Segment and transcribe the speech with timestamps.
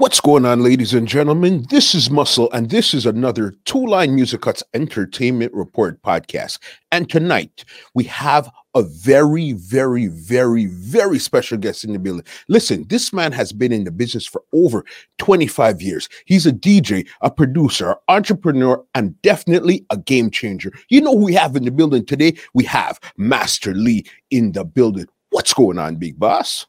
[0.00, 1.66] What's going on, ladies and gentlemen?
[1.68, 6.58] This is Muscle, and this is another Two Line Music Cuts Entertainment Report podcast.
[6.90, 12.24] And tonight we have a very, very, very, very special guest in the building.
[12.48, 14.86] Listen, this man has been in the business for over
[15.18, 16.08] 25 years.
[16.24, 20.72] He's a DJ, a producer, entrepreneur, and definitely a game changer.
[20.88, 22.38] You know who we have in the building today?
[22.54, 25.08] We have Master Lee in the building.
[25.28, 26.64] What's going on, big boss?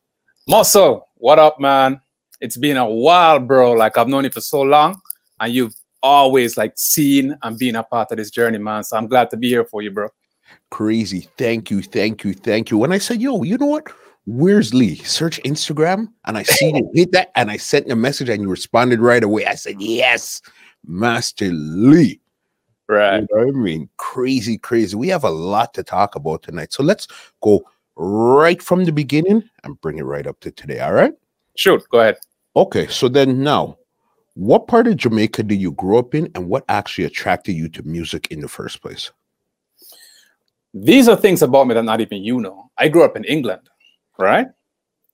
[0.49, 2.01] Muscle, what up, man?
[2.41, 3.71] It's been a while, bro.
[3.73, 4.99] Like I've known you for so long,
[5.39, 8.83] and you've always like seen and been a part of this journey, man.
[8.83, 10.09] So I'm glad to be here for you, bro.
[10.69, 11.27] Crazy.
[11.37, 11.81] Thank you.
[11.81, 12.33] Thank you.
[12.33, 12.77] Thank you.
[12.77, 13.87] When I said, yo, you know what?
[14.25, 14.95] Where's Lee?
[14.97, 18.41] Search Instagram and I seen you hit that and I sent you a message and
[18.41, 19.45] you responded right away.
[19.45, 20.41] I said, yes,
[20.85, 22.19] Master Lee.
[22.87, 23.21] Right.
[23.21, 23.89] You know I mean?
[23.97, 24.95] Crazy, crazy.
[24.95, 26.73] We have a lot to talk about tonight.
[26.73, 27.07] So let's
[27.41, 27.63] go
[27.95, 30.79] right from the beginning and bring it right up to today.
[30.79, 31.13] All right.
[31.55, 32.17] Shoot, go ahead.
[32.55, 33.77] Okay, so then now,
[34.33, 37.83] what part of Jamaica did you grow up in, and what actually attracted you to
[37.83, 39.11] music in the first place?
[40.73, 42.69] These are things about me that not even you know.
[42.77, 43.69] I grew up in England,
[44.17, 44.47] right?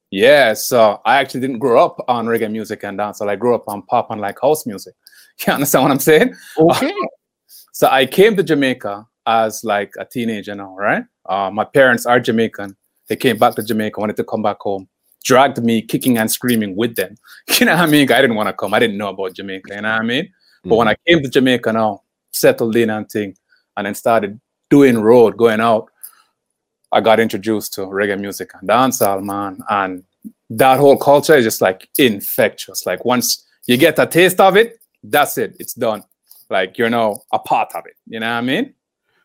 [0.09, 3.29] Yeah, so I actually didn't grow up on reggae music and dancehall.
[3.29, 4.93] I grew up on pop and like house music.
[5.45, 6.33] You understand what I'm saying?
[6.57, 6.91] Okay.
[7.71, 11.03] so I came to Jamaica as like a teenager now, right?
[11.27, 12.75] Uh, my parents are Jamaican.
[13.07, 14.89] They came back to Jamaica, wanted to come back home
[15.23, 17.15] dragged me kicking and screaming with them.
[17.59, 18.11] You know what I mean?
[18.11, 18.73] I didn't want to come.
[18.73, 19.75] I didn't know about Jamaica.
[19.75, 20.25] You know what I mean?
[20.25, 20.69] Mm-hmm.
[20.69, 21.13] But when I mm-hmm.
[21.15, 23.35] came to Jamaica now, settled in and thing,
[23.75, 25.89] and then started doing road, going out,
[26.91, 29.59] I got introduced to reggae music and dancehall, man.
[29.69, 30.03] And
[30.49, 32.85] that whole culture is just like infectious.
[32.85, 35.55] Like once you get a taste of it, that's it.
[35.59, 36.03] It's done.
[36.49, 37.95] Like you're now a part of it.
[38.07, 38.73] You know what I mean?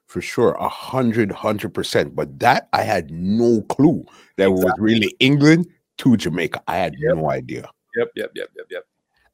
[0.07, 2.15] For sure, a hundred, hundred percent.
[2.15, 4.05] But that I had no clue
[4.37, 4.65] that exactly.
[4.65, 5.67] was really England
[6.03, 6.62] to Jamaica.
[6.67, 7.17] I had yep.
[7.17, 7.69] no idea.
[7.97, 8.84] Yep, yep, yep, yep, yep.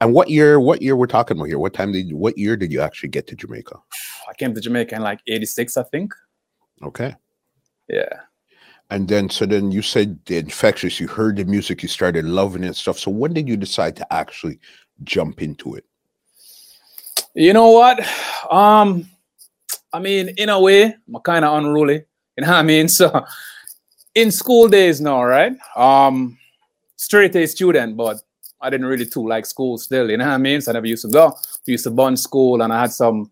[0.00, 0.61] And what year?
[0.61, 1.58] What year we're talking about here?
[1.58, 2.06] What time did?
[2.06, 3.77] You, what year did you actually get to Jamaica?
[4.29, 6.14] I came to Jamaica in like '86, I think.
[6.83, 7.14] Okay.
[7.89, 8.20] Yeah.
[8.90, 11.01] And then, so then you said the infectious.
[11.01, 12.98] You heard the music, you started loving it and stuff.
[12.98, 14.61] So when did you decide to actually
[15.05, 15.85] jump into it?
[17.35, 18.00] You know what?
[18.50, 19.08] Um,
[19.92, 22.05] I mean, in a way, I'm kind of unruly.
[22.36, 22.89] You know what I mean?
[22.98, 23.24] So,
[24.14, 25.52] in school days now, right?
[25.77, 26.39] Um,
[26.98, 28.19] straight A student, but
[28.61, 30.61] I didn't really too like school still, you know what I mean?
[30.61, 31.35] So I never used to go.
[31.64, 33.31] Used to bun school and I had some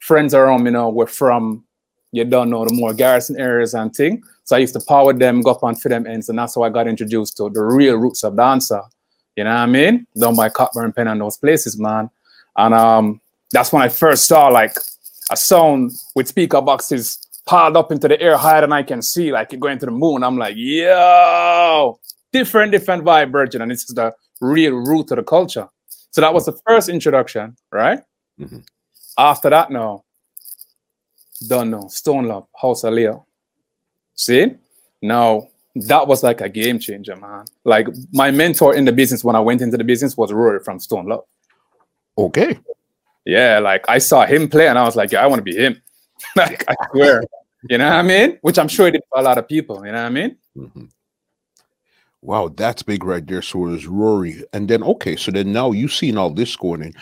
[0.00, 1.64] friends around, you know, were from,
[2.12, 4.22] you don't know, the more garrison areas and thing.
[4.44, 6.62] So I used to power them, go up on for them ends, and that's how
[6.62, 8.82] I got introduced to the real roots of dancer.
[9.36, 10.06] You know what I mean?
[10.18, 12.10] Down by Cockburn Pen and those places, man.
[12.56, 13.20] And um,
[13.52, 14.74] that's when I first saw like
[15.30, 19.30] a sound with speaker boxes piled up into the air higher than I can see,
[19.30, 20.24] like it going to the moon.
[20.24, 22.00] I'm like, yo,
[22.32, 23.62] different, different vibe, virgin.
[23.62, 25.68] And this is the real root of the culture.
[26.10, 28.00] So that was the first introduction, right?
[28.40, 28.60] Mm-hmm.
[29.18, 30.04] After that, no.
[31.46, 31.88] Don't know.
[31.88, 33.26] Stone Love, House of Leo.
[34.14, 34.54] See?
[35.02, 37.44] Now, that was like a game changer, man.
[37.64, 40.80] Like my mentor in the business when I went into the business was Rory from
[40.80, 41.24] Stone Love.
[42.16, 42.58] Okay.
[43.26, 45.56] Yeah, like I saw him play and I was like, yeah, I want to be
[45.56, 45.82] him.
[46.36, 47.22] like I swear.
[47.68, 48.38] You know what I mean?
[48.42, 49.84] Which I'm sure it did for a lot of people.
[49.84, 50.36] You know what I mean?
[50.56, 50.84] Mm-hmm.
[52.26, 53.40] Wow, that's big right there.
[53.40, 54.42] So it was Rory.
[54.52, 56.92] And then, okay, so then now you've seen all this going in.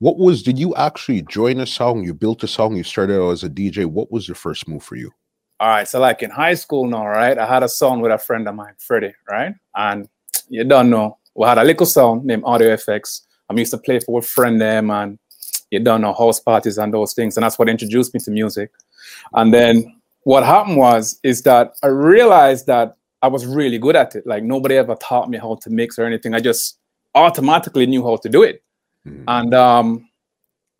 [0.00, 2.02] What was, did you actually join a song?
[2.02, 3.86] You built a song, you started out as a DJ.
[3.86, 5.12] What was your first move for you?
[5.60, 5.86] All right.
[5.86, 7.38] So, like in high school now, right?
[7.38, 9.54] I had a song with a friend of mine, Freddie, right?
[9.76, 10.08] And
[10.48, 13.20] you don't know, we had a little song named Audio FX.
[13.48, 15.16] I used to play for a friend there, man.
[15.70, 17.36] you don't know house parties and those things.
[17.36, 18.72] And that's what introduced me to music.
[19.34, 19.94] And then
[20.24, 24.26] what happened was, is that I realized that I was really good at it.
[24.26, 26.34] Like nobody ever taught me how to mix or anything.
[26.34, 26.78] I just
[27.14, 28.62] automatically knew how to do it.
[29.06, 29.24] Mm.
[29.28, 30.08] And um,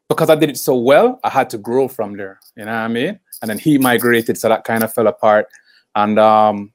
[0.08, 2.41] because I did it so well, I had to grow from there.
[2.56, 3.20] You know what I mean?
[3.41, 5.47] And then he migrated, so that kind of fell apart.
[5.94, 6.72] And um,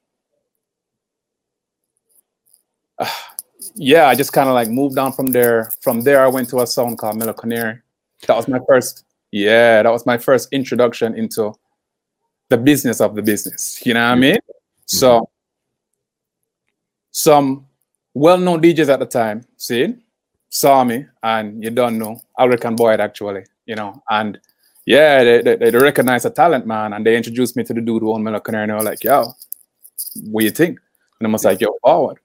[2.97, 3.09] uh,
[3.75, 5.71] yeah, I just kind of like moved on from there.
[5.81, 7.79] From there, I went to a sound called Mellow Canary.
[8.25, 9.05] That was my first.
[9.31, 11.53] Yeah, that was my first introduction into
[12.49, 13.85] the business of the business.
[13.85, 14.35] You know what I mean?
[14.35, 14.51] Mm-hmm.
[14.85, 15.29] So
[17.17, 17.65] some
[18.13, 19.95] well-known DJs at the time, see,
[20.49, 24.39] saw me, and you don't know American Boyd actually, you know, and
[24.85, 28.03] yeah, they, they, they recognize a talent, man, and they introduced me to the dude
[28.03, 29.33] who owned Mellow Canary, and they were like, yo,
[30.29, 30.79] what do you think?
[31.19, 32.19] And I was like, yo, forward.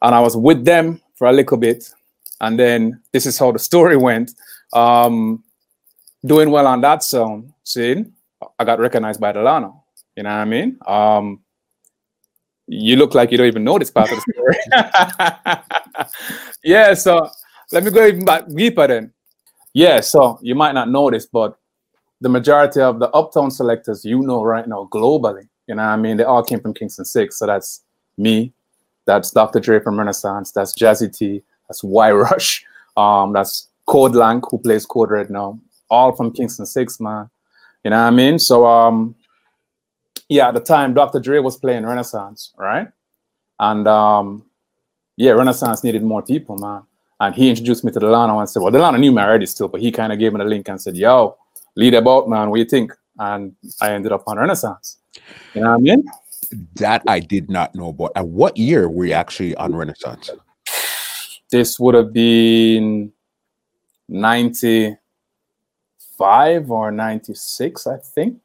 [0.00, 1.92] And I was with them for a little bit,
[2.40, 4.32] and then this is how the story went.
[4.72, 5.44] Um,
[6.24, 8.06] doing well on that song, see,
[8.58, 9.84] I got recognized by Delano.
[10.16, 10.78] You know what I mean?
[10.86, 11.40] Um,
[12.70, 14.56] you look like you don't even know this part of the story.
[16.64, 17.28] yeah, so
[17.72, 19.12] let me go even back deeper then.
[19.74, 21.58] Yeah, so you might not know this, but
[22.20, 25.96] the majority of the uptown selectors you know right now globally, you know what I
[25.96, 26.16] mean?
[26.16, 27.36] They all came from Kingston 6.
[27.36, 27.82] So that's
[28.16, 28.52] me,
[29.04, 29.58] that's Dr.
[29.58, 32.64] Dre from Renaissance, that's Jazzy T, that's Y Rush,
[32.96, 35.58] um, that's Code Lank, who plays Code Red now,
[35.90, 37.28] all from Kingston 6, man.
[37.82, 38.38] You know what I mean?
[38.38, 39.16] So um
[40.30, 41.20] yeah, at the time Dr.
[41.20, 42.88] Dre was playing Renaissance, right?
[43.58, 44.46] And um
[45.16, 46.82] yeah, Renaissance needed more people, man.
[47.18, 49.82] And he introduced me to Delano and said, Well, Delano knew me already still, but
[49.82, 51.36] he kind of gave me the link and said, Yo,
[51.76, 52.48] lead about, man.
[52.48, 52.92] What do you think?
[53.18, 54.96] And I ended up on Renaissance.
[55.52, 56.04] You know what I mean?
[56.76, 58.12] That I did not know about.
[58.16, 60.30] And what year were you actually on Renaissance?
[61.50, 63.12] This would have been
[64.08, 68.38] 95 or 96, I think.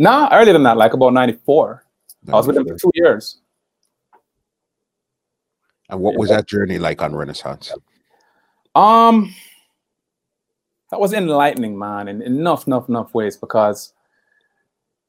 [0.00, 1.84] Nah, earlier than that, like about 94.
[2.28, 3.42] I was with them for two years.
[5.90, 7.70] And what was that journey like on Renaissance?
[8.74, 9.34] Um,
[10.90, 13.92] that was enlightening, man, in enough, enough, enough ways because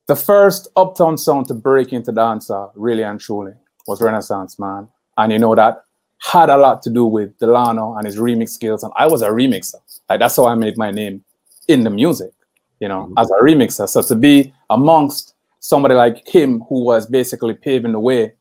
[0.08, 3.54] the first uptown sound to break into dancer, really and truly,
[3.88, 4.90] was Renaissance, man.
[5.18, 5.86] And you know that
[6.18, 8.84] had a lot to do with Delano and his remix skills.
[8.84, 9.76] And I was a remixer.
[10.10, 11.24] Like that's how I made my name
[11.70, 12.34] in the music,
[12.82, 13.14] you know, mm-hmm.
[13.18, 13.88] as a remixer.
[13.88, 18.34] So to be amongst somebody like him who was basically paving the way,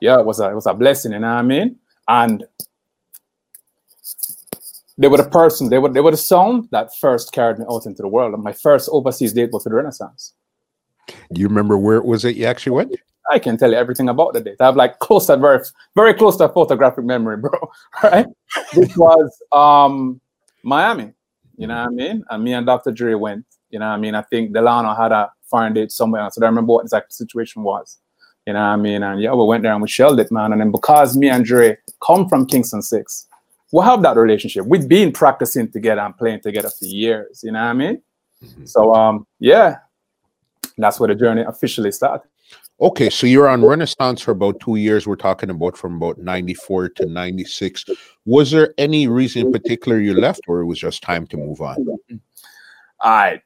[0.00, 1.76] yeah, it was a it was a blessing, you know what I mean?
[2.06, 2.44] And
[4.96, 7.84] they were the person, they were they were the sound that first carried me out
[7.84, 8.32] into the world.
[8.32, 10.32] And my first overseas date was with Renaissance.
[11.32, 12.94] Do you remember where it was that you actually went?
[13.30, 14.56] I can tell you everything about the date.
[14.60, 15.60] I have like close to very,
[15.94, 17.50] very close to photographic memory, bro.
[18.02, 18.26] Right?
[18.72, 20.20] This was um
[20.62, 21.12] Miami.
[21.56, 22.24] You know what I mean?
[22.30, 22.92] And me and Dr.
[22.92, 23.44] Dre went.
[23.70, 24.14] You know what I mean?
[24.14, 26.38] I think Delano had a foreign date somewhere else.
[26.38, 27.98] I don't remember what exact situation was.
[28.46, 29.02] You know what I mean?
[29.02, 30.52] And yeah, we went there and we shelled it, man.
[30.52, 33.26] And then because me and Dre come from Kingston 6,
[33.72, 34.64] we have that relationship.
[34.64, 37.42] We've been practicing together and playing together for years.
[37.44, 38.02] You know what I mean?
[38.42, 38.64] Mm-hmm.
[38.64, 39.76] So um, yeah,
[40.78, 42.26] that's where the journey officially started.
[42.80, 45.04] Okay, so you're on Renaissance for about two years.
[45.04, 47.86] We're talking about from about 94 to 96.
[48.24, 51.60] Was there any reason in particular you left, or it was just time to move
[51.60, 51.84] on?
[53.02, 53.42] I,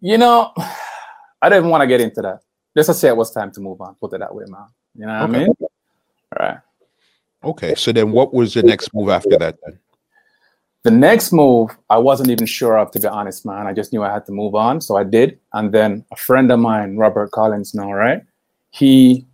[0.00, 0.52] you know,
[1.42, 2.40] I didn't want to get into that.
[2.74, 4.66] Let's just say it was time to move on, put it that way, man.
[4.94, 5.38] You know what okay.
[5.38, 5.54] I mean?
[5.60, 5.68] All
[6.40, 6.58] right.
[7.44, 9.78] Okay, so then what was the next move after that then?
[10.82, 13.66] The next move, I wasn't even sure of, to be honest, man.
[13.66, 15.38] I just knew I had to move on, so I did.
[15.52, 18.22] And then a friend of mine, Robert Collins, now, right?
[18.70, 19.26] He,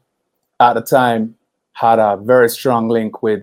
[0.61, 1.37] at the time,
[1.73, 3.43] had a very strong link with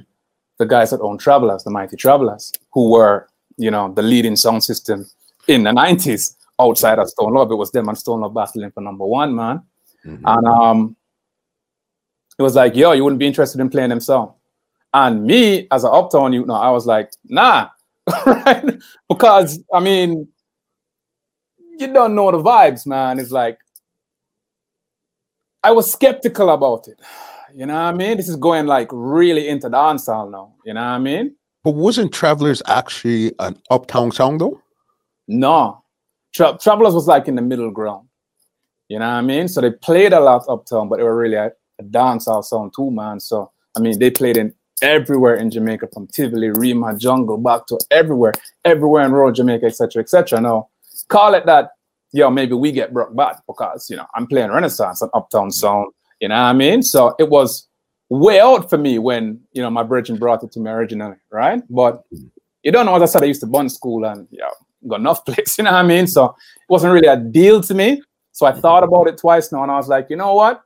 [0.57, 3.27] the guys that own Travelers, the Mighty Travelers, who were,
[3.57, 5.07] you know, the leading sound system
[5.47, 7.51] in the 90s outside of Stone Love.
[7.51, 9.63] It was them and Stone Love battling for number one, man.
[10.05, 10.23] Mm-hmm.
[10.25, 10.95] And um,
[12.37, 14.33] it was like, yo, you wouldn't be interested in playing them song.
[14.93, 17.69] And me, as an uptown you know, I was like, nah,
[18.25, 18.65] right?
[19.07, 20.27] Because I mean,
[21.77, 23.19] you don't know the vibes, man.
[23.19, 23.57] It's like
[25.63, 26.99] I was skeptical about it.
[27.53, 28.17] You know what I mean?
[28.17, 30.53] This is going like really into the dancehall now.
[30.65, 31.35] You know what I mean?
[31.63, 34.61] But wasn't Travelers actually an uptown song though?
[35.27, 35.80] No.
[36.33, 38.07] Tra- Travelers was like in the middle ground.
[38.87, 39.47] You know what I mean?
[39.47, 42.91] So they played a lot uptown, but they were really a, a dancehall song too,
[42.91, 43.19] man.
[43.19, 47.79] So I mean, they played in everywhere in Jamaica, from Tivoli, Rema, Jungle, back to
[47.91, 48.33] everywhere,
[48.65, 50.41] everywhere in rural Jamaica, etc., etc.
[50.41, 50.69] Now,
[51.07, 51.71] call it that,
[52.11, 55.91] yo, maybe we get brought back because you know I'm playing Renaissance and Uptown Sound.
[56.19, 56.83] You know what I mean?
[56.83, 57.67] So it was
[58.09, 61.63] way out for me when you know my virgin brought it to me originally, right?
[61.69, 62.03] But
[62.63, 64.50] you don't know, as I said, I used to bun school and yeah,
[64.88, 66.07] got enough place, you know what I mean?
[66.07, 68.01] So it wasn't really a deal to me.
[68.31, 70.63] So I thought about it twice now, and I was like, you know what?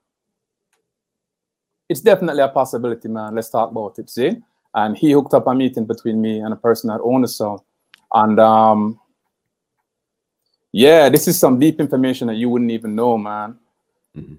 [1.90, 3.36] it's definitely a possibility, man.
[3.36, 4.10] Let's talk about it.
[4.10, 4.38] See?
[4.74, 7.62] And he hooked up a meeting between me and a person that owned the song.
[8.14, 9.00] And um,
[10.72, 13.58] yeah, this is some deep information that you wouldn't even know, man.
[14.16, 14.36] Mm-hmm.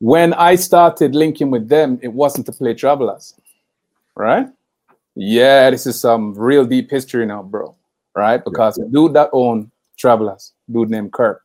[0.00, 3.34] When I started linking with them, it wasn't to play Travelers,
[4.16, 4.48] right?
[5.14, 7.76] Yeah, this is some real deep history now, bro.
[8.14, 8.42] Right?
[8.44, 8.84] Because yeah.
[8.90, 11.42] dude that owned Travelers, dude named Kirk,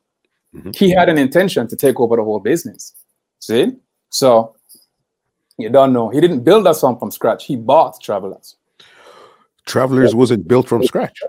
[0.55, 0.71] mm-hmm.
[0.73, 2.93] he had an intention to take over the whole business.
[3.39, 3.73] See?
[4.09, 4.55] So
[5.57, 6.09] you don't know.
[6.09, 7.45] He didn't build that song from scratch.
[7.45, 8.55] He bought Travelers.
[9.65, 11.19] Travelers wasn't built from scratch.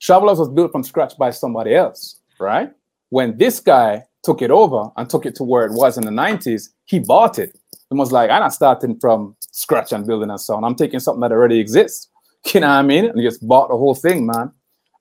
[0.00, 2.70] Travelers was built from scratch by somebody else, right?
[3.08, 6.10] When this guy took it over and took it to where it was in the
[6.10, 7.58] 90s, he bought it.
[7.90, 10.64] It was like, I'm not starting from scratch and building a song.
[10.64, 12.08] I'm taking something that already exists.
[12.54, 13.06] You know what I mean?
[13.06, 14.52] And he just bought the whole thing, man.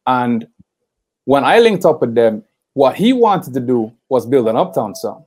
[0.08, 0.48] And
[1.26, 4.96] when I linked up with them, what he wanted to do was build an uptown
[4.96, 5.26] song.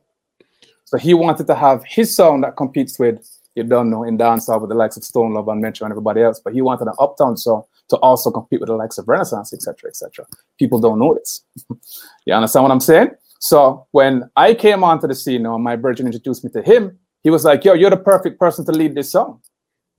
[0.84, 3.24] So he wanted to have his song that competes with,
[3.54, 6.22] you don't know, in dancehall with the likes of Stone Love and Metro and everybody
[6.22, 6.40] else.
[6.40, 9.90] But he wanted an uptown song to also compete with the likes of Renaissance, etc.,
[9.90, 10.26] etc.
[10.58, 11.42] People don't know this.
[12.26, 13.10] you understand what I'm saying?
[13.40, 16.98] So when I came onto the scene, now my virgin introduced me to him.
[17.22, 19.40] He was like, "Yo, you're the perfect person to lead this song.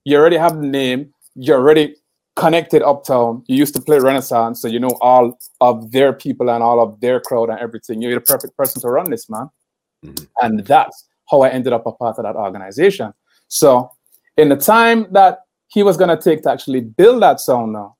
[0.05, 1.13] You already have the name.
[1.39, 1.95] You're already
[2.35, 3.43] connected uptown.
[3.47, 6.99] You used to play Renaissance, so you know all of their people and all of
[6.99, 8.01] their crowd and everything.
[8.01, 9.49] You're the perfect person to run this, man."
[10.05, 10.25] Mm-hmm.
[10.41, 13.13] And that's how I ended up a part of that organization.
[13.47, 13.91] So
[14.37, 17.95] in the time that he was gonna take to actually build that sound now,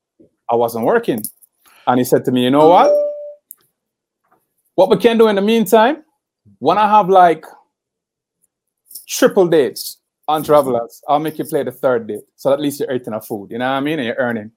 [0.50, 1.22] I wasn't working.
[1.88, 2.92] And he said to me, you know what?
[4.76, 6.04] What we can do in the meantime,
[6.60, 7.46] when I have like
[9.08, 9.99] triple dates
[10.30, 12.22] on travelers, I'll make you play the third day.
[12.36, 13.98] So at least you're eating a food, you know what I mean?
[14.00, 14.52] And you're earning.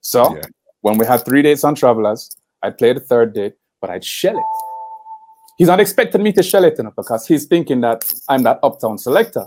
[0.00, 0.42] So yeah.
[0.80, 2.28] when we had three dates on travelers,
[2.62, 4.44] I'd play the third date, but I'd shell it.
[5.58, 8.98] He's not expecting me to shell it know, because he's thinking that I'm that uptown
[8.98, 9.46] selector.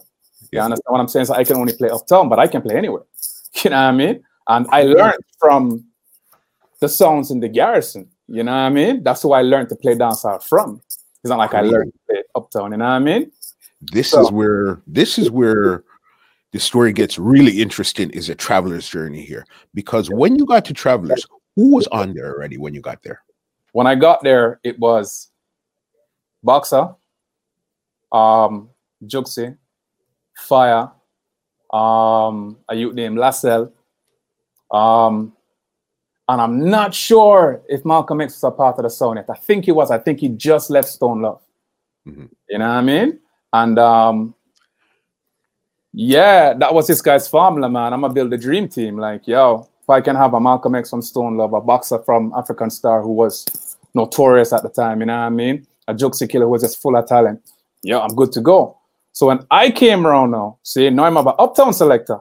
[0.51, 1.25] You understand what I'm saying?
[1.25, 3.03] So I can only play uptown, but I can play anywhere.
[3.63, 4.23] You know what I mean?
[4.49, 5.85] And I learned from
[6.81, 8.09] the sounds in the garrison.
[8.27, 9.01] You know what I mean?
[9.01, 10.81] That's who I learned to play dancehall from.
[11.23, 12.71] It's not like I learned to play uptown.
[12.71, 13.31] You know what I mean?
[13.91, 15.83] This so, is where this is where
[16.51, 18.09] the story gets really interesting.
[18.11, 21.25] Is a traveler's journey here because when you got to travelers,
[21.55, 23.21] who was on there already when you got there?
[23.73, 25.31] When I got there, it was
[26.43, 26.95] Boxer,
[28.11, 28.69] um,
[29.05, 29.55] Juxi,
[30.37, 30.91] Fire,
[31.73, 33.71] um, a youth named Lassell.
[34.71, 35.33] Um,
[36.27, 39.29] and I'm not sure if Malcolm X was a part of the sound yet.
[39.29, 39.91] I think he was.
[39.91, 41.41] I think he just left Stone Love.
[42.07, 42.25] Mm-hmm.
[42.49, 43.19] You know what I mean?
[43.55, 44.35] And um,
[45.93, 47.93] yeah, that was this guy's formula, man.
[47.93, 48.97] I'm gonna build a dream team.
[48.97, 52.33] Like, yo, if I can have a Malcolm X from Stone Love, a boxer from
[52.35, 53.45] African Star who was
[53.93, 55.65] notorious at the time, you know what I mean?
[55.87, 57.41] A Juxi killer who was just full of talent.
[57.81, 58.77] Yeah, I'm good to go.
[59.13, 62.19] So when I came around now, see, now I'm about uptown selector.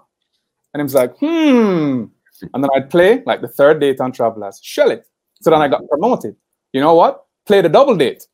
[0.72, 2.04] And he was like, hmm.
[2.52, 5.04] And then I'd play like the third date on Travelers, shell it.
[5.40, 6.36] So then I got promoted.
[6.72, 7.24] You know what?
[7.44, 8.28] Play the double date.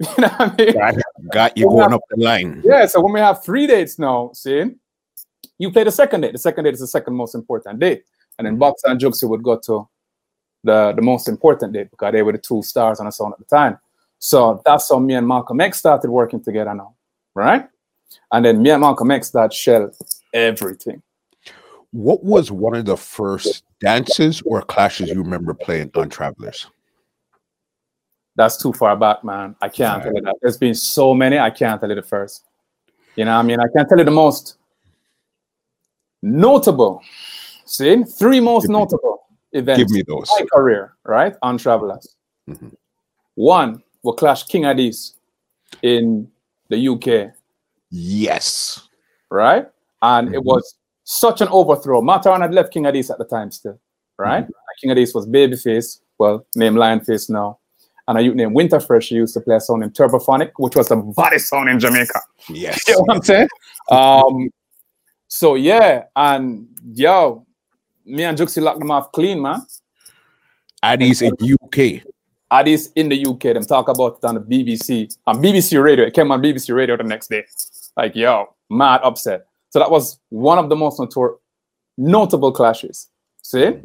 [0.00, 0.72] you know what I mean?
[0.72, 0.94] Got,
[1.32, 2.62] got you going up the line.
[2.64, 2.86] Yeah.
[2.86, 4.64] So when we have three dates now, see,
[5.58, 6.32] you play the second date.
[6.32, 8.04] The second date is the second most important date.
[8.38, 8.60] And then mm-hmm.
[8.60, 9.88] Box and Juxi would go to
[10.64, 13.38] the, the most important date because they were the two stars on the song at
[13.38, 13.78] the time.
[14.18, 16.94] So that's how me and Malcolm X started working together now,
[17.34, 17.68] right?
[18.30, 19.90] And then me and Malcolm X that shell
[20.32, 21.02] everything.
[21.90, 26.66] What was one of the first dances or clashes you remember playing on Travelers?
[28.34, 29.56] That's too far back, man.
[29.60, 30.04] I can't right.
[30.04, 30.36] tell you that.
[30.40, 32.44] There's been so many, I can't tell you the first.
[33.16, 33.60] You know I mean?
[33.60, 34.56] I can't tell you the most
[36.22, 37.02] notable.
[37.66, 40.30] See, three most give notable me, events give me those.
[40.38, 41.34] my career, right?
[41.42, 42.16] On Travelers.
[42.48, 42.68] Mm-hmm.
[43.34, 45.12] One, we clash King Addies
[45.82, 46.30] in
[46.68, 47.34] the UK
[47.92, 48.88] Yes.
[49.30, 49.66] Right?
[50.00, 50.34] And mm-hmm.
[50.34, 52.00] it was such an overthrow.
[52.00, 53.78] Matterhorn had left King Addies at the time still.
[54.18, 54.44] Right?
[54.44, 54.52] Mm-hmm.
[54.80, 57.58] King Addies was Babyface, well, named Lionface now.
[58.08, 60.96] And a youth named Winterfresh used to play a song named Turbophonic, which was the
[60.96, 62.20] body song in Jamaica.
[62.48, 62.80] Yes.
[62.88, 63.48] you know what I'm saying?
[63.90, 64.50] Um,
[65.28, 67.46] so yeah, and yo,
[68.04, 69.62] me and Juxi locked them off clean, man.
[70.84, 72.04] Addies in the UK.
[72.52, 73.54] Addies in the UK.
[73.54, 76.04] Them talk about it on the BBC, on BBC Radio.
[76.04, 77.44] It came on BBC Radio the next day.
[77.96, 79.46] Like, yo, mad upset.
[79.70, 81.38] So that was one of the most notor-
[81.96, 83.08] notable clashes.
[83.42, 83.80] See?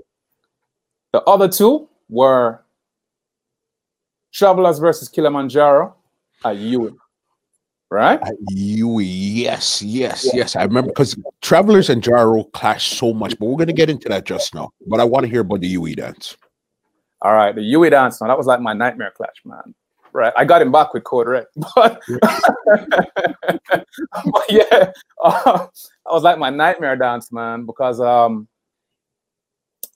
[1.14, 2.64] The other two were
[4.34, 5.96] Travelers versus Kilimanjaro
[6.46, 6.96] at UWI.
[7.90, 8.20] Right?
[8.22, 10.32] At yes, yes, yeah.
[10.36, 10.56] yes.
[10.56, 14.10] I remember because Travelers and Jaro clash so much, but we're going to get into
[14.10, 14.72] that just now.
[14.88, 16.36] But I want to hear about the UWI dance.
[17.22, 18.20] All right, the UWI dance.
[18.20, 19.74] Now that was like my nightmare clash, man
[20.18, 20.34] right?
[20.36, 22.02] I got him back with Code Red, but,
[22.66, 24.92] but yeah,
[25.24, 25.68] uh,
[26.06, 28.48] I was like my nightmare dance, man, because um,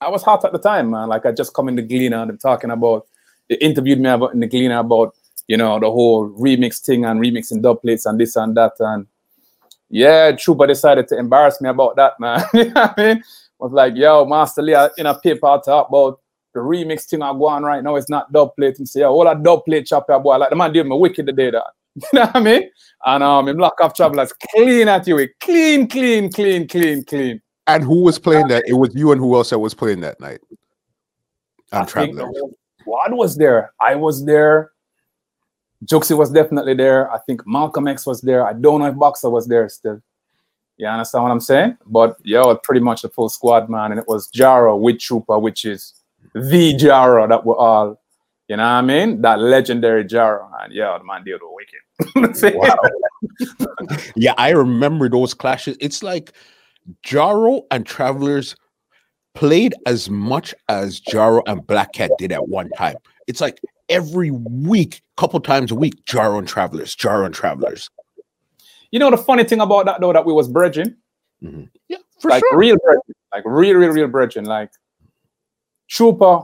[0.00, 1.08] I was hot at the time, man.
[1.08, 3.06] Like I just come in the Gleaner and I'm talking about,
[3.52, 5.14] they interviewed me about Gleaner about,
[5.46, 8.72] you know, the whole remix thing and remixing dub plates and this and that.
[8.78, 9.06] And
[9.90, 12.42] yeah, Trooper decided to embarrass me about that, man.
[12.54, 13.16] you know what I mean?
[13.18, 16.20] I was like, yo, Master Lee, in a paper talk about
[16.54, 19.10] the remix thing I go on right now is not dub plate and say, oh,
[19.10, 20.36] all that dub plate chop boy.
[20.36, 21.64] Like the man did me wicked the day that.
[21.94, 22.70] you know what I mean?
[23.04, 25.28] And um him lock off travelers clean at you.
[25.40, 27.42] Clean, clean, clean, clean, clean.
[27.66, 28.64] And who was playing that?
[28.66, 30.40] It was you and who else that was playing that night?
[31.70, 32.34] On Travelers.
[32.82, 33.72] Squad was there.
[33.80, 34.72] I was there.
[35.84, 37.10] Juxi was definitely there.
[37.10, 38.46] I think Malcolm X was there.
[38.46, 40.00] I don't know if Boxer was there still.
[40.76, 41.76] You understand what I'm saying?
[41.86, 43.92] But yeah, pretty much the full squad, man.
[43.92, 45.94] And it was Jaro with Trooper, which is
[46.34, 48.00] the Jaro that we're all,
[48.48, 49.22] you know what I mean?
[49.22, 50.48] That legendary Jaro.
[50.62, 52.54] And yeah, the man did wicked.
[52.56, 53.96] wow.
[54.16, 55.76] yeah, I remember those clashes.
[55.80, 56.32] It's like
[57.04, 58.56] Jaro and Travelers
[59.34, 62.96] played as much as Jaro and Black Cat did at one time.
[63.26, 67.88] It's like every week, couple times a week, Jaro and Travelers, Jaro and Travelers.
[68.90, 70.94] You know the funny thing about that though, that we was bridging,
[71.42, 71.68] Mhm.
[71.88, 72.58] Yeah, for like sure.
[72.58, 74.44] real bridging, like real, real, real bridging.
[74.44, 74.70] Like
[75.88, 76.42] Trooper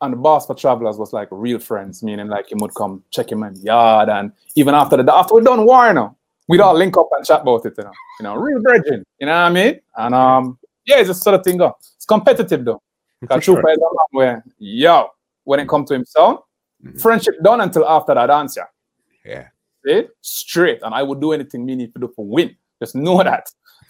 [0.00, 3.30] and the boss for Travelers was like real friends, meaning like he would come check
[3.30, 6.16] him in yard, and even after the after we done war, you know,
[6.48, 9.26] we'd all link up and chat about it, you know, you know, real bridging, you
[9.26, 9.80] know what I mean?
[9.96, 11.58] And um, yeah, it's just sort of thing.
[11.58, 11.76] Go.
[12.10, 12.82] Competitive though.
[13.20, 13.54] Because sure.
[13.56, 15.08] Trooper is a man where, yo,
[15.44, 16.40] when it come to himself,
[16.84, 17.00] Mhm.
[17.00, 18.66] friendship done until after that answer.
[19.24, 19.48] Yeah.
[19.84, 20.08] See?
[20.22, 20.80] Straight.
[20.82, 22.56] And I would do anything me need to do for win.
[22.82, 23.46] Just know that.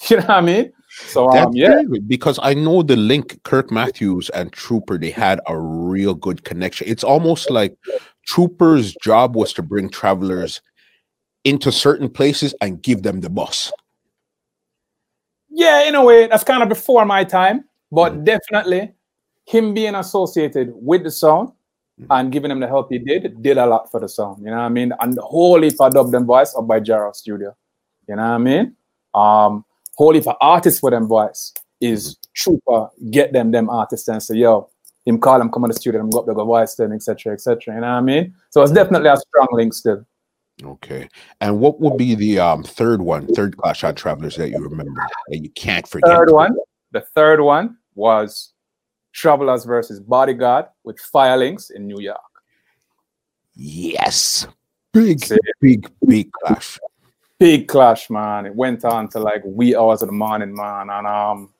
[0.08, 0.72] You know what I mean?
[1.14, 1.82] So um, That's yeah.
[1.84, 6.42] good, because I know the link Kirk Matthews and Trooper they had a real good
[6.44, 6.88] connection.
[6.88, 7.76] It's almost like
[8.26, 10.60] Trooper's job was to bring travelers
[11.44, 13.72] into certain places and give them the bus.
[15.48, 18.92] Yeah, in a way, that's kind of before my time, but definitely
[19.44, 21.50] him being associated with the sound
[22.00, 22.06] Mhm.
[22.10, 24.38] and giving him the help he did, did a lot for the sound.
[24.42, 24.92] You know what I mean?
[25.00, 27.54] And the whole heap of dub them voice up by Jaro Studio.
[28.08, 28.76] You know what I mean?
[29.14, 29.64] Um,
[29.96, 34.36] whole heap of artists for them voice is trooper, get them them artists and say,
[34.36, 34.70] yo,
[35.04, 37.32] him call them come on the studio, them go up go voice them, etc.
[37.32, 37.74] etc.
[37.74, 38.34] You know what I mean?
[38.50, 40.04] So it's definitely a strong link still.
[40.62, 41.08] Okay.
[41.40, 45.06] And what would be the um third one, third clash on travelers that you remember
[45.28, 46.10] that you can't forget?
[46.10, 46.56] third one,
[46.92, 48.52] the third one was
[49.12, 52.18] Travelers versus Bodyguard with Firelinks in New York.
[53.54, 54.46] Yes.
[54.92, 55.36] Big, See?
[55.60, 56.78] big, big clash.
[57.38, 58.46] Big clash, man.
[58.46, 60.90] It went on to like wee hours of the morning, man.
[60.90, 61.50] And um,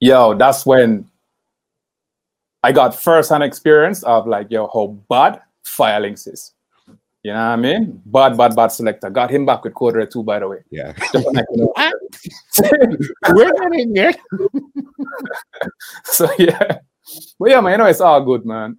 [0.00, 1.10] yo, that's when
[2.62, 6.52] I got first-hand experience of like, yo, how bad Firelinks is.
[7.26, 8.00] You know what I mean?
[8.06, 9.10] Bad, bad, bad selector.
[9.10, 10.58] Got him back with quarter two, by the way.
[10.70, 10.92] Yeah.
[11.12, 11.72] Just to know.
[13.34, 14.14] We're not in there.
[16.04, 16.78] so yeah.
[17.40, 18.78] But yeah, man, you know it's all good, man.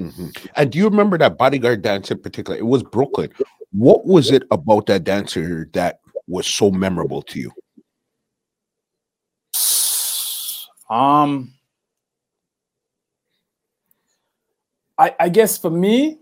[0.00, 0.48] Mhm.
[0.54, 2.56] And do you remember that bodyguard dance in particular?
[2.56, 3.32] It was Brooklyn.
[3.72, 7.50] What was it about that dancer that was so memorable to you?
[10.88, 11.52] Um,
[14.96, 16.18] I, I guess for me,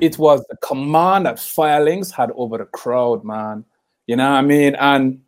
[0.00, 3.64] it was the command that Firelinks had over the crowd, man.
[4.06, 4.74] You know what I mean?
[4.76, 5.20] And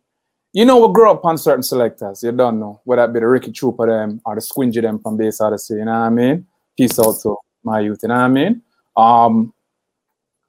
[0.53, 2.23] you know, we grew up on certain selectors.
[2.23, 5.17] You don't know whether it be the Ricky Trooper them or the Squingy them from
[5.17, 5.75] Bass Odyssey.
[5.75, 6.47] You know what I mean?
[6.77, 7.99] Peace out to my youth.
[8.03, 8.61] You know what I mean?
[8.95, 9.53] Um,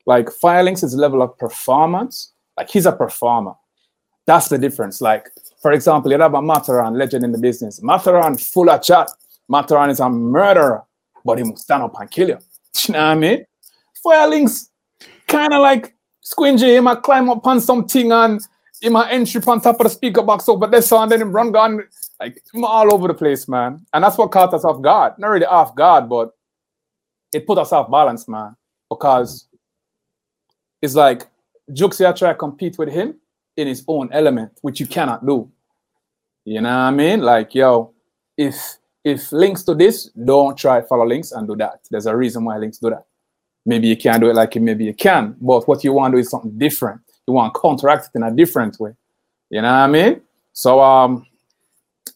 [0.06, 2.32] like Firelinks is level of performance.
[2.56, 3.54] Like he's a performer.
[4.26, 5.00] That's the difference.
[5.00, 5.28] Like,
[5.60, 7.82] for example, you have a Matterhorn, legend in the business.
[7.82, 9.10] Matterhorn full of chat.
[9.48, 10.84] Matterhorn is a murderer,
[11.24, 12.38] but he must stand up and kill you.
[12.88, 13.44] You know what I mean?
[14.06, 14.68] Firelinks
[15.26, 18.40] kind of like Squingy, he might climb up on something and
[18.80, 21.50] he might entry on top of the speaker box over so and then him run
[21.50, 21.82] gun
[22.20, 23.84] like him all over the place, man.
[23.92, 25.14] And that's what caught us off guard.
[25.18, 26.32] Not really off guard, but
[27.32, 28.56] it put us off balance, man.
[28.88, 29.46] Because
[30.80, 31.26] it's like
[31.72, 33.16] Juxia try to compete with him
[33.56, 35.50] in his own element, which you cannot do.
[36.44, 37.22] You know what I mean?
[37.22, 37.92] Like, yo,
[38.36, 41.80] if if links to this, don't try follow links and do that.
[41.90, 43.04] There's a reason why links do that.
[43.66, 45.36] Maybe you can't do it like him, maybe you can.
[45.40, 47.00] But what you want to do is something different.
[47.26, 48.92] You want to counteract it in a different way.
[49.50, 50.22] You know what I mean?
[50.52, 51.26] So um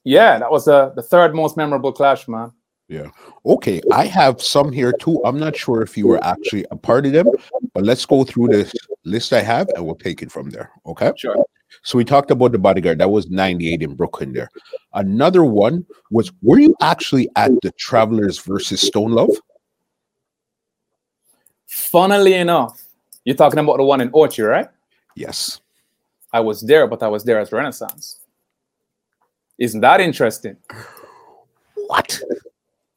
[0.04, 2.52] yeah, that was the the third most memorable clash, man.
[2.88, 3.10] Yeah.
[3.46, 5.20] Okay, I have some here too.
[5.24, 7.28] I'm not sure if you were actually a part of them,
[7.72, 8.72] but let's go through this
[9.04, 10.72] list I have and we'll take it from there.
[10.86, 11.12] Okay.
[11.16, 11.36] Sure.
[11.82, 12.98] So we talked about the bodyguard.
[12.98, 14.50] That was 98 in Brooklyn there.
[14.92, 19.30] Another one was were you actually at the Travelers versus Stone Love?
[21.90, 22.84] Funnily enough,
[23.24, 24.68] you're talking about the one in Orchard, right?
[25.16, 25.60] Yes.
[26.32, 28.20] I was there, but I was there as Renaissance.
[29.58, 30.56] Isn't that interesting?
[31.74, 32.20] What?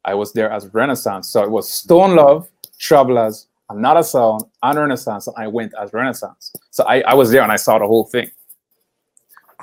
[0.06, 1.28] I was there as Renaissance.
[1.30, 5.26] So it was Stone Love, Travelers, Another Sound, and Renaissance.
[5.26, 6.54] And I went as Renaissance.
[6.70, 8.30] So I, I was there and I saw the whole thing.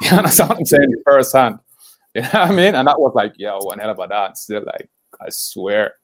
[0.02, 0.94] You understand what I'm saying?
[1.04, 1.60] Firsthand.
[2.16, 2.74] You know what I mean?
[2.74, 4.40] And that was like, yo, one hell of a dance.
[4.40, 4.90] Still like,
[5.20, 5.94] I swear.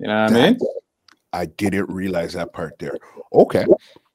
[0.00, 0.58] You know what I mean?
[1.36, 2.96] I didn't realize that part there.
[3.32, 3.66] Okay.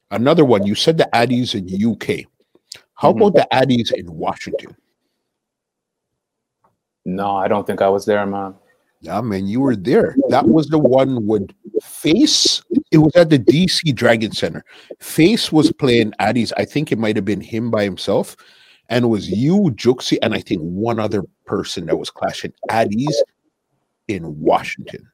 [0.09, 0.65] Another one.
[0.65, 2.25] You said the Addies in UK.
[2.95, 3.17] How Mhm.
[3.17, 4.75] about the Addies in Washington?
[7.05, 8.55] No, I don't think I was there, man.
[9.01, 10.15] Yeah, man, you were there.
[10.29, 11.49] That was the one with
[11.81, 12.61] Face.
[12.91, 14.63] It was at the DC Dragon Center.
[14.99, 16.51] Face was playing Addies.
[16.57, 18.35] I think it might have been him by himself.
[18.89, 23.15] And it was you, Juxi, and I think one other person that was clashing Addies
[24.07, 25.07] in Washington.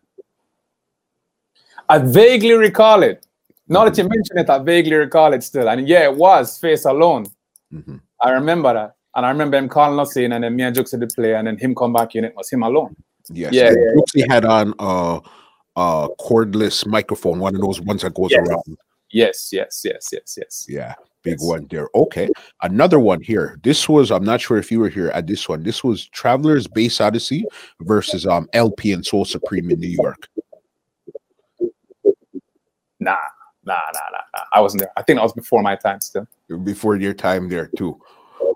[1.89, 3.26] I vaguely recall it.
[3.67, 5.67] Now that you mention it, I vaguely recall it still.
[5.69, 7.28] And yeah, it was Face Alone.
[7.73, 8.00] Mhm.
[8.21, 8.95] I remember that.
[9.15, 11.47] And I remember him calling us in, and then me and Jukes did play, and
[11.47, 12.23] then him come back in.
[12.23, 12.95] It was him alone.
[13.32, 13.52] Yes.
[13.54, 13.91] Yeah, and yeah,
[14.23, 15.19] Brooksy had on a,
[15.76, 18.47] a cordless microphone, one of those ones that goes Yes.
[18.47, 18.78] around.
[19.12, 20.65] Yes, yes, yes, yes, yes.
[20.69, 21.43] Yeah, big Yes.
[21.47, 21.89] one there.
[21.95, 22.30] Okay,
[22.62, 23.58] another one here.
[23.63, 25.63] This was I'm not sure if you were here at this one.
[25.63, 27.43] This was Travelers Bass Odyssey
[27.82, 30.28] versus um LP and Soul Supreme in New York.
[33.00, 33.16] Nah,
[33.64, 34.44] nah, nah, nah, nah.
[34.54, 34.92] I wasn't there.
[34.98, 36.28] I think that was before my time still.
[36.64, 38.00] Before your time there too.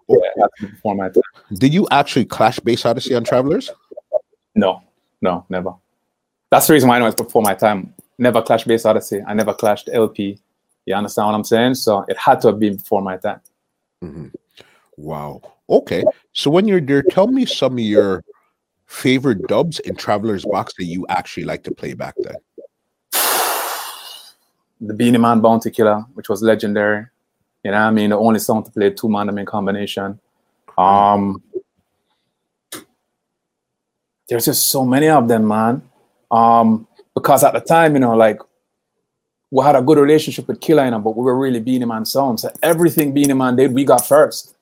[0.10, 1.24] Yeah, before my time.
[1.54, 3.72] Did you actually clash Bass Odyssey on Travelers?
[4.56, 4.82] No,
[5.22, 5.74] no, never.
[6.50, 7.94] That's the reason why I know it's before my time.
[8.18, 9.22] Never clashed Bass Odyssey.
[9.26, 10.40] I never clashed LP.
[10.86, 11.76] You understand what I'm saying?
[11.76, 13.42] So it had to have been before my time.
[14.04, 14.34] Mhm.
[14.98, 15.42] Wow.
[15.70, 16.04] Okay.
[16.34, 18.24] So when you're there, tell me some of your
[18.88, 22.36] favorite dubs in Travelers Box that you actually like to play back then.
[24.82, 27.06] The Beenie Man Bounty Killer, which was legendary.
[27.64, 28.10] You know what I mean?
[28.10, 30.20] The only song to play two man in combination.
[30.78, 31.42] Um
[34.32, 35.82] there's just so many of them, man.
[36.32, 38.40] Um, because at the time, you know, like
[39.52, 42.06] we had a good relationship with Killer, you know, but we were really Beenie Man
[42.06, 42.44] sounds.
[42.44, 44.56] So everything Beenie Man did, we got first.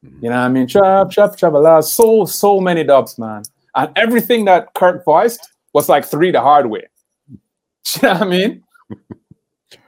[0.00, 0.68] You know what I mean?
[0.68, 1.80] Chop, chop, chop, a lot.
[1.80, 3.42] So, so many dubs, man.
[3.74, 6.86] And everything that Kirk voiced was like three the hard way.
[8.02, 8.64] You know what I mean?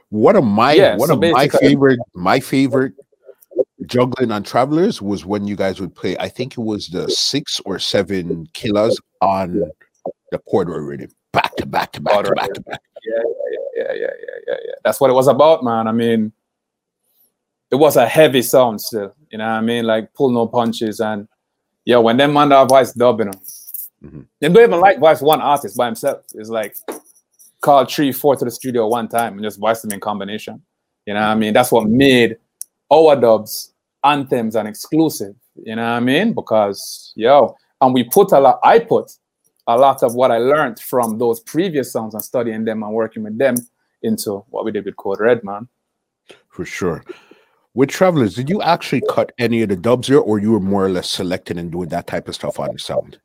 [0.09, 2.93] One of my Yeah, one so of my favorite my favorite
[3.85, 6.17] juggling on Travelers was when you guys would play.
[6.17, 9.71] I think it was the six or seven killers on
[10.31, 12.81] the corridor rhythm, back to back to back to back to back.
[13.05, 14.73] Yeah, yeah, yeah, yeah, yeah, yeah, yeah.
[14.83, 15.87] That's what it was about, man.
[15.87, 16.31] I mean,
[17.71, 19.13] it was a heavy sound still.
[19.29, 19.85] You know what I mean?
[19.85, 21.27] Like pull no punches and
[21.85, 23.39] yeah, when them man that voice dubbing them,
[24.03, 24.25] Mhm.
[24.39, 26.23] they don't even like voice one artist by himself.
[26.33, 26.75] It's like
[27.61, 30.61] call three, four to the studio one time and just voice them in combination.
[31.05, 31.53] You know I mean?
[31.53, 32.37] That's what made
[32.91, 35.35] our dubs anthems and exclusive.
[35.55, 36.33] You know I mean?
[36.33, 38.59] Because yo, and we put a lot.
[38.63, 39.11] I put
[39.67, 43.23] a lot of what I learned from those previous songs and studying them and working
[43.23, 43.55] with them
[44.01, 45.67] into what we did with Code Red, man.
[46.49, 47.03] For sure.
[47.75, 50.85] With Travelers, did you actually cut any of the dubs here, or you were more
[50.85, 53.19] or less selecting and doing that type of stuff on the sound?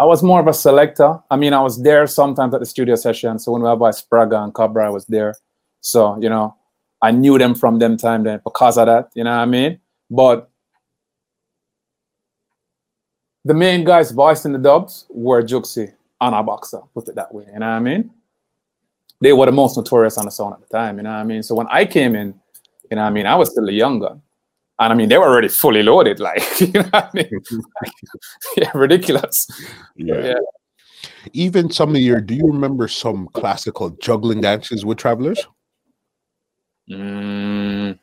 [0.00, 1.18] I was more of a selector.
[1.30, 3.38] I mean, I was there sometimes at the studio session.
[3.38, 5.34] So when we had by Spragga and Cabra, I was there.
[5.80, 6.54] So, you know,
[7.02, 9.80] I knew them from them time then because of that, you know what I mean?
[10.10, 10.50] But
[13.44, 17.44] the main guys voicing the dubs were Juxi and a boxer, put it that way,
[17.52, 18.10] you know what I mean?
[19.20, 21.24] They were the most notorious on the sound at the time, you know what I
[21.24, 21.42] mean?
[21.42, 22.34] So when I came in,
[22.90, 24.22] you know what I mean, I was still a young gun.
[24.80, 27.40] And I mean, they were already fully loaded, like, you know what I mean?
[28.56, 29.48] yeah, ridiculous.
[29.96, 30.34] Yeah.
[31.32, 35.46] Even some of your, do you remember some classical juggling dances with Travelers?
[36.90, 37.98] Mm,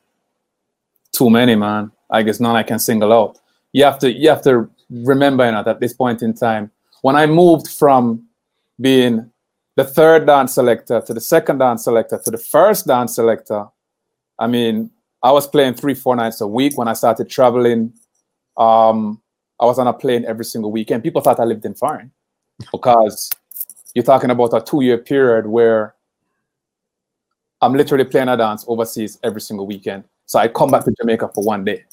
[1.11, 1.91] too many, man.
[2.09, 3.39] I guess none I can single out.
[3.71, 6.71] You have to you have to remember you know, that at this point in time,
[7.01, 8.27] when I moved from
[8.79, 9.31] being
[9.75, 13.65] the third dance selector to the second dance selector to the first dance selector,
[14.37, 14.91] I mean,
[15.25, 17.91] I was playing three, four nights a week when I started traveling.
[18.57, 19.19] Um,
[19.59, 21.01] I was on a plane every single weekend.
[21.01, 22.11] People thought I lived in foreign
[22.71, 23.31] because
[23.95, 25.95] you're talking about a two-year period where
[27.59, 30.03] I'm literally playing a dance overseas every single weekend.
[30.27, 31.85] So I come back to Jamaica for one day.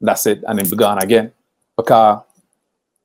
[0.00, 1.30] That's it, and then be gone again.
[1.76, 2.20] Because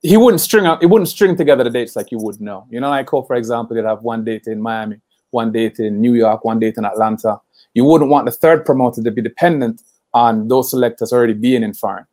[0.02, 2.66] he wouldn't string out, he wouldn't string together the dates like you would know.
[2.72, 6.02] You know, like Cole, for example, they'd have one date in Miami, one date in
[6.02, 7.40] New York, one date in Atlanta.
[7.74, 9.82] You wouldn't want the third promoter to be dependent
[10.14, 12.06] on those selectors already being in foreign.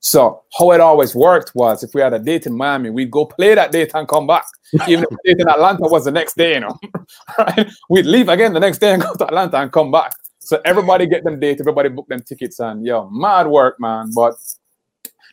[0.00, 3.26] So how it always worked was if we had a date in Miami, we'd go
[3.26, 4.46] play that date and come back.
[4.88, 6.78] Even if the date in Atlanta was the next day, you know.
[7.38, 7.70] right?
[7.90, 10.12] We'd leave again the next day and go to Atlanta and come back.
[10.38, 14.10] So everybody get them date, everybody book them tickets, and yo, mad work, man.
[14.14, 14.34] But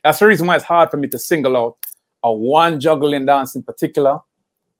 [0.03, 1.77] that's the reason why it's hard for me to single out
[2.23, 4.19] a one juggling dance in particular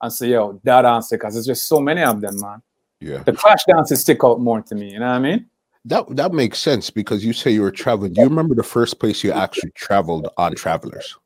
[0.02, 2.62] and say, yo, that dance, because there's just so many of them, man.
[3.00, 3.22] Yeah.
[3.22, 5.46] The clash dances stick out more to me, you know what I mean?
[5.84, 8.12] That that makes sense because you say you were traveling.
[8.12, 11.16] Do you remember the first place you actually traveled on Travelers?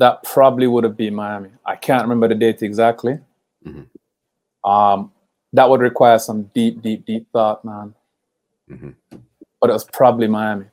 [0.00, 1.50] that probably would have been Miami.
[1.66, 3.20] I can't remember the date exactly.
[3.66, 3.86] Mhm.
[4.64, 5.12] Um,
[5.52, 7.94] that would require some deep, deep, deep thought, man.
[8.70, 8.94] Mhm.
[9.60, 10.64] But it was probably Miami.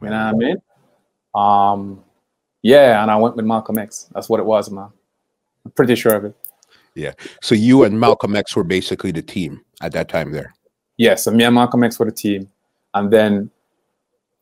[0.00, 0.62] You know what I mean?
[1.34, 2.04] Um,
[2.62, 4.08] yeah, and I went with Malcolm X.
[4.14, 4.88] That's what it was, man.
[5.66, 6.34] I'm pretty sure of it.
[7.42, 10.54] So you and Malcolm X were basically the team at that time there.
[10.96, 12.48] Yeah, so me and Malcolm X were the team.
[12.94, 13.50] And then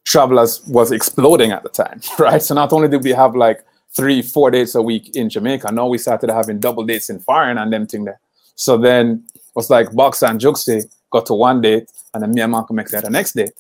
[0.05, 2.41] Travelers was exploding at the time, right?
[2.41, 3.65] So not only did we have like
[3.97, 7.59] three, four dates a week in Jamaica, now we started having double dates in foreign
[7.59, 8.21] and them thing there.
[8.55, 12.41] So then it was like Box and Juxi got to one date, and then me
[12.41, 13.53] and Malcolm X had the next date.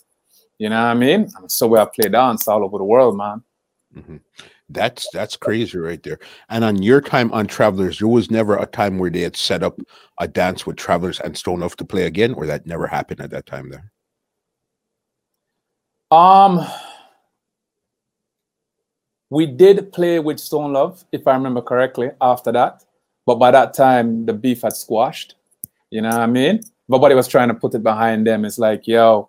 [0.58, 1.28] You know what I mean?
[1.48, 3.42] So we have played dance all over the world, man.
[3.96, 4.16] Mm-hmm.
[4.70, 6.18] That's that's crazy right there.
[6.48, 9.62] And on your time on Travelers, there was never a time where they had set
[9.62, 9.78] up
[10.18, 13.30] a dance with Travelers and Stone Love to play again, or that never happened at
[13.30, 13.92] that time there.
[16.10, 16.66] Um,
[19.28, 22.84] we did play with Stone Love, if I remember correctly, after that.
[23.26, 25.34] But by that time, the beef had squashed.
[25.90, 26.60] You know what I mean?
[26.88, 28.44] Nobody was trying to put it behind them.
[28.44, 29.28] It's like, yo,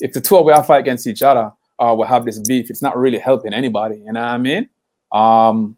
[0.00, 1.52] if the two of us fight against each other
[1.98, 3.96] we have this beef, it's not really helping anybody.
[3.96, 4.68] You know what I mean?
[5.12, 5.76] Um,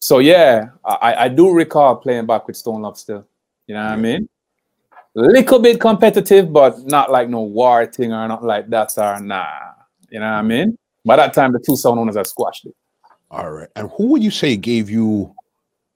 [0.00, 3.26] so yeah, I, I do recall playing back with Stone Love still.
[3.66, 4.28] You know what I mean?
[5.14, 9.46] Little bit competitive, but not like no war thing or not like that or nah.
[10.10, 10.78] You know what I mean?
[11.04, 12.74] By that time, the two sound owners had squashed it.
[13.30, 13.68] All right.
[13.76, 15.34] And who would you say gave you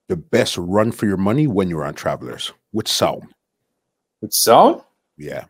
[0.08, 2.52] the best run for your money when you were on Travelers?
[2.72, 3.22] Which sound?
[4.20, 4.82] Which sound?
[5.16, 5.44] Yeah.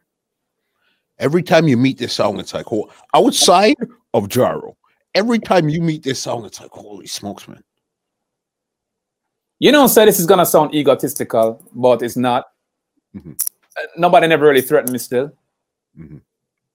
[1.23, 3.77] Every time you meet this song, it's like, oh, outside
[4.13, 4.75] of Jaro,
[5.15, 7.63] every time you meet this song, it's like, holy smokes, man.
[9.61, 12.47] You know, say this is gonna sound egotistical, but it's not.
[13.15, 13.35] Mm-hmm.
[13.97, 15.33] Nobody never really threatened me still.
[15.97, 16.17] Mm-hmm.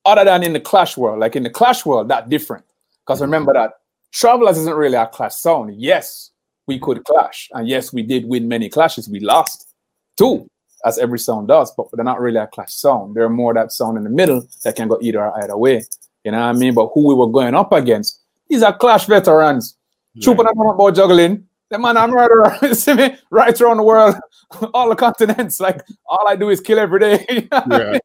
[0.05, 2.63] Other than in the clash world, like in the clash world, that different.
[3.05, 3.25] Because mm-hmm.
[3.25, 3.73] remember that
[4.11, 5.75] Travelers isn't really a clash sound.
[5.75, 6.31] Yes,
[6.67, 9.09] we could clash, and yes, we did win many clashes.
[9.09, 9.73] We lost
[10.17, 10.49] two,
[10.85, 13.15] as every sound does, but they're not really a clash sound.
[13.15, 15.83] They're more that sound in the middle that can go either or either way.
[16.23, 16.73] You know what I mean?
[16.73, 19.77] But who we were going up against, these are clash veterans.
[20.15, 20.23] Right.
[20.23, 21.45] Chupa about juggling.
[21.69, 24.15] The man I'm right around, see me, right around the world,
[24.73, 25.59] all the continents.
[25.59, 27.47] Like all I do is kill every day.
[27.51, 27.99] yeah.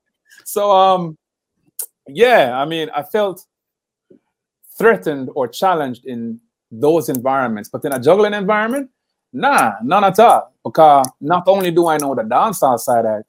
[0.45, 1.17] So um,
[2.09, 3.45] yeah, I mean, I felt
[4.77, 8.91] threatened or challenged in those environments, but in a juggling environment,
[9.33, 10.53] nah, none at all.
[10.65, 13.27] Because not only do I know the dancehall side it,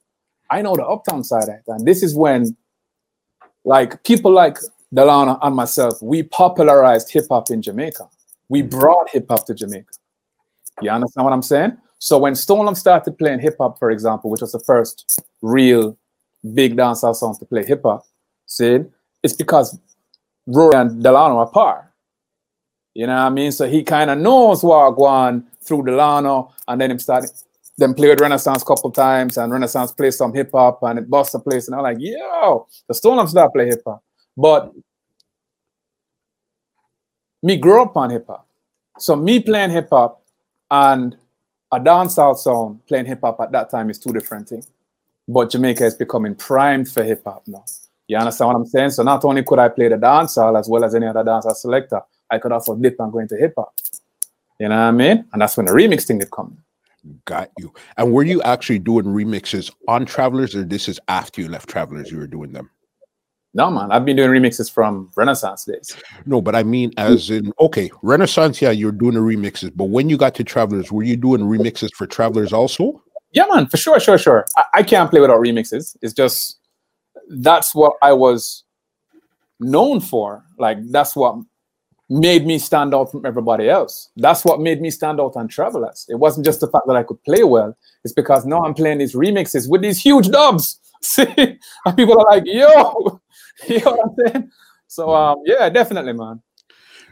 [0.50, 2.56] I know the uptown side it, and this is when,
[3.64, 4.58] like people like
[4.92, 8.08] Delano and myself, we popularized hip hop in Jamaica.
[8.48, 9.92] We brought hip hop to Jamaica.
[10.80, 11.76] You understand what I'm saying?
[11.98, 15.96] So when Stone started playing hip hop, for example, which was the first real
[16.52, 18.04] big dancehall song to play hip hop,
[18.46, 18.80] see,
[19.22, 19.78] it's because
[20.46, 21.90] Rory and Delano are par.
[22.92, 23.50] You know what I mean?
[23.50, 27.30] So he kind of knows what going through Delano, and then him started
[27.76, 31.10] then play with Renaissance a couple times, and Renaissance play some hip hop, and it
[31.10, 34.02] bust a place, and I'm like, yo, the Stone Love start play hip hop,
[34.36, 34.72] but
[37.42, 38.46] me grew up on hip hop,
[38.98, 40.22] so me playing hip hop
[40.70, 41.16] and
[41.72, 44.68] a dancehall song playing hip hop at that time is two different things.
[45.26, 47.64] But Jamaica is becoming primed for hip hop now.
[48.06, 48.90] You understand what I'm saying?
[48.90, 52.02] So not only could I play the dancehall as well as any other dancehall selector,
[52.30, 53.74] I could also dip and go into hip hop.
[54.64, 55.26] You know what I mean?
[55.34, 56.56] And that's when the remix thing did come.
[57.26, 57.70] Got you.
[57.98, 62.10] And were you actually doing remixes on Travelers, or this is after you left Travelers?
[62.10, 62.70] You were doing them.
[63.52, 65.94] No, man, I've been doing remixes from Renaissance days.
[66.24, 70.08] No, but I mean, as in, okay, Renaissance, yeah, you're doing the remixes, but when
[70.08, 73.02] you got to Travelers, were you doing remixes for Travelers also?
[73.32, 74.46] Yeah, man, for sure, sure, sure.
[74.56, 75.94] I, I can't play without remixes.
[76.00, 76.58] It's just
[77.28, 78.64] that's what I was
[79.60, 80.42] known for.
[80.58, 81.36] Like, that's what
[82.08, 84.10] made me stand out from everybody else.
[84.16, 86.06] That's what made me stand out on Travelers.
[86.08, 88.98] It wasn't just the fact that I could play well, it's because now I'm playing
[88.98, 90.80] these remixes with these huge dubs.
[91.02, 91.26] See,
[91.84, 93.20] and people are like, yo,
[93.68, 94.50] you know what I'm saying?
[94.86, 95.38] So mm-hmm.
[95.38, 96.42] um, yeah, definitely, man.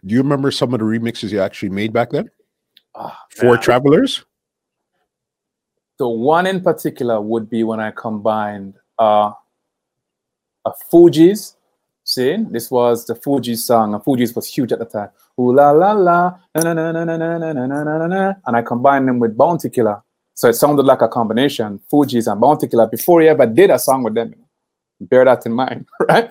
[0.05, 2.29] Do you remember some of the remixes you actually made back then?
[2.95, 4.25] Oh, For travelers?
[5.99, 9.33] The one in particular would be when I combined uh,
[10.65, 11.55] a Fugees.
[12.05, 15.11] See, this was the Fugees song, and Fugees was huge at the time.
[15.39, 18.57] Ooh la la la, na na na na na na na na na na and
[18.57, 20.03] I combined them with Bounty Killer.
[20.35, 23.79] So it sounded like a combination, Fugees and Bounty Killer, before he ever did a
[23.79, 24.35] song with them
[25.09, 26.31] bear that in mind, right?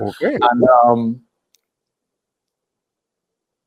[0.00, 0.38] Okay.
[0.40, 1.20] and um,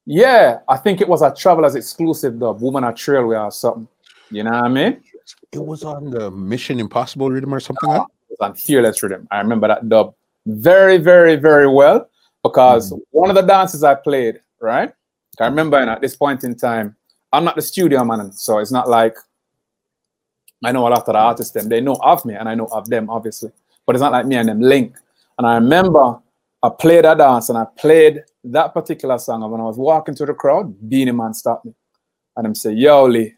[0.06, 3.88] yeah, I think it was a Travelers exclusive dub, Woman at Trailway or something.
[4.32, 5.04] You know what I mean?
[5.52, 8.08] It was on the Mission Impossible rhythm or something like that?
[8.30, 9.28] It was on Fearless rhythm.
[9.32, 10.16] I remember that dub
[10.48, 12.10] very, very, very well
[12.44, 13.00] because mm.
[13.12, 14.92] one of the dances I played, right?
[15.40, 16.96] I remember at this point in time,
[17.32, 19.16] I'm not the studio man, so it's not like
[20.64, 22.68] I know a lot of the artists, them they know of me and I know
[22.72, 23.52] of them, obviously
[23.88, 24.98] but it's not like me and them link.
[25.38, 26.20] And I remember
[26.62, 29.42] I played a dance and I played that particular song.
[29.42, 31.74] And when I was walking to the crowd, Beenie Man stopped me.
[32.36, 33.34] And him say, Yo, Lee,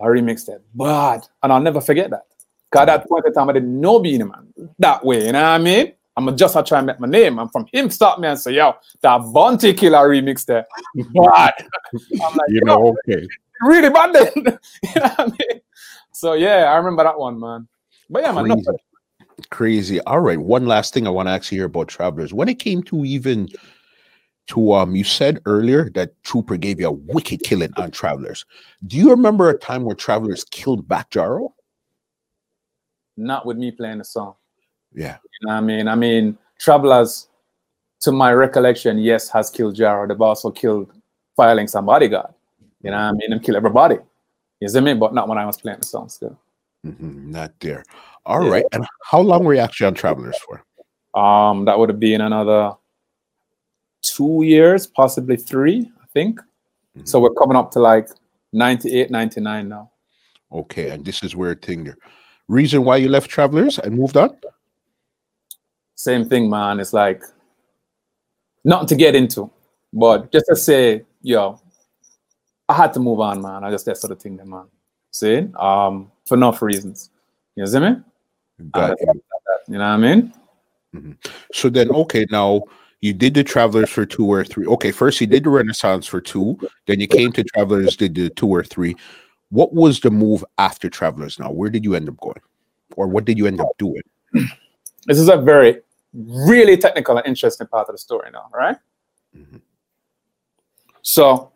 [0.00, 0.62] I remixed it.
[0.74, 1.26] Bad.
[1.42, 2.26] And I'll never forget that.
[2.70, 5.26] Because at that point in time, I didn't know Beenie Man that way.
[5.26, 5.92] You know what I mean?
[6.28, 7.38] I'm just try and make my name.
[7.38, 10.66] And from him stop me and say, yo, that Bounty Killer remix there.
[10.94, 11.54] Bad.
[11.94, 13.26] I'm like, you know, okay.
[13.62, 14.30] Really bad then.
[14.82, 15.60] you know what I mean?
[16.12, 17.68] So yeah, I remember that one, man.
[18.08, 18.62] But yeah, man, Crazy.
[18.64, 18.78] pressure.
[19.50, 20.00] Crazy.
[20.02, 20.38] All right.
[20.38, 22.32] One last thing I want to ask you here about travelers.
[22.32, 23.48] When it came to even
[24.48, 28.44] to um, you said earlier that Trooper gave you a wicked killing on travelers.
[28.86, 31.52] Do you remember a time where travelers killed back Jaro?
[33.20, 34.34] not with me playing the song.
[34.94, 35.16] Yeah.
[35.40, 35.88] You know what I mean?
[35.88, 37.28] I mean, Travelers,
[38.00, 40.08] to my recollection, yes, has killed Jaro.
[40.08, 40.90] They've also killed
[41.38, 42.32] Firelink and Bodyguard.
[42.82, 43.30] You know what I mean?
[43.30, 43.96] Them kill everybody.
[44.60, 44.94] You see me?
[44.94, 46.38] But not when I was playing the song still.
[46.86, 47.84] Mhm, Not there.
[48.26, 48.50] All Yeah.
[48.52, 48.64] right.
[48.72, 50.62] And how long were you actually on travelers for?
[51.18, 52.74] Um, that would have been another
[54.02, 56.40] two years, possibly three, I think.
[57.04, 58.08] So we're coming up to like
[58.52, 59.90] 98, 99 now.
[60.52, 60.90] Okay.
[60.90, 61.96] And this is where thing there.
[62.48, 64.36] Reason why you left travelers and moved on?
[66.00, 66.80] Same thing, man.
[66.80, 67.22] It's like
[68.64, 69.50] nothing to get into,
[69.92, 71.60] but just to say, yo,
[72.66, 73.64] I had to move on, man.
[73.64, 74.64] I just that sort of thing, then, man.
[75.10, 77.10] See, um, for enough reasons.
[77.54, 77.96] You see me?
[78.72, 79.22] Got Uh, you.
[79.68, 80.32] You know what I mean?
[81.52, 82.62] So then, okay, now
[83.02, 84.64] you did the Travelers for two or three.
[84.68, 88.30] Okay, first you did the Renaissance for two, then you came to Travelers, did the
[88.30, 88.96] two or three.
[89.50, 91.50] What was the move after Travelers now?
[91.50, 92.40] Where did you end up going?
[92.96, 94.02] Or what did you end up doing?
[95.06, 95.82] This is a very,
[96.12, 98.76] really technical and interesting part of the story now, right?
[99.36, 99.60] Mhm.
[101.02, 101.52] So,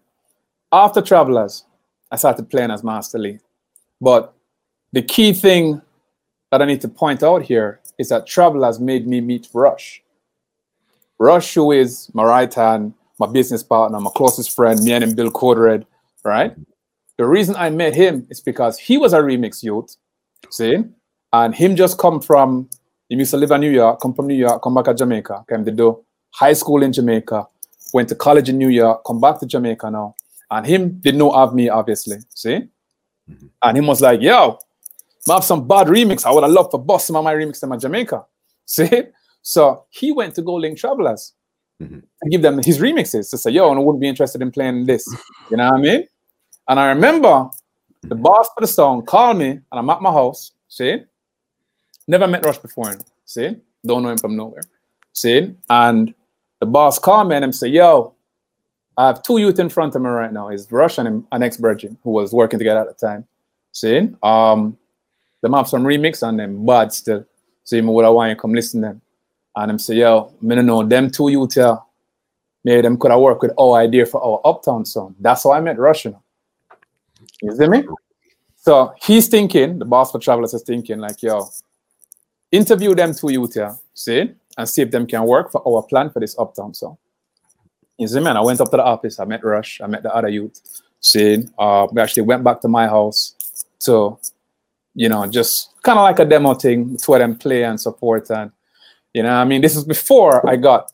[0.73, 1.65] after Travelers,
[2.11, 3.41] I started playing as Master Lee.
[4.01, 4.33] But
[4.93, 5.83] the key thing
[6.51, 10.03] that I need to point out here is that Travelers made me meet Rush.
[11.19, 15.15] Rush, who is my right hand, my business partner, my closest friend, me and him,
[15.15, 15.87] Bill Cordred,
[16.25, 16.55] right?
[17.17, 19.97] The reason I met him is because he was a remix youth,
[20.51, 20.85] see?
[21.33, 22.69] And him just come from,
[23.09, 25.45] he used to live in New York, come from New York, come back to Jamaica,
[25.49, 27.47] came to do high school in Jamaica,
[27.93, 30.15] went to college in New York, come back to Jamaica now.
[30.51, 32.69] And him did know of me, obviously, see?
[33.31, 33.49] Mhm.
[33.63, 34.59] And him was like, yo,
[35.29, 36.27] I have some bad remix.
[36.27, 38.25] I would have loved to bust some of my remix in my Jamaica.
[38.67, 39.05] See?
[39.43, 41.33] So he went to go link travelers
[41.83, 42.03] Mhm.
[42.23, 44.87] and give them his remixes to say, yo, and I wouldn't be interested in playing
[44.87, 45.07] this.
[45.51, 46.09] You know what I mean?
[46.69, 47.51] And I remember
[48.03, 50.53] the boss for the song called me and I'm at my house.
[50.69, 51.03] See?
[52.07, 52.97] Never met Rush before.
[53.25, 53.57] See?
[53.85, 54.63] Don't know him from nowhere.
[55.13, 55.55] See?
[55.69, 56.15] And
[56.61, 58.15] the boss called me and him say, yo,
[58.97, 60.49] I have two youth in front of me right now.
[60.49, 63.27] It's Rush and an ex-virgin who was working together at the time.
[63.73, 64.11] See?
[64.23, 64.77] Um,
[65.41, 67.25] them have some remix on them, bad still.
[67.65, 69.01] So you would have want you come listen to them.
[69.57, 71.79] And them say, yo, me no know them two youth here.
[72.65, 75.15] Maybe them could have worked with our idea for our uptown song.
[75.21, 76.07] That's how I met Rush.
[76.07, 76.17] You
[77.57, 77.85] see me?
[78.57, 81.47] So he's thinking, the boss for Travelers is thinking, like, yo,
[82.55, 86.11] interview them two youth here, see, and see if them can work for our plan
[86.11, 86.97] for this uptown song.
[87.99, 90.15] You see, man, I went up to the office, I met Rush, I met the
[90.15, 90.61] other youth,
[91.01, 93.35] see, uh, we actually went back to my house
[93.81, 94.19] to,
[94.95, 98.31] you know, just kind of like a demo thing to them play and support.
[98.31, 98.51] And,
[99.13, 100.93] you know, I mean, this is before I got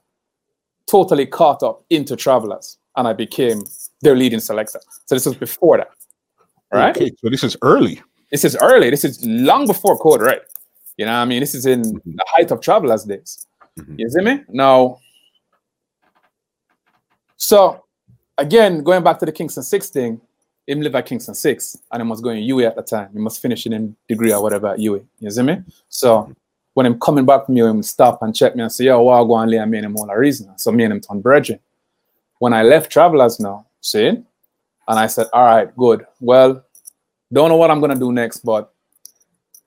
[0.90, 3.62] totally caught up into Travelers and I became
[4.02, 4.80] their leading selector.
[5.06, 5.90] So this was before that,
[6.72, 6.96] right?
[6.96, 8.02] Okay, so this is early.
[8.30, 8.90] This is early.
[8.90, 10.40] This is long before Code Red.
[11.00, 11.40] You know what I mean?
[11.40, 13.46] This is in the height of Travelers days.
[13.78, 13.98] Mhm.
[13.98, 14.44] You see me?
[14.50, 14.98] Now,
[17.38, 17.84] so
[18.36, 20.20] again, going back to the Kingston 6 thing,
[20.66, 23.08] him live at Kingston 6 and he was going UA at the time.
[23.14, 25.00] He must finish in him degree or whatever at UA.
[25.20, 25.62] You see me?
[25.88, 26.30] So
[26.74, 29.24] when I'm coming back from UA, him stop and check me and say, yo, what
[29.24, 30.52] go and lay and me and him all a reason.
[30.58, 31.60] So me and him turn brethren.
[32.40, 34.08] When I left Travelers now, see?
[34.08, 34.26] And
[34.86, 36.06] I said, all right, good.
[36.20, 36.62] Well,
[37.32, 38.70] don't know what I'm gonna do next, but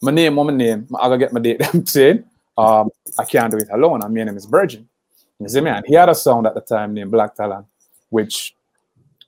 [0.03, 1.61] my name, what my name, I gotta get my date.
[1.73, 2.25] I'm saying,
[2.57, 4.03] um, I can't do it alone.
[4.03, 4.87] I mean, name is Virgin.
[5.39, 5.69] You see me?
[5.69, 7.65] And he had a song at the time named Black Talent,
[8.09, 8.53] which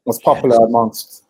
[0.04, 1.24] was popular amongst,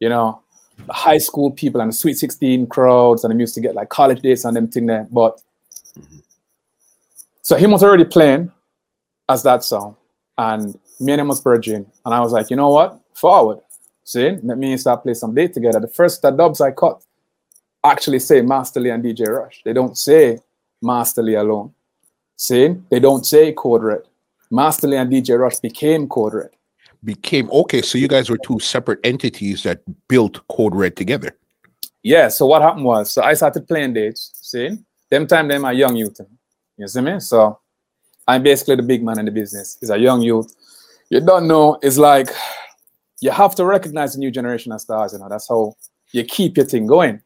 [0.00, 0.40] you know,
[0.86, 3.90] the high school people and the Sweet 16 crowds, and them used to get like
[3.90, 5.06] college dates and them thing there.
[5.10, 5.40] But
[7.42, 8.50] so he was already playing
[9.28, 9.96] as that song,
[10.38, 12.98] and me and him was Virgin, and I was like, you know what?
[13.12, 13.60] Forward.
[14.04, 15.80] See, let me start play some date together.
[15.80, 17.02] The first the dubs I cut
[17.90, 19.62] actually say Master Lee and DJ Rush.
[19.64, 20.38] They don't say
[20.82, 21.72] Master Lee alone.
[22.36, 24.02] See, they don't say Code Red.
[24.50, 26.50] Master Lee and DJ Rush became Code Red.
[27.04, 31.36] Became okay, so you guys were two separate entities that built Code Red together.
[32.02, 34.78] Yeah, so what happened was, so I started playing dates, see?
[35.10, 36.20] Them time, them are young youth.
[36.76, 37.20] You see me?
[37.20, 37.58] So
[38.28, 39.76] I'm basically the big man in the business.
[39.80, 40.54] He's a young youth.
[41.10, 42.28] You don't know, it's like
[43.20, 45.28] you have to recognize the new generation of stars, you know.
[45.28, 45.74] That's how
[46.12, 47.22] you keep your thing going.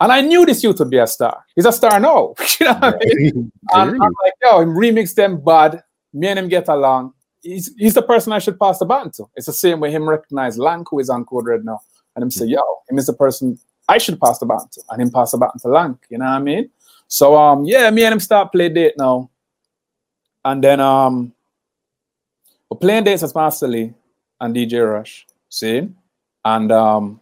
[0.00, 1.44] And I knew this youth would be a star.
[1.54, 2.34] He's a star now.
[2.60, 3.52] you know what I mean?
[3.72, 5.82] and I'm like, yo, him remix them bad.
[6.12, 7.14] Me and him get along.
[7.40, 9.24] He's, he's the person I should pass the baton to.
[9.36, 11.80] It's the same way him recognize Lang, who is on Code Red now.
[12.14, 15.02] And him say, yo, him is the person I should pass the baton to, and
[15.02, 15.98] him pass the baton to Lank.
[16.08, 16.70] You know what I mean?
[17.08, 19.30] So um, yeah, me and him start play date now,
[20.44, 21.34] and then um,
[22.70, 23.92] we're playing dates as Master Lee
[24.40, 25.26] and DJ Rush.
[25.48, 25.88] See,
[26.44, 27.20] and um,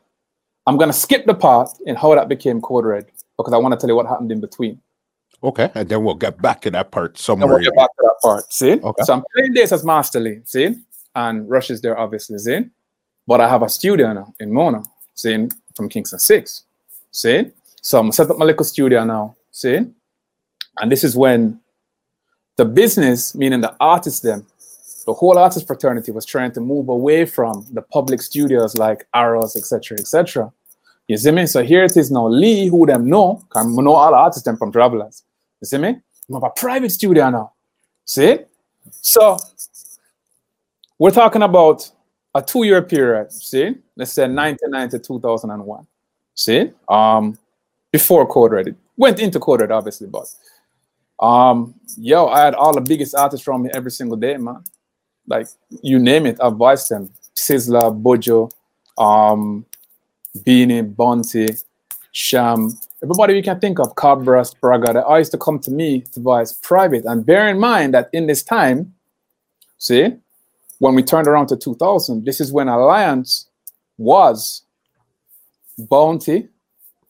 [0.70, 3.06] I'm gonna skip the part in how that became Code Red
[3.36, 4.80] because I want to tell you what happened in between.
[5.42, 7.48] Okay, and then we'll get back to that part And somewhere.
[7.48, 8.52] we'll get back to that part.
[8.52, 8.74] See?
[8.74, 9.02] Okay.
[9.02, 10.76] So I'm playing this as Master Lee, see?
[11.16, 12.66] And Rush is there, obviously, see?
[13.26, 15.48] But I have a studio now in Mona, see?
[15.74, 16.62] From Kingston 6,
[17.10, 17.50] see?
[17.82, 19.78] So I'm set up my little studio now, see?
[20.78, 21.58] And this is when
[22.56, 24.46] the business, meaning the artists, them,
[25.06, 29.56] the whole artist fraternity was trying to move away from the public studios like Arrows,
[29.56, 30.52] etc., etc.
[31.10, 31.44] You see me?
[31.46, 32.28] So here it is now.
[32.28, 35.24] Lee, who them know, can know all the artists them from Travelers.
[35.60, 35.96] You see me?
[36.32, 37.52] I'm a private studio now.
[38.04, 38.38] See?
[38.92, 39.36] So
[41.00, 41.90] we're talking about
[42.32, 43.32] a two-year period.
[43.32, 43.74] See?
[43.96, 45.84] Let's say 1990 2001.
[46.36, 46.70] See?
[46.88, 47.36] Um,
[47.90, 48.68] before Code Red.
[48.68, 50.32] It Went into Code Red, obviously, but
[51.18, 54.62] um, yo, I had all the biggest artists from me every single day, man.
[55.26, 55.48] Like
[55.82, 57.10] you name it, I voiced them.
[57.34, 58.48] Sizzla, Bojo,
[58.96, 59.66] um,
[60.44, 61.48] Beenie, Bounty,
[62.12, 66.02] Sham, everybody you can think of, Cabra, Spragga, they all used to come to me
[66.12, 67.04] to buy voice private.
[67.04, 68.94] And bear in mind that in this time,
[69.78, 70.16] see,
[70.78, 73.48] when we turned around to 2000, this is when Alliance
[73.98, 74.62] was
[75.78, 76.48] Bounty,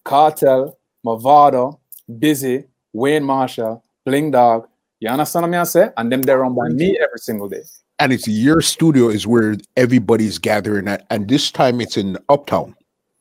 [0.05, 1.79] Cartel, Movado,
[2.19, 4.67] Busy, Wayne Marshall, Bling Dawg.
[4.99, 5.93] You understand what I'm saying?
[5.97, 7.63] And them they're run by me every single day.
[8.01, 12.75] and it's your studio is where everybody's gathering at, and this time it's in Uptown.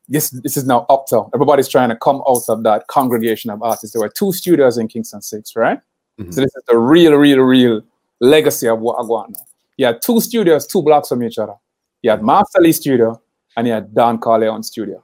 [0.09, 1.29] This this is now up uptown.
[1.33, 3.93] Everybody's trying to come out of that congregation of artists.
[3.93, 5.79] There were two studios in Kingston Six, right?
[6.19, 6.33] Mhm.
[6.33, 7.81] So this is the real, real, real
[8.19, 9.45] legacy of what now.
[9.77, 11.55] You had two studios, two blocks from each other.
[12.01, 13.21] You had Master Lee Studio
[13.55, 15.03] and you had Don Corleon Studio.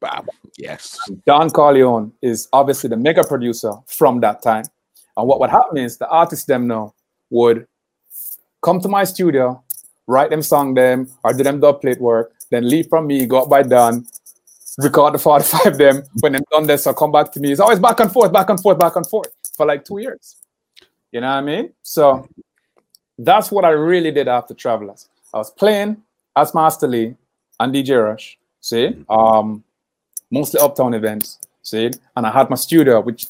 [0.00, 0.26] Bam.
[0.58, 0.98] Yes.
[1.26, 4.64] Don Corleon is obviously the mega producer from that time.
[5.16, 6.94] And what would happen is the artists them now
[7.30, 7.66] would
[8.62, 9.62] come to my studio,
[10.06, 13.42] write them song them, or do them dub plate work, then leave from me, go
[13.42, 14.06] up by Don,
[14.78, 16.02] record the 45 them.
[16.20, 17.52] When them done this, so come back to me.
[17.52, 20.36] It's always back and forth, back and forth, back and forth for like two years.
[21.10, 21.72] You know what I mean?
[21.82, 22.26] So
[23.18, 25.08] that's what I really did after Travelers.
[25.32, 26.02] I was playing
[26.36, 27.14] as Master Lee
[27.60, 29.04] and DJ Rush, see?
[29.08, 29.62] Um,
[30.30, 31.90] mostly uptown events, see?
[32.16, 33.26] And I had my studio, which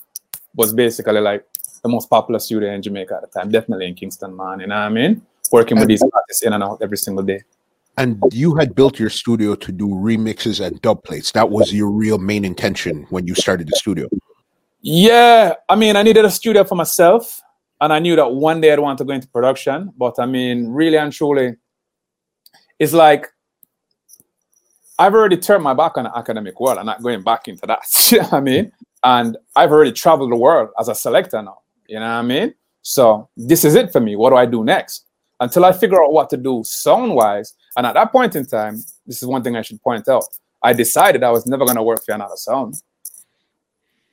[0.55, 1.45] was basically like
[1.83, 4.61] the most popular studio in Jamaica at the time, definitely in Kingston, man.
[4.61, 5.23] You know what I mean?
[5.51, 7.43] Working with these artists in and out every single day.
[7.99, 11.33] And you had built your studio to do remixes and dub plates.
[11.33, 14.09] That was your real main intention when you started the studio.
[14.81, 17.41] Yeah, I mean, I needed a studio for myself,
[17.81, 19.93] and I knew that one day I'd want to go into production.
[19.97, 21.57] But I mean, really and truly,
[22.79, 23.29] it's like
[24.99, 26.79] I've already turned my back on the academic world.
[26.79, 28.29] I'm not going back into that.
[28.33, 28.73] I mean?
[29.05, 31.59] And I've already traveled the world as a selector now.
[31.89, 32.55] You know what I mean?
[32.83, 34.17] So this is it for me.
[34.17, 35.07] What do I do next?
[35.41, 37.55] Until I figure out what to do sound wise.
[37.77, 40.25] And at that point in time, this is one thing I should point out.
[40.63, 42.83] I decided I was never going to work for another sound.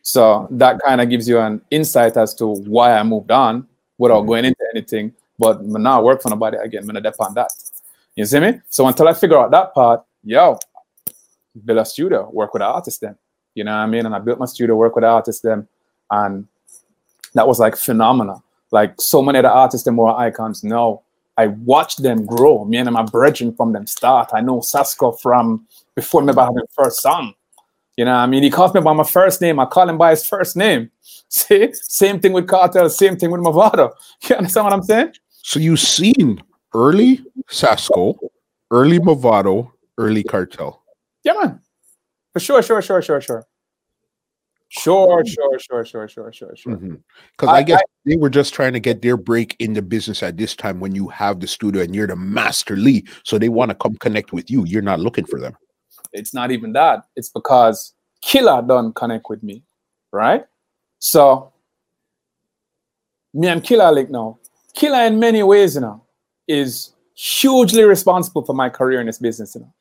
[0.02, 4.24] So that kind of gives you an insight as to why I moved on without
[4.24, 4.28] Mhm.
[4.28, 5.14] going into anything.
[5.38, 6.82] But now work for nobody again.
[6.82, 7.52] I'm gonna depend on that.
[8.16, 8.60] You see me?
[8.70, 10.58] So until I figure out that part, yo,
[11.64, 13.18] build a studio, work with the artist then.
[13.56, 14.06] You know what I mean?
[14.06, 15.68] And I built my studio, work with the artist then,
[16.12, 16.48] and
[17.36, 18.44] that was like phenomenal.
[18.72, 21.02] Like so many of the artists and more icons now.
[21.40, 22.66] I watched them grow.
[22.66, 24.32] Me and my brethren from them start.
[24.34, 25.66] I know Sasco from
[25.96, 27.34] before me about having first song.
[27.96, 28.44] You know what I mean?
[28.44, 29.58] He calls me by my first name.
[29.58, 30.92] I call him by his first name.
[31.30, 31.72] See?
[31.74, 33.92] Same thing with Cartel, same thing with Movado.
[34.30, 35.14] You understand what I'm saying?
[35.30, 38.20] So you seen early Sasco,
[38.70, 40.84] early Movado, early Cartel.
[41.24, 41.62] Yeah, man.
[42.34, 43.48] For sure, sure, sure, sure, sure.
[44.78, 46.88] Um, sure, sure, sure, sure, sure, sure, mm-hmm.
[46.88, 46.98] sure.
[47.32, 50.22] Because I, I- guess they were just trying to get their break in the business
[50.22, 53.06] at this time when you have the studio and you're the master Lee.
[53.24, 54.66] So they want to come connect with you.
[54.66, 55.56] You're not looking for them.
[56.14, 57.06] It's not even that.
[57.16, 59.64] It's because Killer don't connect with me,
[60.12, 60.46] right?
[61.00, 61.52] So
[63.34, 64.38] me and Killer link now.
[64.76, 66.04] Killer in many ways, you know,
[66.48, 69.74] is hugely responsible for my career in this business, you know.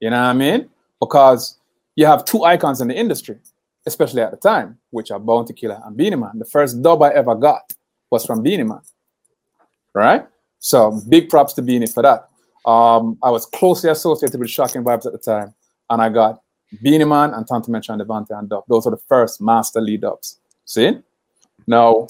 [0.00, 0.68] You know what I mean?
[1.00, 1.58] Because
[1.94, 3.38] you have two icons in the industry,
[3.86, 6.38] especially at the time, which are Bounty Killer and Beenie Man.
[6.38, 7.72] The first dub I ever got
[8.10, 8.80] was from Beenie Man.
[9.94, 10.26] Right?
[10.58, 12.28] So big props to Beenie for that.
[12.64, 15.52] Um, I was closely associated with Shocking Vibes at the time,
[15.90, 16.40] and I got
[16.82, 18.64] Beenie Man and Tanto and Devonte and Dub.
[18.68, 20.38] Those are the first master lead ups.
[20.64, 20.98] See?
[21.66, 22.06] Now,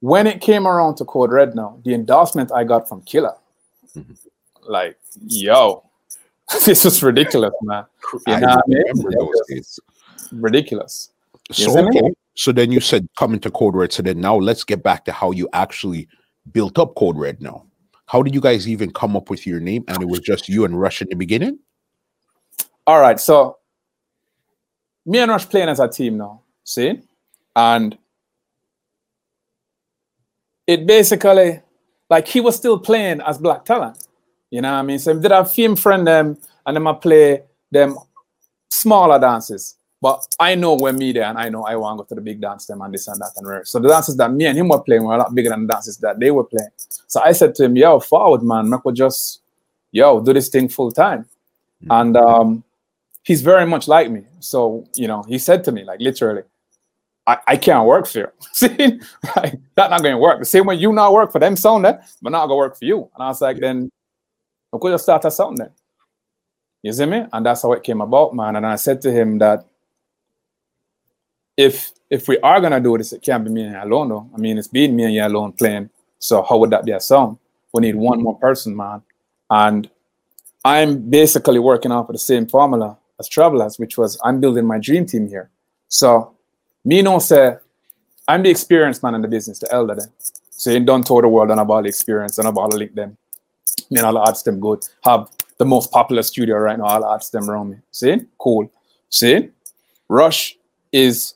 [0.00, 3.34] when it came around to Code Red now, the endorsement I got from Killer,
[3.96, 4.16] Mhm.
[4.68, 5.82] like, yo,
[6.66, 7.84] this is ridiculous, man.
[8.26, 8.82] You I know what I mean?
[8.86, 9.80] remember those days.
[10.32, 11.10] ridiculous.
[11.52, 12.14] So, Yes, I mean- okay.
[12.34, 13.92] so then you said coming to Code Red.
[13.92, 16.08] So then now let's get back to how you actually
[16.52, 17.66] built up Code Red now.
[18.06, 19.84] How did you guys even come up with your name?
[19.88, 21.58] And it was just you and Rush in the beginning?
[22.86, 23.56] All right, so
[25.06, 27.00] me and Rush playing as a team now, see?
[27.56, 27.96] And
[30.66, 31.60] it basically,
[32.10, 34.03] like he was still playing as Black Talent.
[34.54, 35.00] You know what I mean?
[35.00, 37.42] So did I film friend them and then I play
[37.72, 37.98] them
[38.70, 39.74] smaller dances.
[40.00, 42.20] But I know when me there and I know I want to go to the
[42.20, 43.64] big dance them and this and that and rare.
[43.64, 45.72] So the dances that me and him were playing were a lot bigger than the
[45.72, 46.70] dances that they were playing.
[47.08, 49.40] So I said to him, yo, forward man, could just,
[49.90, 51.26] yo, do this thing full time.
[51.90, 52.62] And um,
[53.24, 54.22] he's very much like me.
[54.38, 56.42] So, you know, he said to me, like literally,
[57.26, 58.28] I, I can't work for you.
[58.52, 59.00] See,
[59.34, 60.38] like, that not going to work.
[60.38, 62.84] The same way you not work for them sound then, but not gonna work for
[62.84, 63.10] you.
[63.16, 63.90] And I was like, then
[64.74, 65.70] we could just start a sound then.
[66.82, 67.24] You see me?
[67.32, 68.56] And that's how it came about, man.
[68.56, 69.64] And I said to him that
[71.56, 74.28] if if we are gonna do this, it can't be me and you alone though.
[74.34, 75.90] I mean, it's been me and you alone playing.
[76.18, 77.38] So how would that be a song?
[77.72, 79.02] We need one more person, man.
[79.48, 79.88] And
[80.64, 84.78] I'm basically working off of the same formula as Travelers, which was I'm building my
[84.78, 85.50] dream team here.
[85.88, 86.34] So
[86.84, 87.56] me no say
[88.26, 90.08] I'm the experienced man in the business, the elder then.
[90.50, 92.76] So you don't tour the world and have all the experience and have all the
[92.76, 93.16] link them.
[93.90, 94.82] Me and all the arts them good.
[95.04, 97.76] Have the most popular studio right now, all the arts them around me.
[97.90, 98.16] See?
[98.38, 98.70] Cool.
[99.08, 99.50] See?
[100.08, 100.56] Rush
[100.92, 101.34] is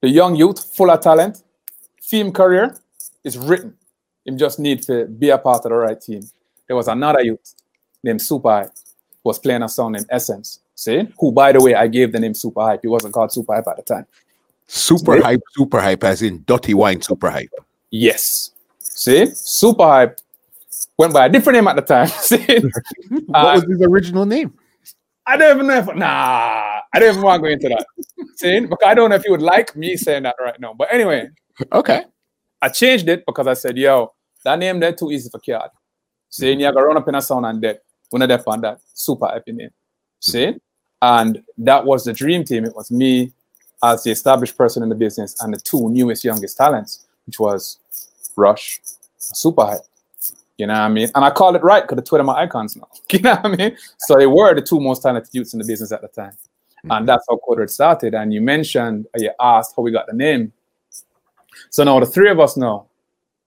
[0.00, 1.42] the young youth, full of talent.
[2.02, 2.76] Theme career
[3.24, 3.74] is written.
[4.24, 6.22] Him just need to be a part of the right team.
[6.66, 7.54] There was another youth
[8.02, 8.72] named Super Hype,
[9.24, 10.60] was playing a song named Essence.
[10.74, 11.08] See?
[11.18, 12.80] Who, by the way, I gave the name Super Hype.
[12.82, 14.06] He wasn't called Super Hype at the time.
[14.66, 15.22] Super Yeah.
[15.22, 17.52] hype, super hype, as in dirty wine, super hype.
[17.90, 18.50] Yes.
[18.78, 19.26] See?
[19.34, 20.18] Super Hype
[20.98, 22.06] went by a different name at the time.
[22.28, 22.38] See?
[23.26, 24.52] What Uh, was his original name?
[25.26, 27.86] I don't even know if nah, I don't even want to go into that.
[28.36, 28.60] See?
[28.60, 30.74] Because I don't know if you would like me saying that right now.
[30.74, 31.28] But anyway,
[31.72, 32.04] Okay.
[32.62, 34.12] I changed it because I said, yo,
[34.44, 35.70] that name there too easy for card.
[36.30, 37.80] See, you gotta run up in a sound and dead.
[38.10, 39.70] When I on that, super happy name.
[40.20, 40.54] See?
[41.02, 42.64] And that was the dream team.
[42.64, 43.32] It was me
[43.82, 47.78] as the established person in the business and the two newest youngest talents, which was
[48.36, 48.80] Rush,
[49.18, 49.80] Super Hype.
[50.58, 51.08] You know what I mean?
[51.14, 52.88] And I call it right because the Twitter my icons now.
[53.10, 53.76] You know what I mean?
[53.98, 56.32] So they were the two most talented youths in the business at the time.
[56.90, 58.14] And that's how Code Red started.
[58.14, 60.52] And you mentioned, uh, you asked how we got the name.
[61.70, 62.86] So now the three of us know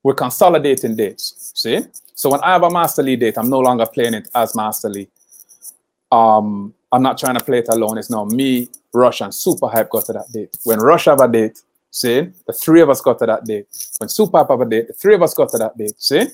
[0.03, 1.51] we're consolidating dates.
[1.55, 1.82] See?
[2.14, 4.89] So when I have a Master Lee date, I'm no longer playing it as Master
[4.89, 5.07] Lee.
[6.12, 7.97] Um, I'm not trying to play it alone.
[7.97, 10.57] It's now me, Rush, and Super Hype got to that date.
[10.64, 13.68] When Rush have a date, see, the three of us got to that date.
[13.99, 15.93] When Super Hype have a date, the three of us got to that date.
[15.97, 16.28] See?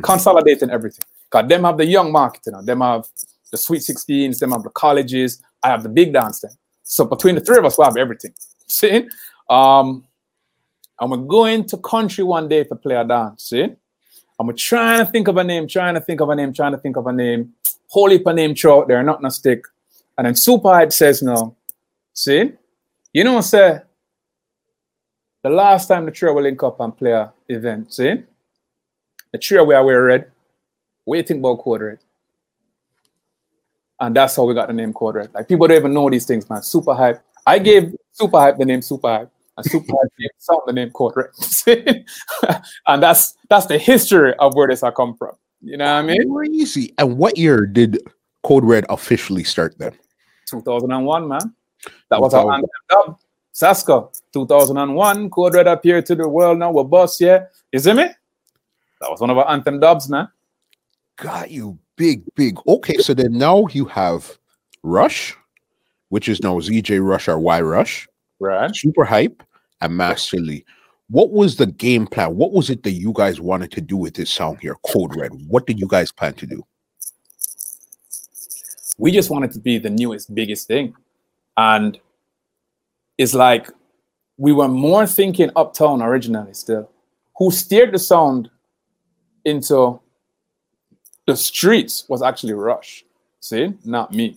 [0.00, 1.04] Consolidating everything.
[1.30, 3.06] Because them have the young market, them have
[3.50, 6.52] the sweet 16s, them have the colleges, I have the big dance then.
[6.82, 8.34] So between the three of us, we have everything.
[8.66, 9.08] See?
[9.48, 10.04] Um,
[11.00, 13.44] and we're going to country one day to play a dance.
[13.44, 13.62] See?
[13.62, 16.72] And we're trying to think of a name, trying to think of a name, trying
[16.72, 17.52] to think of a name.
[17.88, 19.64] Whole heap of name throughout there, not no stick.
[20.16, 21.56] And then Super Hype says no.
[22.14, 22.52] See?
[23.12, 23.80] You know, say
[25.42, 28.22] the last time the trio will link up and play a event, see?
[29.32, 30.30] The trio we are wear red.
[31.04, 31.98] What do you think about Code Red?
[33.98, 35.34] And that's how we got the name Code Red.
[35.34, 36.62] Like people don't even know these things, man.
[36.62, 37.22] Super hype.
[37.46, 40.90] I gave Super Hype the name Super Hype, and Super Hype gave some the name
[40.90, 42.04] Code Red.
[42.86, 45.36] And that's that's the history of where this I come from.
[45.60, 46.34] You know what I mean?
[46.34, 46.92] Crazy.
[46.98, 47.98] And what year did
[48.42, 49.92] Code Red officially start then?
[50.50, 51.54] 2001, man.
[52.10, 53.18] That was our anthem dub.
[53.52, 55.30] Sasco, 2001.
[55.30, 56.72] Code Red appeared to the world now.
[56.72, 57.46] We're boss, yeah.
[57.70, 58.06] You see me?
[59.02, 60.28] That was one of our anthem dubs, man.
[61.16, 62.56] Got you big, big.
[62.66, 64.38] Okay, so then now you have
[64.82, 65.36] Rush,
[66.08, 68.08] which is now ZJ Rush or Y Rush,
[68.40, 68.74] Right.
[68.74, 69.42] Super Hype,
[69.82, 70.64] and Master Lee.
[71.10, 72.34] What was the game plan?
[72.36, 75.32] What was it that you guys wanted to do with this song here, Code Red?
[75.46, 76.64] What did you guys plan to do?
[79.02, 80.94] we just wanted to be the newest, biggest thing.
[81.56, 81.98] And
[83.18, 83.68] it's like
[84.36, 86.88] we were more thinking uptown originally still.
[87.36, 88.48] Who steered the sound
[89.44, 90.00] into
[91.26, 93.04] the streets was actually Rush.
[93.40, 94.36] See, not me.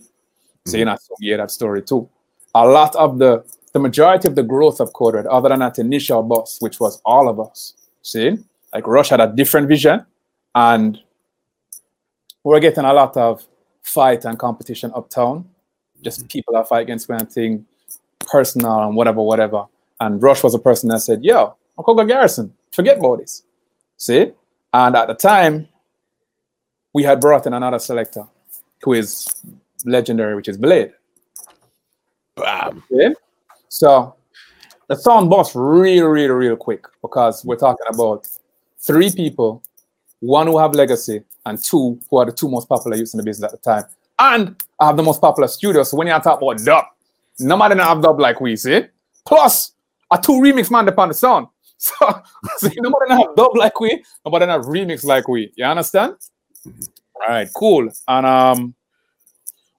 [0.66, 0.88] See, mm-hmm.
[0.88, 2.08] and I yeah, that story too.
[2.54, 5.78] A lot of the the majority of the growth of Code Red, other than that
[5.78, 7.74] initial bus, which was all of us.
[8.02, 8.38] See,
[8.72, 10.04] like Rush had a different vision,
[10.54, 10.98] and
[12.42, 13.44] we're getting a lot of
[13.82, 15.48] fight and competition uptown.
[16.02, 16.28] Just mm-hmm.
[16.28, 17.66] people that fight against one thing,
[18.20, 19.66] personal and whatever, whatever.
[20.00, 23.42] And Rush was a person that said, Yo, Okoga Garrison, forget about this.
[23.96, 24.32] See?
[24.72, 25.68] And at the time,
[26.92, 28.26] we had brought in another selector
[28.82, 29.28] who is
[29.84, 30.92] legendary, which is Blade.
[32.36, 32.82] Bam.
[32.92, 33.14] Okay?
[33.68, 34.14] So
[34.88, 38.26] the sound bust really, really, real quick because we're talking about
[38.78, 39.62] three people,
[40.20, 43.24] one who have legacy, and two who are the two most popular youths in the
[43.24, 43.84] business at the time.
[44.18, 45.82] And I have the most popular studio.
[45.82, 46.84] So when you talk about dub,
[47.38, 48.82] nobody have dub like we see.
[49.26, 49.72] Plus,
[50.10, 51.48] a two remix man upon the sound.
[51.88, 52.22] So,
[52.56, 55.52] so nobody not have dub like we, nobody not remix like we.
[55.56, 56.14] You understand?
[56.66, 57.90] All right, cool.
[58.08, 58.74] And um,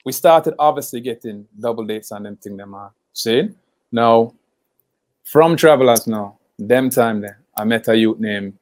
[0.06, 3.50] we started obviously getting double dates and them thing them are see.
[3.92, 4.34] Now,
[5.24, 8.54] from travelers now, them time there, I met a youth named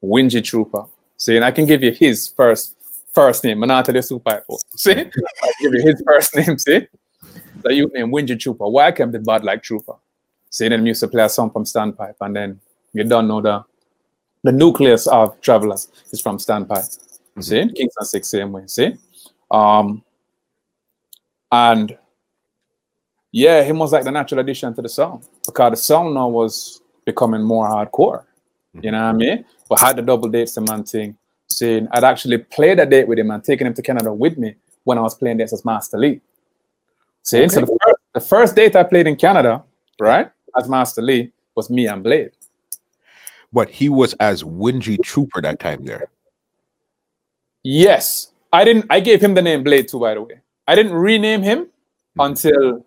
[0.00, 0.84] Wingy Trooper.
[1.16, 2.76] See, and I can give you his first
[3.14, 4.42] first name, Manata de Super.
[4.76, 6.58] See, I give you his first name.
[6.58, 6.86] See,
[7.62, 8.68] the youth named Wingy Trooper.
[8.68, 9.94] Why I came the bad like Trooper?
[10.50, 12.60] See, then we used to play a song from Standpipe, and then
[12.92, 13.64] you don't know the
[14.42, 16.98] the nucleus of Travelers is from Standpipe.
[17.36, 17.44] Mhm.
[17.44, 18.62] See, Kingston Six same way.
[18.66, 18.94] See,
[19.50, 20.02] um,
[21.52, 21.96] and
[23.32, 26.80] yeah, him was like the natural addition to the song because the song now was
[27.04, 28.24] becoming more hardcore.
[28.80, 29.44] You know what I mean?
[29.68, 31.16] But had the double dates the man thing.
[31.48, 34.54] Saying I'd actually played a date with him and taken him to Canada with me
[34.84, 36.20] when I was playing dates as Master Lee.
[37.22, 39.62] See, so the first, the first date I played in Canada,
[40.00, 42.30] right, as Master Lee was me and Blade.
[43.52, 46.08] But he was as Wingy Trooper that time there.
[47.62, 48.86] Yes, I didn't.
[48.90, 50.40] I gave him the name Blade too, by the way.
[50.66, 51.68] I didn't rename him
[52.18, 52.86] until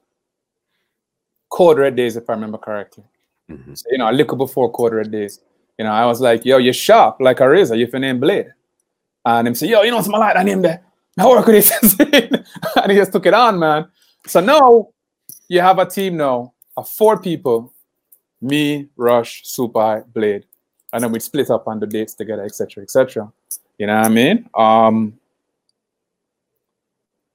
[1.50, 3.04] Code Red Days, if I remember correctly.
[3.50, 3.78] Mhm.
[3.78, 5.42] So, you know, a little before Code Red Days.
[5.78, 7.76] You know, I was like, "Yo, you're sharp like a razor.
[7.76, 8.54] You your name Blade,"
[9.26, 10.82] and him say, "Yo, you know, something like that name there.
[11.18, 12.46] Now work with it,"
[12.82, 13.88] and he just took it on, man.
[14.26, 14.90] So now
[15.50, 17.74] you have a team now of four people:
[18.42, 20.46] me, Rush, Super Blade,
[20.94, 23.32] and then we split up on the dates together, etc., etc.
[23.78, 24.50] You know what I mean?
[24.56, 25.20] Um,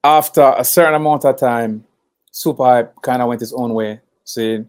[0.02, 1.84] after a certain amount of time,
[2.30, 4.68] Super kind of went his own way, saying,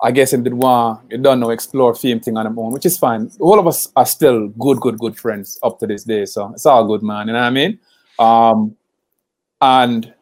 [0.00, 2.86] I guess him did want, you don't know, explore film thing on him own, which
[2.86, 3.30] is fine.
[3.38, 6.24] All of us are still good, good, good friends up to this day.
[6.26, 7.28] So it's all good, man.
[7.28, 7.78] You know what I mean?
[8.18, 8.76] Um,
[9.60, 10.14] and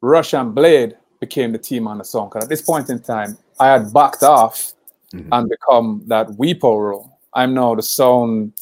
[0.00, 2.28] Rush and Blade became the team on the song.
[2.28, 4.73] Because at this point in time, I had backed off
[5.14, 5.28] Mhm.
[5.32, 7.18] and become that Weepo role.
[7.32, 8.52] I'm now the sound,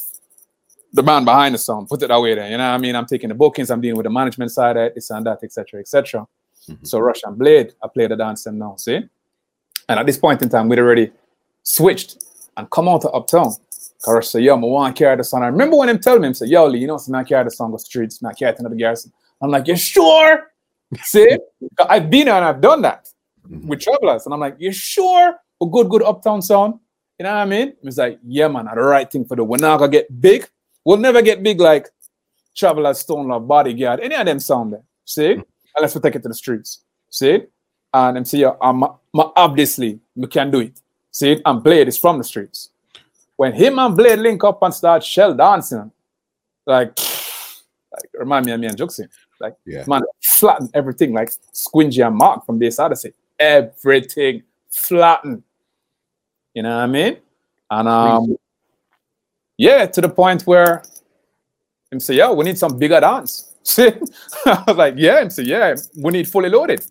[0.93, 1.89] the man behind the sound.
[1.89, 2.51] Put it that way, there.
[2.51, 2.95] You know what I mean?
[2.97, 3.71] I'm taking the bookings.
[3.71, 6.27] I'm dealing with the management side of it, this and that, etc., etc.
[6.69, 6.87] Mhm.
[6.87, 8.77] So Russian Blade, I play the dance them now.
[8.77, 8.97] See,
[9.89, 11.11] and at this point in time, we'd already
[11.63, 12.25] switched
[12.57, 13.53] and come out to Uptown.
[14.05, 16.27] Cause say, "Yo, I want to carry the song." I remember when him tell me,
[16.27, 18.53] him say, "Yo, Lee, you know, so I carry the song go streets, I carry
[18.53, 20.51] it to the garrison." I'm like, "You sure?"
[21.05, 21.39] See,
[21.89, 23.09] I've been there and I've done that
[23.49, 23.67] Mhm.
[23.69, 24.25] with travelers.
[24.27, 25.37] And I'm like, you sure?
[25.63, 26.75] A good, good uptown sound.
[27.19, 27.75] You know what I mean?
[27.83, 30.49] It's like, yeah, man, the right thing for the we're not gonna get big.
[30.85, 31.89] We'll never get big like
[32.55, 34.83] Travelers, Stone Love, Bodyguard, any of them sound there.
[35.05, 35.35] See?
[35.35, 35.41] Hmm.
[35.77, 36.81] Unless we take it to the streets.
[37.11, 37.41] See?
[37.95, 38.83] And them say, yeah, I'm,
[39.15, 40.81] obviously we can do it.
[41.11, 41.41] See?
[41.45, 42.71] And Blade is from the streets.
[43.37, 45.91] When him and Blade link up and start shell dancing,
[46.67, 46.99] like,
[47.93, 49.09] like remind me of me and Juxin.
[49.41, 49.85] Like, Yeah.
[49.87, 53.13] man, flatten everything like Squingy and Mark from this Odyssey.
[53.39, 55.43] Everything flatten.
[56.55, 57.17] You know what I mean?
[57.71, 58.37] And um,
[59.57, 60.83] yeah, to the point where
[61.91, 63.91] him say, "Yo, we need some bigger dance." See,
[64.47, 66.85] I was like, "Yeah," him say, "Yeah, we need fully loaded."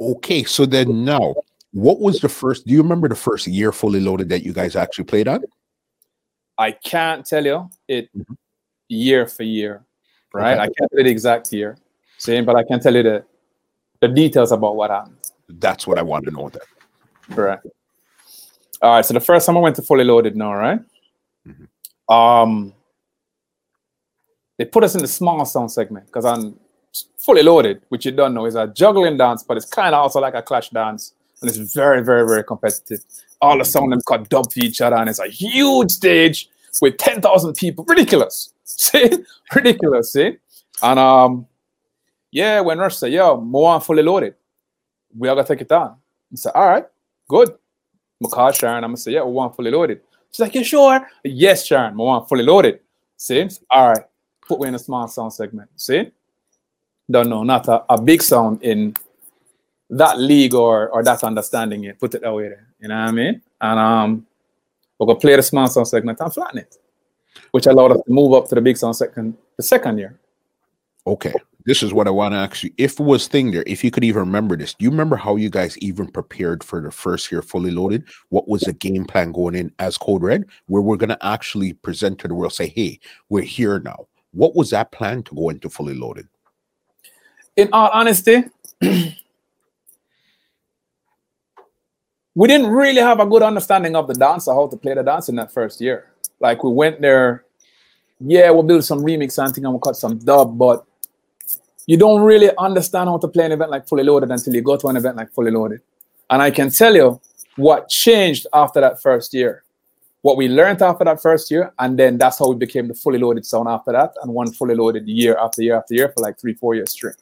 [0.00, 1.34] Okay, so then now,
[1.72, 2.66] what was the first?
[2.66, 5.44] Do you remember the first year fully loaded that you guys actually played on?
[6.56, 8.36] I can't tell you it Mhm.
[8.88, 9.84] year for year,
[10.32, 10.52] right?
[10.54, 10.62] Okay.
[10.62, 11.76] I can't tell you the exact year,
[12.18, 13.24] see, but I can tell you the
[14.00, 15.16] the details about what happened.
[15.48, 16.48] That's what I want to know.
[16.48, 16.62] That
[17.34, 17.66] Correct.
[18.82, 19.04] All right.
[19.04, 20.80] So the first time I went to fully loaded now, right?
[21.46, 21.68] Mhm.
[22.14, 22.74] Um,
[24.58, 26.58] they put us in the small sound segment because I'm
[27.18, 30.20] fully loaded, which you don't know is a juggling dance, but it's kind of also
[30.20, 33.00] like a clash dance, and it's very, very, very competitive.
[33.40, 36.48] All the sound them cut dub to each other, and it's a huge stage
[36.80, 37.84] with ten thousand people.
[37.88, 38.52] Ridiculous.
[38.64, 39.10] See,
[39.54, 40.12] ridiculous.
[40.12, 40.36] See,
[40.82, 41.46] and um,
[42.32, 44.34] yeah, when Rush said, "Yo, more fully loaded,"
[45.16, 45.96] we are gonna take it down.
[46.32, 46.86] I said, "All right."
[47.28, 47.54] Good.
[48.22, 48.84] I call Sharon.
[48.84, 50.00] I'm gonna say, yeah, we want fully loaded.
[50.30, 51.08] She's like, you sure?
[51.24, 52.80] Yes, Sharon, we want fully loaded.
[53.16, 53.48] See?
[53.70, 54.04] All right.
[54.46, 55.70] Put me in a small sound segment.
[55.76, 56.10] See?
[57.10, 58.94] Don't know, not a, a big sound in
[59.90, 62.00] that league or or that understanding it.
[62.00, 62.68] Put it that way there.
[62.80, 63.42] You know what I mean?
[63.60, 64.26] And um
[64.98, 66.76] we're gonna play the small sound segment and flatten it.
[67.50, 70.18] Which allowed us to move up to the big sound second the second year.
[71.06, 71.34] okay.
[71.66, 72.70] This is what I want to ask you.
[72.76, 75.36] If it was thing there, if you could even remember this, do you remember how
[75.36, 78.04] you guys even prepared for the first year fully loaded?
[78.28, 82.18] What was the game plan going in as Code Red, where we're gonna actually present
[82.18, 83.00] to the world, say, "Hey,
[83.30, 84.06] we're here now.
[84.32, 86.28] What was that plan to go into fully loaded?
[87.56, 88.44] In all honesty,
[88.80, 89.14] we
[92.48, 95.30] didn't really have a good understanding of the dance or how to play the dance
[95.30, 96.10] in that first year.
[96.40, 97.44] Like we went there,
[98.20, 100.84] yeah, we'll build some remix and thing and we'll cut some dub, but
[101.86, 104.76] you don't really understand how to play an event like fully loaded until you go
[104.76, 105.80] to an event like fully loaded.
[106.30, 107.20] And I can tell you
[107.56, 109.62] what changed after that first year.
[110.22, 113.18] What we learned after that first year, and then that's how we became the fully
[113.18, 116.40] loaded sound after that, and one fully loaded year after year after year for like
[116.40, 117.16] three, four years straight.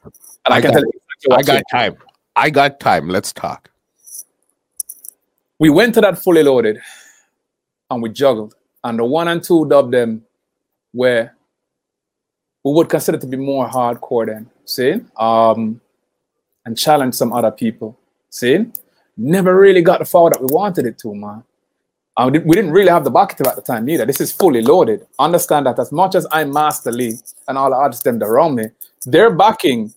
[0.45, 1.97] And I, I can got, tell you, I got time.
[2.37, 3.09] I got time.
[3.09, 3.69] Let's talk
[5.63, 6.77] we went to that fully loaded
[7.89, 8.53] and we juggled.
[8.83, 10.25] And the one and two dub them
[10.91, 11.37] where
[12.65, 15.01] we would consider to be more hardcore then, see?
[15.17, 15.81] Um,
[16.65, 17.97] and challenge some other people,
[18.29, 18.65] see?
[19.17, 21.43] Never really got the forward that we wanted it to, man.
[22.17, 24.05] We didn't really have the bucket at the time either.
[24.05, 25.05] This is fully loaded.
[25.17, 27.15] Understand that as much as I'm Master Lee
[27.47, 28.65] and all the artists them around me,
[29.05, 29.93] they're backing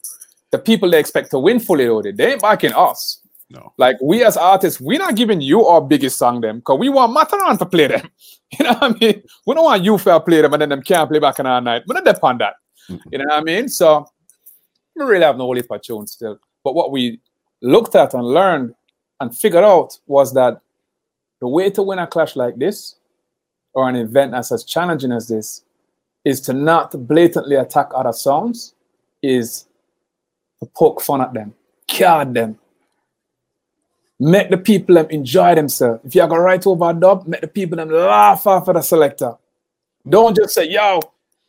[0.50, 2.16] the people they expect to win fully loaded.
[2.16, 3.20] They ain't backing us.
[3.50, 3.72] No.
[3.76, 7.12] Like we as artists, we're not giving you our biggest song them because we want
[7.12, 8.10] Matterhorn to play them.
[8.56, 9.22] You know what I mean?
[9.44, 11.60] We don't want you to play them and then them can't play back in our
[11.60, 11.82] night.
[11.84, 12.54] We're not depend that.
[12.88, 13.08] Mm-hmm.
[13.10, 13.68] You know what I mean?
[13.68, 14.06] So
[14.96, 16.38] we really have no of tune still.
[16.64, 17.20] But what we
[17.62, 18.74] looked at and learned
[19.20, 20.60] and figured out was that
[21.40, 22.96] the way to win a clash like this
[23.72, 25.62] or an event that's as challenging as this
[26.24, 28.74] is to not blatantly attack other songs,
[29.22, 29.66] is
[30.60, 31.54] to poke fun at them,
[31.88, 32.58] card them,
[34.18, 36.00] Make the people them enjoy themselves.
[36.04, 39.34] If you're gonna write over a dub, make the people them laugh after the selector.
[40.08, 41.00] Don't just say, yo,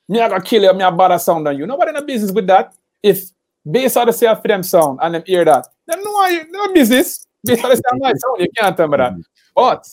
[0.09, 1.65] me I gonna kill you, me a bad sound on you.
[1.65, 2.73] Nobody in the business with that.
[3.01, 3.31] If
[3.69, 7.25] bass are the them sound and them hear that, then no, you no business.
[7.43, 9.13] Bass are the same my sound, you can't tell me that.
[9.55, 9.87] But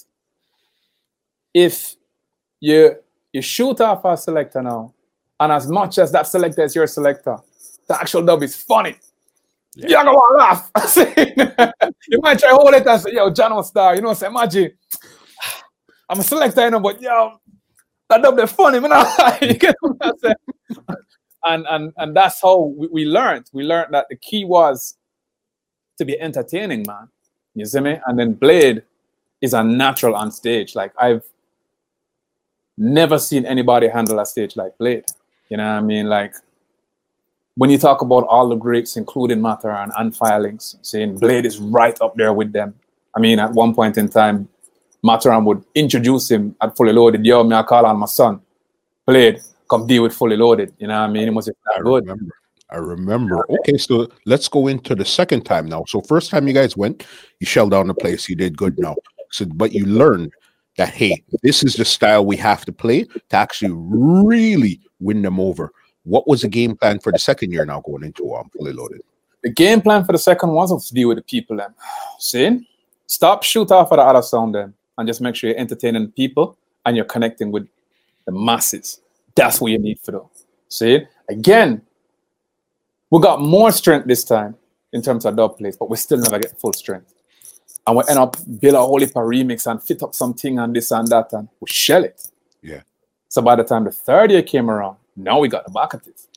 [1.52, 1.94] if
[2.60, 2.96] you
[3.32, 4.94] you shoot off a selector now,
[5.40, 7.36] and as much as that selector is your selector,
[7.88, 8.96] the actual dub is funny.
[9.74, 9.88] Yeah.
[9.88, 10.70] You're gonna laugh.
[12.08, 14.70] you might try hold it and say, yo, John Star, you know, say, imagine.
[16.08, 17.40] I'm a selector, you know, but yo,
[18.08, 18.90] that dub they funny, man.
[19.42, 20.36] you get what I'm saying?
[21.44, 23.50] And and and that's how we, we learned.
[23.52, 24.96] We learned that the key was
[25.98, 27.08] to be entertaining, man.
[27.54, 27.98] You see me?
[28.06, 28.82] And then Blade
[29.40, 30.74] is a natural on stage.
[30.74, 31.24] Like I've
[32.76, 35.04] never seen anybody handle a stage like Blade.
[35.50, 36.08] You know what I mean?
[36.08, 36.34] Like
[37.56, 42.00] when you talk about all the greats, including Matterhorn and Firelinks, saying Blade is right
[42.00, 42.74] up there with them.
[43.16, 44.48] I mean, at one point in time,
[45.04, 47.24] Matterhorn would introduce him at Fully Loaded.
[47.24, 48.40] Yo, me I call on my son,
[49.06, 50.74] Blade, come deal with Fully Loaded.
[50.78, 51.28] You know what I mean?
[51.28, 52.06] It was that I good.
[52.06, 52.34] Remember.
[52.70, 53.46] I remember.
[53.60, 55.84] Okay, so let's go into the second time now.
[55.86, 57.06] So first time you guys went,
[57.38, 58.28] you shelled down the place.
[58.28, 58.96] You did good now.
[59.30, 60.32] So, but you learned
[60.76, 65.38] that hey, this is the style we have to play to actually really win them
[65.38, 65.72] over.
[66.04, 69.02] What was the game plan for the second year now going into um, fully loaded?
[69.42, 71.74] The game plan for the second one was to deal with the people then.
[72.18, 72.68] See?
[73.06, 76.56] Stop shoot off of the other sound then and just make sure you're entertaining people
[76.86, 77.68] and you're connecting with
[78.26, 79.00] the masses.
[79.34, 80.22] That's what you need for them.
[80.68, 81.06] See?
[81.28, 81.82] Again,
[83.10, 84.56] we got more strength this time
[84.92, 87.12] in terms of dub plays, but we still never get full strength.
[87.86, 90.74] And we end up build a whole heap of remix and fit up something and
[90.74, 92.28] this and that and we shell it.
[92.62, 92.82] Yeah.
[93.28, 96.28] So by the time the third year came around, now we got the Bacatis.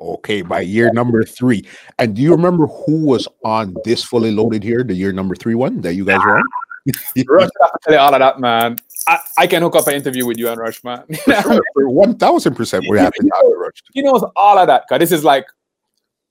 [0.00, 1.64] Okay, by year number three.
[1.98, 5.54] And do you remember who was on this fully loaded here, the year number three
[5.54, 6.44] one that you guys were on?
[7.28, 8.78] Rush, I you all of that, man.
[9.06, 11.04] I, I can hook up an interview with you and Rush, man.
[11.76, 13.82] One thousand percent, we're happy to have Rush.
[13.92, 15.46] He knows all of that, cause this is like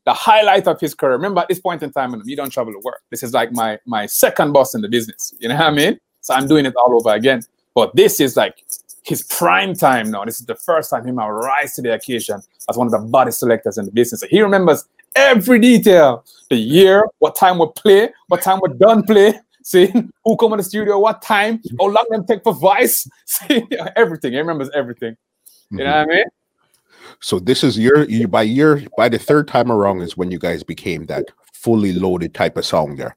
[0.05, 1.13] the highlight of his career.
[1.13, 3.01] Remember, at this point in time, you don't travel to work.
[3.09, 5.33] This is like my my second boss in the business.
[5.39, 5.99] You know what I mean?
[6.21, 7.41] So I'm doing it all over again.
[7.73, 8.63] But this is like
[9.03, 10.25] his prime time now.
[10.25, 12.99] This is the first time he might rise to the occasion as one of the
[12.99, 14.23] body selectors in the business.
[14.29, 14.85] he remembers
[15.15, 19.33] every detail the year, what time we play, what time we done play,
[19.63, 19.91] see
[20.25, 23.63] who come in the studio, what time, how long them take for voice, see
[23.95, 24.33] everything.
[24.33, 25.15] He remembers everything.
[25.69, 25.85] You mm-hmm.
[25.85, 26.25] know what I mean?
[27.19, 30.39] So this is your you, by year by the third time around is when you
[30.39, 33.15] guys became that fully loaded type of song there.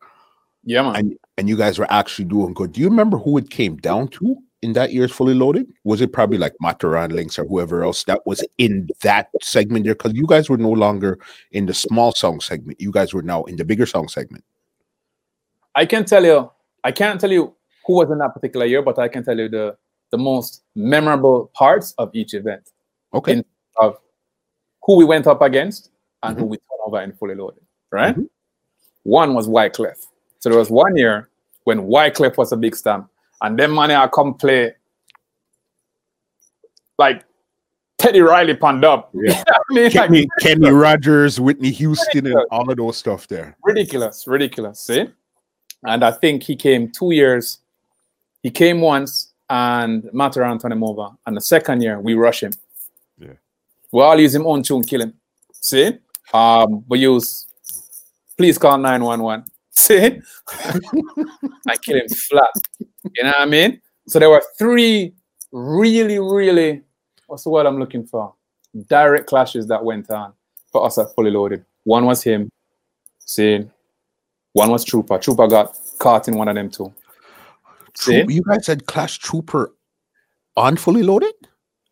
[0.64, 0.96] Yeah, man.
[0.96, 2.72] And and you guys were actually doing good.
[2.72, 4.38] Do you remember who it came down to?
[4.64, 5.70] in that year's fully loaded?
[5.84, 9.94] Was it probably like Matterhorn Links or whoever else that was in that segment there?
[9.94, 11.18] Because you guys were no longer
[11.52, 12.80] in the small song segment.
[12.80, 14.42] You guys were now in the bigger song segment.
[15.74, 16.50] I can tell you,
[16.82, 17.54] I can't tell you
[17.86, 19.76] who was in that particular year, but I can tell you the
[20.10, 22.70] the most memorable parts of each event.
[23.12, 23.42] Okay.
[23.76, 23.96] of
[24.82, 25.90] who we went up against
[26.22, 26.42] and mm-hmm.
[26.42, 27.62] who we turned over in fully loaded.
[27.90, 28.14] Right.
[28.14, 28.24] Mm-hmm.
[29.04, 30.06] One was Wyclef.
[30.40, 31.30] So there was one year
[31.64, 33.08] when Wyclef was a big stamp
[33.40, 34.74] and then money I come play
[36.98, 37.24] like
[37.98, 39.10] Teddy Riley panned up.
[39.14, 39.42] Yeah.
[39.48, 43.56] I mean, like, Kenny, Kenny Rogers, Whitney Houston, and all of those stuff there.
[43.62, 44.80] ridiculous, ridiculous.
[44.80, 45.08] See?
[45.84, 47.58] And I think he came two years.
[48.42, 51.10] He came once and Matterhorn turned him over.
[51.26, 52.52] And the second year, we rush him.
[53.18, 53.34] Yeah.
[53.92, 55.14] We all use him on tune, kill him.
[55.52, 55.98] See?
[56.32, 57.46] Um, we use
[58.36, 59.44] please call 911.
[59.70, 60.20] See?
[61.68, 62.50] I kill him flat.
[62.80, 63.80] You know what I mean?
[64.06, 65.14] So there were three
[65.52, 66.82] really, really,
[67.26, 68.34] what's the word I'm looking for?
[68.88, 70.32] Direct clashes that went on
[70.72, 71.64] for us at Fully Loaded.
[71.84, 72.50] One was him,
[73.18, 73.66] see?
[74.54, 75.18] One was Trooper.
[75.18, 76.92] Trooper got caught in one of them too.
[77.92, 79.72] Troop- you guys had Clash Trooper
[80.56, 81.34] on fully loaded?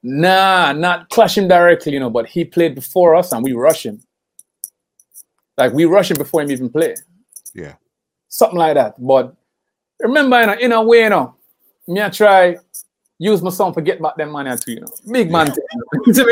[0.03, 3.87] Nah, not clash him directly, you know, but he played before us and we rush
[3.87, 4.01] him.
[5.57, 6.95] Like we rush him before him even play.
[7.55, 7.75] Yeah.
[8.29, 8.95] Something like that.
[8.99, 9.35] But
[10.01, 11.37] remember, you know, in a way, you know,
[11.87, 12.57] me I try
[13.19, 14.93] use my son for get back them money too, you know.
[15.11, 15.53] Big man
[16.13, 16.25] see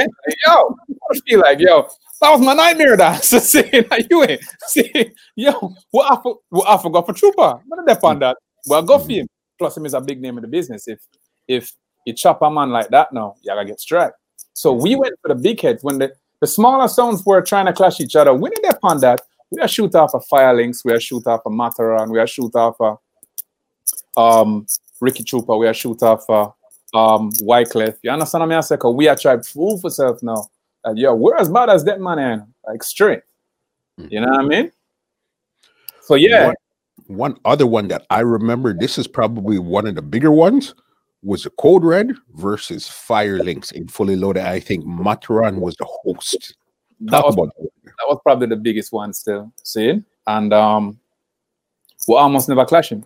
[0.46, 0.76] yo,
[1.10, 1.88] I feel like, yo,
[2.20, 3.24] that was my nightmare that.
[3.30, 7.60] So see, like, you ain't see, yo, what I, for, what I forgot for Trooper.
[7.66, 8.36] Not dep on that.
[8.66, 9.26] Well, go for him.
[9.58, 10.88] Plus, him is a big name in the business.
[10.88, 11.00] If
[11.48, 11.72] if
[12.06, 14.14] you chop a man like that now, you gotta get struck.
[14.52, 17.72] So we went for the big heads when the, the smaller sounds were trying to
[17.72, 18.32] clash each other.
[18.34, 19.20] We didn't upon that.
[19.50, 22.54] We are shoot off a Firelinks, we are shoot off a Matterhorn, we are shoot
[22.54, 24.66] off a um
[25.00, 26.52] Ricky Trooper, we are shoot off a
[26.96, 27.96] um Wyclef.
[28.02, 28.58] You understand what I mean?
[28.58, 30.44] I say, 'Cause we are trying to for self now.
[30.84, 33.22] Like, yo, we're as bad as that man, and like straight.
[33.96, 34.72] You know what I mean?
[36.00, 36.56] So yeah, One,
[37.06, 40.74] one other one that I remember, this is probably one of the bigger ones,
[41.22, 44.44] was the Code Red versus Firelinks in Fully Loaded.
[44.44, 46.56] I think Matterhorn was the host.
[47.00, 49.52] that was about that was probably the biggest one still.
[49.62, 50.02] See?
[50.26, 50.98] And um
[52.08, 53.04] we almost never clashing.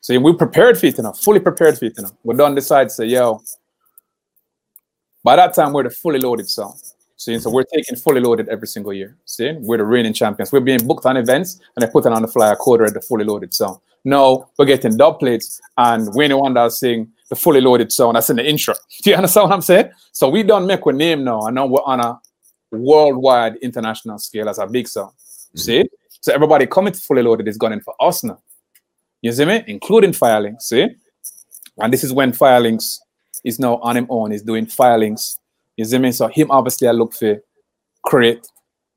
[0.00, 2.12] See, we prepared for it enough, fully prepared for it enough.
[2.22, 3.42] We don't decide to say, yo.
[5.24, 6.76] By that time, we're the fully loaded song.
[7.22, 9.16] See, so we're taking fully loaded every single year.
[9.26, 10.50] See, we're the reigning champions.
[10.50, 13.24] We're being booked on events and they're putting on the flyer quarter at the fully
[13.24, 13.80] loaded song.
[14.04, 18.14] No, we're getting dub plates and we're the one that's sing the fully loaded song.
[18.14, 18.74] That's in the intro.
[19.04, 19.92] Do you understand what I'm saying?
[20.10, 22.20] So we don't make a name now, and now we're on a
[22.72, 25.10] worldwide international scale as a big song.
[25.10, 25.58] Mm-hmm.
[25.58, 25.84] See?
[26.22, 28.42] So everybody coming to fully loaded is gunning for us now.
[29.20, 29.62] You see me?
[29.68, 30.62] Including Firelinks.
[30.62, 30.88] See?
[31.78, 32.98] And this is when Firelinks
[33.44, 35.38] is now on him own, he's doing Firelinks.
[35.82, 36.12] You see me?
[36.12, 37.42] So him obviously I look for
[38.04, 38.46] create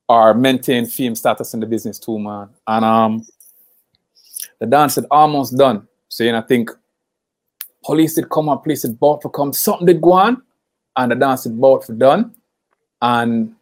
[0.07, 2.49] or maintain fame status in the business too, man.
[2.67, 3.25] And um
[4.59, 5.87] the dance had almost done.
[6.09, 6.69] See, and I think
[7.83, 10.43] police did come up, police had bought for come, something did go on,
[10.95, 12.35] and the dance had bought for done.
[13.01, 13.55] And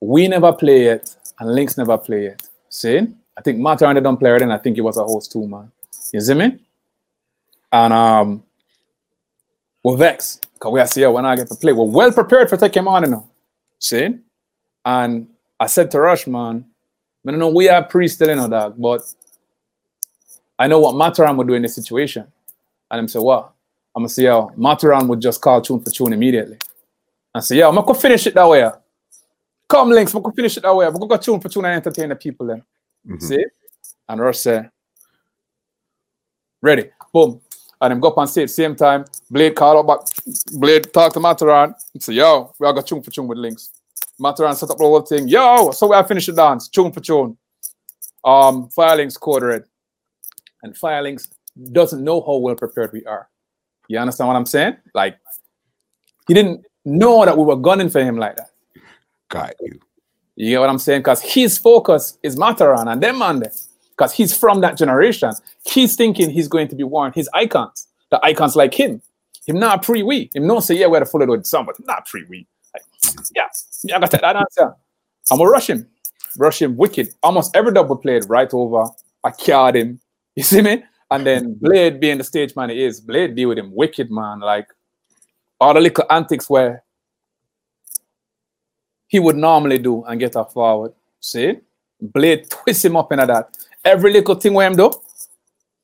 [0.00, 2.48] we never play it, and Links never play it.
[2.70, 3.06] See?
[3.36, 5.70] I think Matterhorn don't play it, and I think he was a host too, man.
[6.10, 6.58] You see me?
[7.70, 8.42] And um
[9.84, 10.46] we're vexed.
[10.64, 11.74] Because we are see when I get to play.
[11.74, 13.28] We're well prepared for taking him on, you know.
[13.78, 14.16] See?
[14.86, 15.28] And
[15.60, 16.64] I said to Rush, man,
[17.26, 19.02] I don't know we are pre still, you know, dog, but
[20.58, 22.26] I know what Matterhorn would do in this situation.
[22.90, 23.52] And I'm say, what?
[23.94, 26.56] I'm gonna say, yo, Matterhorn would just call tune for tune immediately.
[27.34, 28.66] I say, yo, I'm gonna finish it that way.
[29.68, 30.86] Come links, I'm gonna finish it that way.
[30.86, 32.62] I'm gonna go tune for tune and entertain the people then.
[33.06, 33.22] Mhm.
[33.22, 33.44] See?
[34.08, 34.66] And Rush say,
[36.62, 37.42] ready, boom.
[37.84, 39.04] And him go up on stage same time.
[39.30, 40.08] Blade call up back.
[40.54, 41.74] Blade talk to Matterhorn.
[41.92, 43.70] And say, yo, we all got tune for tune with links.
[44.18, 45.28] Matterhorn set up the whole thing.
[45.28, 47.36] Yo, so we have finished the dance, tune for tune.
[48.24, 49.66] Um, Firelinks quarter it.
[50.62, 51.28] And Firelinks
[51.72, 53.28] doesn't know how well prepared we are.
[53.88, 54.76] You understand what I'm saying?
[54.94, 55.18] Like,
[56.26, 58.50] he didn't know that we were gunning for him like that.
[59.28, 59.78] Got you.
[60.36, 61.00] You get what I'm saying?
[61.00, 63.52] Because his focus is Matterhorn and them man there.
[63.96, 65.32] Because he's from that generation.
[65.64, 67.86] He's thinking he's going to be one his icons.
[68.10, 69.00] The icons like him.
[69.46, 70.30] Him not pre we.
[70.34, 72.46] Him not say, yeah, we're the fully loaded song, but not pre we.
[72.72, 72.82] Like,
[73.34, 73.48] yeah,
[73.84, 74.74] yeah, I got that answer.
[75.30, 75.86] Rush him.
[76.36, 77.08] Rush him wicked.
[77.22, 78.86] Almost every double played right over.
[79.22, 80.00] I carried him.
[80.36, 80.82] You see me?
[81.12, 84.40] And then Blade being the stage man he is, Blade deal with him wicked, man.
[84.40, 84.66] Like
[85.60, 86.82] all the little antics where
[89.06, 90.92] he would normally do and get up forward.
[91.20, 91.58] See?
[92.00, 93.56] Blade twist him up into that.
[93.84, 94.90] Every little thing where him do,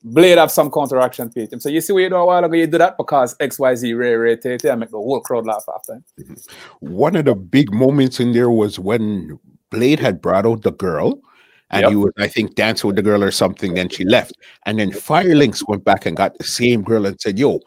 [0.02, 1.60] Blade have some counteraction to it.
[1.60, 4.14] So you see what you do a while ago, you do that because XYZ Ray
[4.14, 6.02] Ray Tate and make the whole crowd laugh after.
[6.18, 6.34] Mm-hmm.
[6.80, 9.38] One of the big moments in there was when
[9.70, 11.20] Blade had brought out the girl,
[11.70, 11.90] and Yep.
[11.90, 13.74] he was, I think, dancing with the girl or something.
[13.74, 14.32] Then she left,
[14.64, 17.60] and then Firelinks went back and got the same girl and said, "Yo,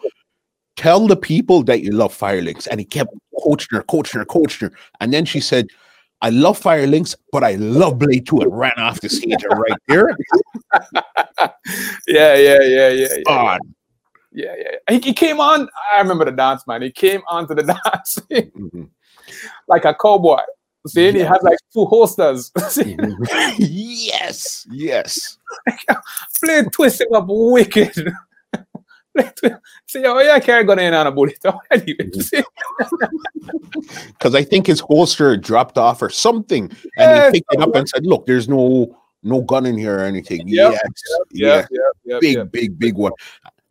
[0.75, 3.13] tell the people that you love Firelinks." And he kept
[3.43, 5.67] coaching her, coaching her, coaching her, and then she said.
[6.23, 9.43] I love Firelinks, but I love Blade too, and ran off the stage.
[9.51, 10.09] Right there,
[12.07, 13.07] Yeah, yeah, yeah, yeah.
[13.27, 13.31] yeah.
[13.33, 13.59] on.
[14.31, 14.71] yeah, yeah.
[14.89, 15.67] He, he came on.
[15.93, 16.81] I remember the dance, man.
[16.81, 17.63] He came onto the
[17.93, 18.89] dance Mhm.
[19.67, 20.39] like a cowboy.
[20.87, 22.51] See, he had like two holsters.
[22.57, 23.55] Mhm.
[23.59, 25.37] yes, yes.
[26.41, 28.13] Play twisting up wicked.
[29.87, 31.37] See, oh gun in on a bullet.
[31.45, 31.93] already.
[34.07, 37.87] Because I think his holster dropped off or something, and he picked it up and
[37.87, 40.81] said, "Look, there's no no gun in here or anything." Yep, yes,
[41.31, 43.11] Yeah, yes, yeah, yeah, big, big, big one.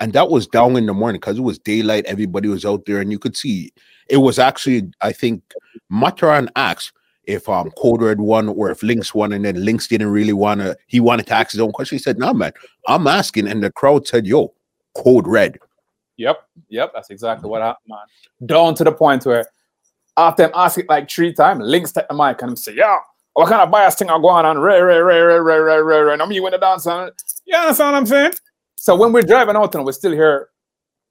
[0.01, 2.07] And that was down in the morning because it was daylight.
[2.07, 3.72] Everybody was out there, and you could see
[4.09, 5.43] it was actually, I think,
[5.88, 6.93] Matterhorn asked
[7.24, 10.61] if um Code Red won or if Links won, and then Links didn't really want
[10.61, 10.76] to.
[10.86, 11.99] He wanted to ask his own question.
[11.99, 12.53] He said, "No, man,
[12.86, 14.55] I'm asking," and the crowd said, "Yo,
[14.95, 15.59] Code Red."
[16.16, 18.47] Yep, yep, that's exactly what happened, man.
[18.47, 19.47] Down to the point where
[20.16, 22.99] after him ask it like three times, Links take the mic and him say, Yeah,
[23.32, 24.59] what kind of bias thing are going on?
[24.59, 26.12] Ray, ray, ray, ray, ray, ray, ray, ray.
[26.12, 26.86] And I'm you in the dance.
[26.86, 27.11] And
[27.47, 28.32] you understand what I'm saying?
[28.76, 30.49] So when we're driving out and we still hear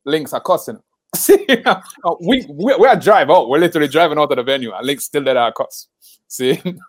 [0.05, 0.79] Links are cussing.
[1.15, 1.81] See, uh,
[2.21, 3.49] we, we we are drive out.
[3.49, 5.87] We're literally driving out of the venue and Links still let our cuss.
[6.27, 6.59] See?
[6.63, 6.79] And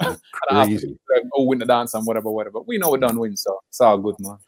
[0.48, 0.96] Crazy.
[1.34, 2.60] go win the dance and whatever, whatever.
[2.60, 4.38] We know we done win, so it's all good, man.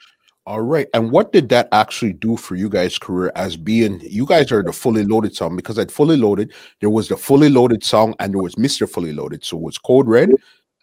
[0.47, 0.89] All right.
[0.95, 4.63] And what did that actually do for you guys' career as being you guys are
[4.63, 5.55] the fully loaded song?
[5.55, 8.89] Because at fully loaded, there was the fully loaded song and there was Mr.
[8.89, 9.45] Fully Loaded.
[9.45, 10.31] So it was Code Red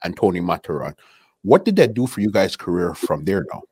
[0.04, 0.96] and Tony Matterhorn.
[1.42, 3.64] What did that do for you guys' career from there now?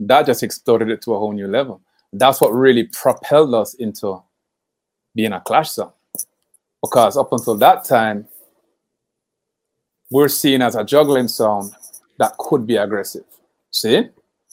[0.00, 1.80] that just exploded it to a whole new level.
[2.12, 4.22] That's what really propelled us into
[5.14, 5.92] being a clash song.
[6.82, 8.28] Because up until that time,
[10.10, 11.74] we're seen as a juggling song
[12.18, 13.24] that could be aggressive.
[13.70, 14.08] See?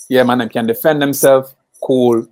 [0.10, 2.28] Yeah, man, they can defend themselves, cool,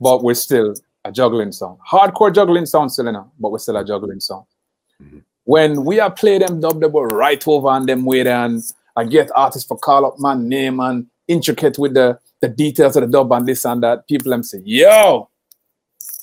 [0.00, 0.74] but we're still
[1.04, 1.78] a juggling song.
[1.88, 4.44] Hardcore juggling song still, but we're still a juggling song.
[5.02, 5.22] Mhm.
[5.44, 8.62] When we are play them dub double right over on them way there and
[8.96, 13.02] I get artists for call up man name and intricate with the, the details of
[13.02, 15.28] the dub and this and that, people them say, yo,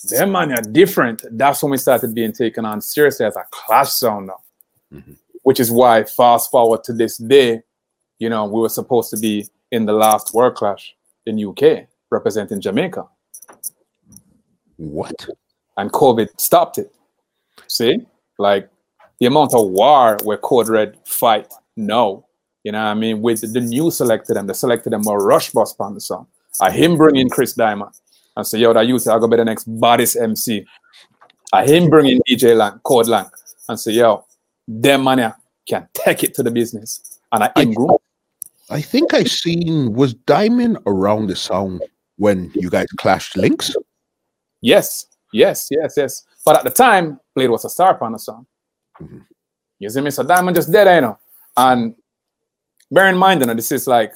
[0.09, 1.23] them man are different.
[1.31, 4.39] That's when we started being taken on seriously as a clash sound now.
[4.91, 5.17] Mhm.
[5.43, 7.61] Which is why fast forward to this day,
[8.19, 10.95] you know, we were supposed to be in the last World Clash
[11.25, 13.05] in UK representing Jamaica.
[14.77, 15.15] What?
[15.77, 16.93] And COVID stopped it.
[17.67, 17.97] See?
[18.37, 18.69] Like
[19.19, 22.25] the amount of war where Code Red fight, no.
[22.63, 23.21] You know what I mean?
[23.21, 26.27] With the new selected them, they selected them more rush bus on the song.
[26.61, 27.91] I him bring in Chris Diamond
[28.37, 30.65] and say, yo, that you youth, I'll go be the next baddest MC.
[31.51, 33.29] I him bring in DJ Lank, Code Lank,
[33.67, 34.25] and say, yo,
[34.67, 35.35] them here
[35.67, 37.19] can take it to the business.
[37.31, 37.73] And I I-.
[38.73, 41.79] I think I seen was Diamond around the song
[42.17, 43.75] when you guys clashed links.
[44.61, 46.23] Yes, yes, yes, yes.
[46.43, 48.47] But at the time, Blade was a star on the song.
[48.99, 49.27] Mhm.
[49.77, 50.09] You see me?
[50.09, 51.19] So Diamond just dead, you know.
[51.55, 51.93] And
[52.89, 54.15] bear in mind, you know, this is like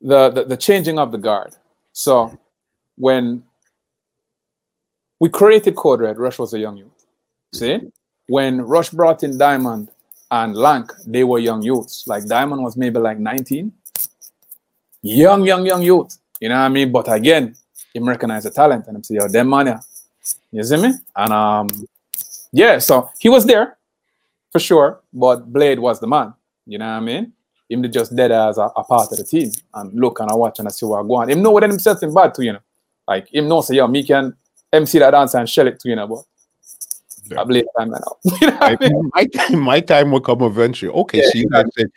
[0.00, 1.54] the, the the changing of the guard.
[1.92, 2.36] So
[2.96, 3.44] when
[5.20, 7.06] we created Code Red, Rush was a young youth.
[7.52, 7.80] See?
[8.26, 9.90] When Rush brought in Diamond
[10.30, 12.06] and Lank, they were young youths.
[12.06, 13.72] Like Diamond was maybe like 19.
[15.02, 16.18] Young, young, young youth.
[16.40, 16.92] You know what I mean?
[16.92, 17.54] But again,
[17.94, 19.80] him recognize the talent and him say, yo, them man.
[20.52, 20.92] You see me?
[21.16, 21.68] And um,
[22.52, 23.78] yeah, so he was there
[24.52, 26.34] for sure, but Blade was the man.
[26.66, 27.32] You know what I mean?
[27.68, 30.34] Him to just dead as a, a part of the team and look and I
[30.34, 31.30] watch and I see what I go on.
[31.30, 32.60] Him know what himself in bad too, you know.
[33.06, 34.34] Like him know say, yo, me can
[34.72, 36.24] MC that dance and shell it to you know, but
[37.30, 37.40] Yeah.
[37.40, 38.16] I Blade time now.
[38.40, 39.10] you know I mean?
[39.14, 40.92] my time, my time will come eventually.
[40.92, 41.90] Okay, Yeah, so you guys said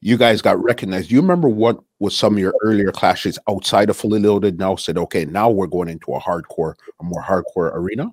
[0.00, 1.08] you guys got recognized.
[1.08, 4.58] Do you remember what was some of your earlier clashes outside of fully loaded?
[4.58, 8.10] Now said, okay, now we're going into a hardcore, a more hardcore arena.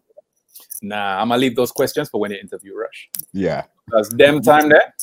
[0.81, 3.09] Nah, I'm gonna leave those questions for when you interview Rush.
[3.33, 4.93] Yeah, Because them time there,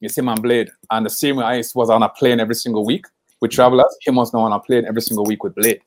[0.00, 0.70] you see man Blade.
[0.90, 3.06] And the same way I was on a plane every single week
[3.40, 5.80] with travelers, him was now on a plane every single week with Blade.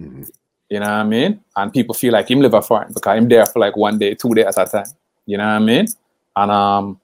[0.00, 0.28] Mhm.
[0.72, 1.38] You know what I mean?
[1.54, 4.14] And people feel like him live a foreign because I'm there for like one day,
[4.14, 4.86] two days at a time.
[5.26, 5.86] You know what I mean?
[6.34, 6.98] And um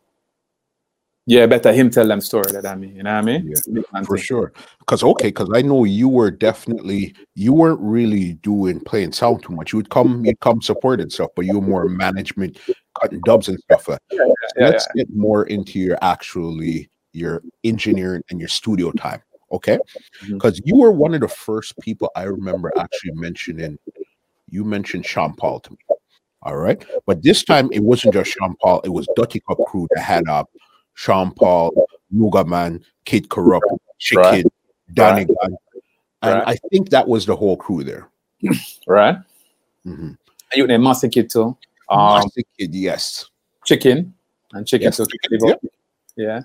[1.27, 2.97] yeah, better him tell them story that I mean.
[2.97, 3.55] You know what I mean?
[3.69, 4.55] Yeah, for sure.
[4.79, 9.53] Because okay, because I know you were definitely you weren't really doing playing sound too
[9.53, 9.75] much.
[9.75, 12.59] You would come, you'd come support and stuff, but you were more management,
[12.99, 13.87] cutting dubs and stuff.
[13.87, 14.21] Uh, Yeah,
[14.57, 19.21] yeah, let's get more into your actually your engineering and your studio time
[19.53, 19.79] okay
[20.29, 23.79] because you were one of the first people i remember actually mentioning
[24.51, 25.79] you mentioned sean paul to me
[26.43, 29.87] all right but this time it wasn't just sean paul it was dutty cup crew
[29.95, 30.51] that had up
[30.95, 31.73] sean paul
[32.15, 33.63] Nuga man kid Kurrupt
[33.99, 34.45] chicken Right.
[34.95, 35.57] danny Gunn.
[36.23, 36.49] and Right.
[36.49, 38.09] i think that was the whole crew there
[38.87, 39.17] Right?
[39.85, 40.17] Mhm.
[40.55, 41.57] You name Master Kid too.
[41.91, 43.27] Um Master kid yes
[43.65, 44.15] chicken
[44.53, 45.07] and chicken Yes, too.
[45.07, 45.59] chicken, Liver.
[46.17, 46.41] Yeah.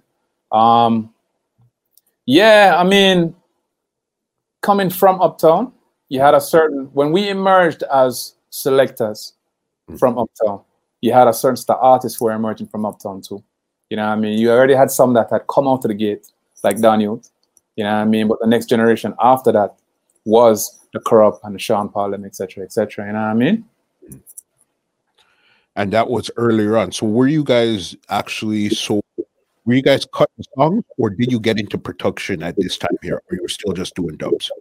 [0.52, 1.14] Um
[2.26, 3.36] yeah, I mean
[4.62, 5.74] coming from Uptown,
[6.10, 9.34] you had a certain when we emerged as selectors
[9.90, 10.00] Mhm.
[10.00, 10.62] from Uptown,
[11.02, 13.44] you had a certain star artists who were emerging from Uptown too.
[13.90, 14.38] You know what I mean?
[14.40, 16.32] You already had some that had come out of the gate,
[16.64, 17.22] like Daniel.
[17.76, 18.28] You know what I mean?
[18.28, 19.76] But the next generation after that
[20.26, 22.48] was the Kurrupt and the Sean Paul, and etc.
[22.50, 23.08] cetera, et cetera.
[23.08, 23.66] You know what I mean?
[25.76, 26.92] and that was earlier on.
[26.92, 29.02] So were you guys actually so
[29.66, 33.22] were you guys cutting songs or did you get into production at this time here
[33.30, 34.52] or you were still just doing dubs?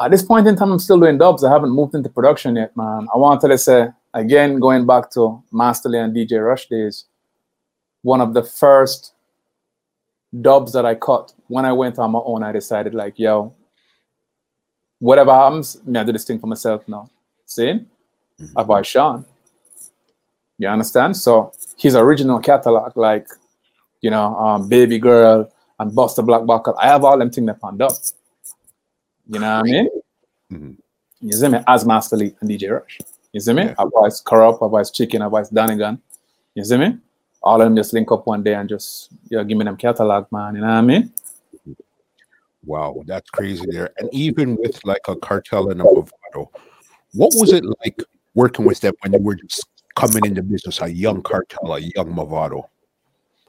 [0.00, 1.42] At this point in time, I'm still doing dubs.
[1.42, 3.08] I haven't moved into production yet, man.
[3.12, 7.06] I wanted to say again, going back to Master Lee and DJ Rush days,
[8.02, 9.14] one of the first
[10.40, 13.54] dubs that I cut when I went on my own, I decided like, yo,
[15.00, 17.10] whatever happens, me I do this thing for myself now.
[17.46, 17.84] See?
[18.40, 18.52] Mhm.
[18.56, 19.24] I buy Sean.
[20.58, 21.16] You understand?
[21.16, 23.28] So his original catalog, like,
[24.00, 27.62] you know, um, Baby Girl and Buster Black Buckle, I have all them things up
[27.62, 27.92] on dub.
[29.28, 29.88] You know what I mean?
[30.50, 30.76] Mhm.
[31.20, 31.58] You see me?
[31.66, 32.98] As Master Lee and DJ Rush.
[33.32, 33.64] You see me?
[33.64, 33.74] Yeah.
[33.78, 36.00] I voice Kurrupt, I voice Chicken, I voice Donegan.
[36.54, 36.98] You see me?
[37.42, 39.76] All of them just link up one day and just, you know, give me them
[39.76, 40.54] catalog, man.
[40.54, 41.12] You know what I mean?
[42.64, 43.90] Wow, that's crazy there.
[43.98, 46.48] And even with like a Kartel and a Mavado,
[47.12, 48.02] what was it like
[48.34, 52.14] working with them when you were just coming into business, a young Kartel, a young
[52.14, 52.64] Mavado,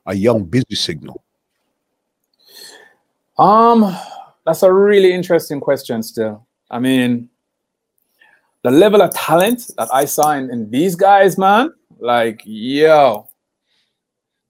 [0.09, 1.23] a young busy signal?
[3.37, 3.95] Um,
[4.45, 6.45] that's a really interesting question still.
[6.69, 7.29] I mean,
[8.63, 13.29] the level of talent that I saw in, in these guys, man, like, yo,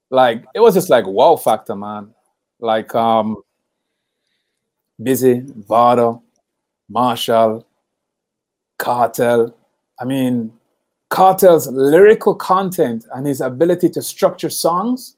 [0.09, 2.13] like it was just like wow factor, man.
[2.59, 3.37] Like um
[5.01, 6.23] Busy, Vado,
[6.89, 7.65] Marshall,
[8.77, 9.53] Kartel.
[9.99, 10.51] I mean,
[11.09, 15.15] Kartel's lyrical content and his ability to structure songs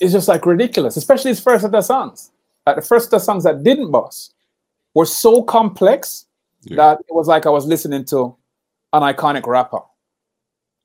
[0.00, 2.30] is just like ridiculous, especially his first of songs.
[2.66, 4.34] Like the first of songs that didn't bust
[4.94, 6.26] were so complex
[6.62, 6.76] Yeah.
[6.76, 8.36] that it was like I was listening to
[8.92, 9.80] an iconic rapper,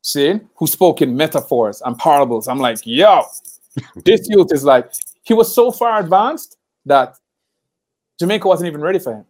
[0.02, 2.48] see, who spoke in metaphors and parables.
[2.48, 3.24] I'm like, yo,
[4.06, 4.92] this youth is like,
[5.24, 7.16] he was so far advanced that
[8.20, 9.26] Jamaica wasn't even ready for him.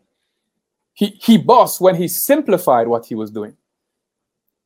[0.93, 3.55] He he bossed when he simplified what he was doing.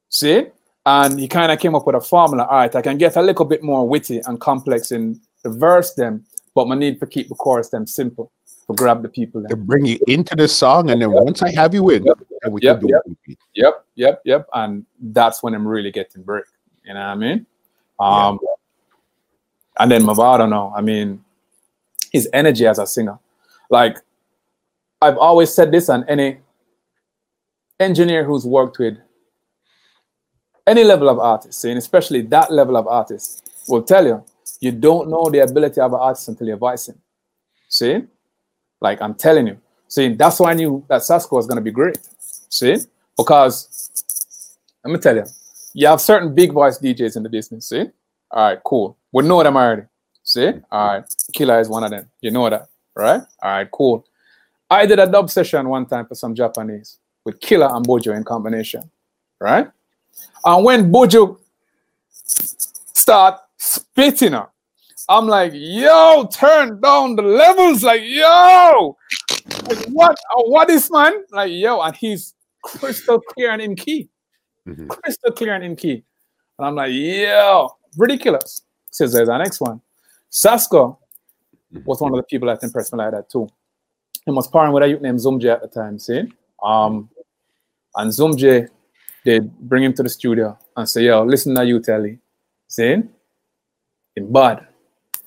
[0.10, 0.48] See?
[0.86, 2.46] And he kind of came up with a formula.
[2.46, 5.94] All right, I can get a little bit more witty and complex in the verse
[5.94, 6.26] them,
[6.56, 8.32] but my need to keep the chorus them simple
[8.68, 9.44] to grab the people.
[9.48, 12.18] To bring you into the song, and then once I have you in, Yep.
[12.50, 13.18] we Yep, can do yep.
[13.28, 13.38] it.
[13.54, 14.48] Yep, yep, yep.
[14.54, 16.46] And that's when I'm really getting break.
[16.86, 17.46] You know what I mean?
[18.00, 18.40] Um
[19.80, 21.24] and then Mavado now, I mean,
[22.12, 23.18] his energy as a singer.
[23.70, 23.98] Like
[25.02, 26.38] I've always said this and any
[27.80, 28.98] engineer who's worked with
[30.66, 34.24] any level of artist, and especially that level of artist, will tell you
[34.60, 37.00] you don't know the ability of an artist until you voice him.
[37.70, 38.04] See?
[38.82, 39.60] Like I'm telling you.
[39.88, 41.98] See, that's why I knew that Sasco was gonna be great.
[42.50, 42.78] See?
[43.18, 43.92] Because
[44.84, 45.26] let me tell you,
[45.74, 47.68] you have certain big voice DJs in the business.
[47.70, 47.86] See?
[48.32, 48.98] All right, cool.
[49.12, 49.84] We know them already.
[50.24, 50.52] See?
[50.72, 51.16] All right.
[51.34, 52.10] Killer is one of them.
[52.22, 53.22] You know that, right?
[53.42, 54.06] All right, cool.
[54.70, 58.24] I did a dub session one time for some Japanese with Killer and Buju in
[58.24, 58.90] combination,
[59.40, 59.68] right?
[60.46, 61.38] And when Buju
[62.94, 64.54] start spitting up,
[65.10, 68.96] I'm like, yo, turn down the levels, like, yo,
[69.68, 71.24] like, what, uh, what is man?
[71.32, 72.34] Like, yo, and he's
[72.64, 74.10] crystal clear and in key,
[74.68, 74.88] Mhm.
[74.88, 76.04] crystal clear and in key.
[76.58, 78.62] And I'm like, yo, ridiculous.
[78.92, 79.82] Says there's our next one.
[80.30, 81.00] Sasco
[81.86, 83.50] was one of the people that impressed me like that too.
[84.26, 86.32] He was pairing with a youth named Zumje at the time, see?
[86.64, 87.10] Um,
[87.96, 88.70] and Zumje,
[89.26, 92.20] they bring him to the studio and say, yo, listen to you, Telly.
[92.68, 93.02] See?
[94.16, 94.68] In bad.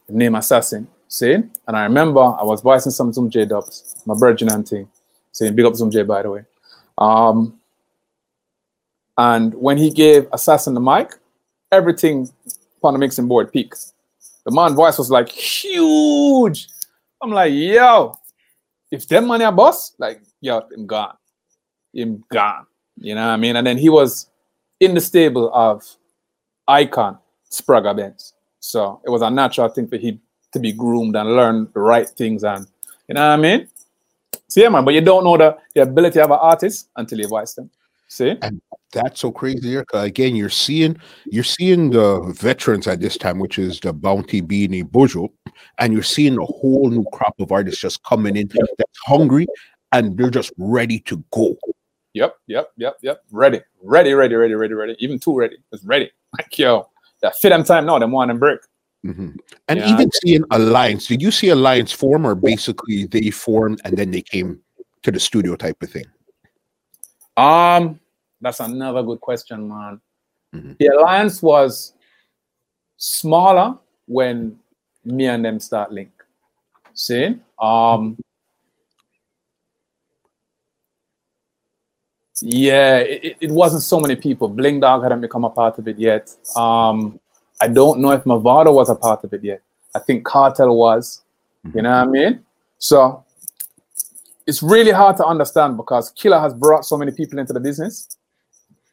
[0.09, 0.86] Name Assassin.
[1.09, 1.32] See?
[1.32, 4.89] And I remember I was voicing some some J dubs, my virgin thing.
[5.32, 6.44] Saying big up Zumje, by the way.
[6.98, 7.59] Um,
[9.18, 11.12] and when he gave Assassin the mic,
[11.73, 12.31] everything
[12.82, 13.93] on the mixing board peaked.
[14.44, 16.68] The man voice was like huge.
[17.20, 18.16] I'm like, yo,
[18.90, 21.16] if them money a boss, like, yo, I'm gone.
[21.98, 22.66] I'm gone.
[22.98, 23.56] You know what I mean?
[23.56, 24.28] And then he was
[24.81, 25.85] in the stable of
[26.68, 27.18] Icon
[27.51, 28.35] Spragga Benz.
[28.60, 30.20] So it was a natural thing for him
[30.52, 32.66] to be groomed and learn the right things and
[33.09, 33.68] you know what I mean?
[34.48, 37.28] See, yeah, man, but you don't know the, the ability of an artist until you
[37.28, 37.70] voice them.
[38.09, 38.36] See?
[38.93, 39.82] That's so crazy.
[39.85, 40.97] 'cause again, you're seeing
[41.27, 45.28] you're seeing the veterans at this time, which is the Bounty Beanie Buju,
[45.78, 48.48] and you're seeing a whole new crop of artists just coming in
[48.78, 49.47] that's hungry
[49.93, 51.56] and they're just ready to go.
[52.16, 53.22] Yep, yep, yep, yep.
[53.30, 54.97] Ready, ready, ready, ready, ready, ready.
[55.01, 55.59] Even too ready.
[55.70, 56.10] It's ready.
[56.32, 56.88] Like yo,
[57.20, 57.98] that fit them time now.
[57.98, 58.60] Them one and break.
[59.05, 59.36] Mm-hmm.
[59.68, 59.93] And yeah.
[59.93, 64.22] even seeing Alliance, did you see Alliance form, or basically they formed and then they
[64.22, 64.59] came
[65.02, 66.06] to the studio type of thing?
[67.36, 68.01] Um,
[68.40, 70.01] that's another good question, man.
[70.55, 70.72] Mm-hmm.
[70.78, 71.93] The Alliance was
[72.97, 73.76] smaller
[74.06, 74.59] when
[75.05, 76.12] me and them start link.
[76.94, 78.16] See, um,
[82.40, 84.48] yeah, it, it wasn't so many people.
[84.48, 86.30] Bling Dawg hadn't become a part of it yet.
[86.54, 87.18] Um,
[87.60, 89.62] I don't know if Mavado was a part of it yet.
[89.94, 91.22] I think Kartel was.
[91.74, 92.44] You know what I mean?
[92.78, 93.24] So
[94.46, 98.16] it's really hard to understand because Killer has brought so many people into the business.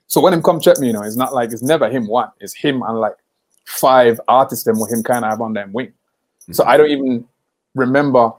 [0.07, 2.29] So when him come check me, you know, it's not like it's never him one.
[2.39, 3.15] It's him and like
[3.65, 5.87] five artists them with him kind of have on them wing.
[5.87, 6.53] Mm-hmm.
[6.53, 7.25] So I don't even
[7.75, 8.31] remember,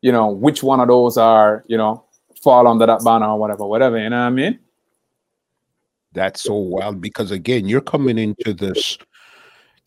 [0.00, 2.04] you know, which one of those are, you know,
[2.42, 3.98] fall under that banner or whatever, whatever.
[3.98, 4.58] You know what I mean?
[6.12, 8.98] That's so wild because again, you're coming into this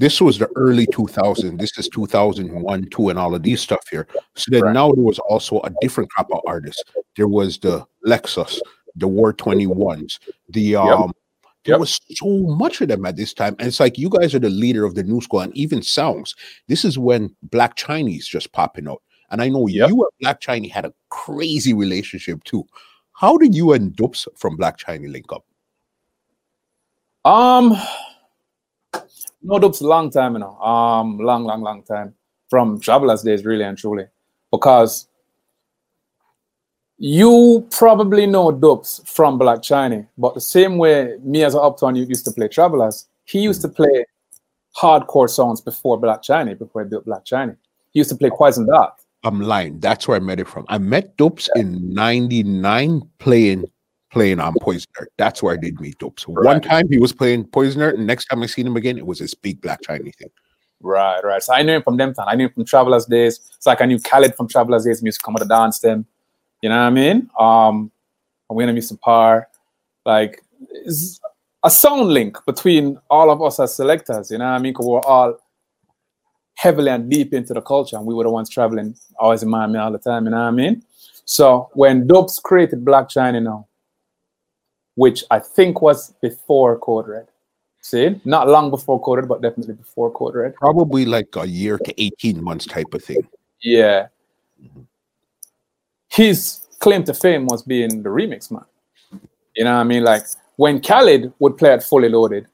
[0.02, 1.60] this was the early 2000s.
[1.60, 4.08] This is 2001, 2, and all of these stuff here.
[4.34, 4.74] So then right.
[4.74, 6.84] now there was also a different crop of artists.
[7.16, 8.60] There was the Lexus,
[8.96, 10.18] the War 21s,
[10.50, 11.16] the um, yep.
[11.64, 11.80] There yep.
[11.80, 12.26] was so
[12.56, 13.56] much of them at this time.
[13.60, 16.34] And it's like you guys are the leader of the new school and even sounds.
[16.68, 19.04] This is when Black Chiney just popping out.
[19.32, 19.90] And I know yep.
[19.90, 22.68] you and Black Chiney had a crazy relationship too.
[23.14, 25.46] How did you and Dups from Black Chinese link up?
[27.24, 27.78] Um,
[29.42, 30.58] no Dups long time, you know.
[30.60, 32.14] Um, long, long, long time
[32.50, 34.06] from travelers days, really and truly,
[34.52, 35.08] because
[36.98, 41.96] you probably know Dups from Black Chiney, but the same way me as an uptown
[41.96, 44.06] you used to play travelers, he used to play
[44.78, 47.54] hardcore songs before Black Chiney, before he built Black Chiney.
[47.92, 49.01] He used to play Poison Dark.
[49.24, 49.80] I'm lying.
[49.80, 50.66] That's where I met it from.
[50.68, 51.62] I met Dups yeah.
[51.62, 53.66] in '99 playing
[54.12, 55.08] playing on Poisoner.
[55.18, 56.20] That's where I did meet Dope.
[56.20, 56.46] So right.
[56.46, 59.20] one time he was playing Poisoner, and next time I seen him again, it was
[59.20, 60.30] his big Black Chiney thing.
[60.82, 61.42] Right, right.
[61.42, 62.28] So I knew him from them time.
[62.28, 63.40] I knew him from Travelers Days.
[63.56, 65.02] It's like I knew Khaled from Travelers Days.
[65.02, 66.06] Music come with the dance them.
[66.62, 67.30] You know what I mean?
[67.40, 67.92] Um,
[68.50, 69.48] we gonna meet some par.
[70.06, 71.20] Like it's
[71.64, 74.32] a sound link between all of us as selectors.
[74.32, 74.74] You know what I mean?
[74.74, 75.38] Because we're all
[76.56, 79.80] heavily and deep into the culture, and we were the ones traveling always in Miami
[79.80, 80.26] all the time.
[80.26, 80.84] You know what I mean?
[81.26, 83.68] So when Dups created Black Chiney now,
[84.96, 87.28] which I think was before Code Red.
[87.82, 90.56] See, not long before Code Red, but definitely before Code Red.
[90.56, 93.28] Probably like a year to 18 months type of thing.
[93.62, 94.08] Yeah.
[94.62, 94.82] Mm-hmm.
[96.10, 98.66] His claim to fame was being the remix man.
[99.56, 100.04] You know what I mean?
[100.04, 100.26] Like
[100.58, 102.48] when Khaled would play at Fully Loaded,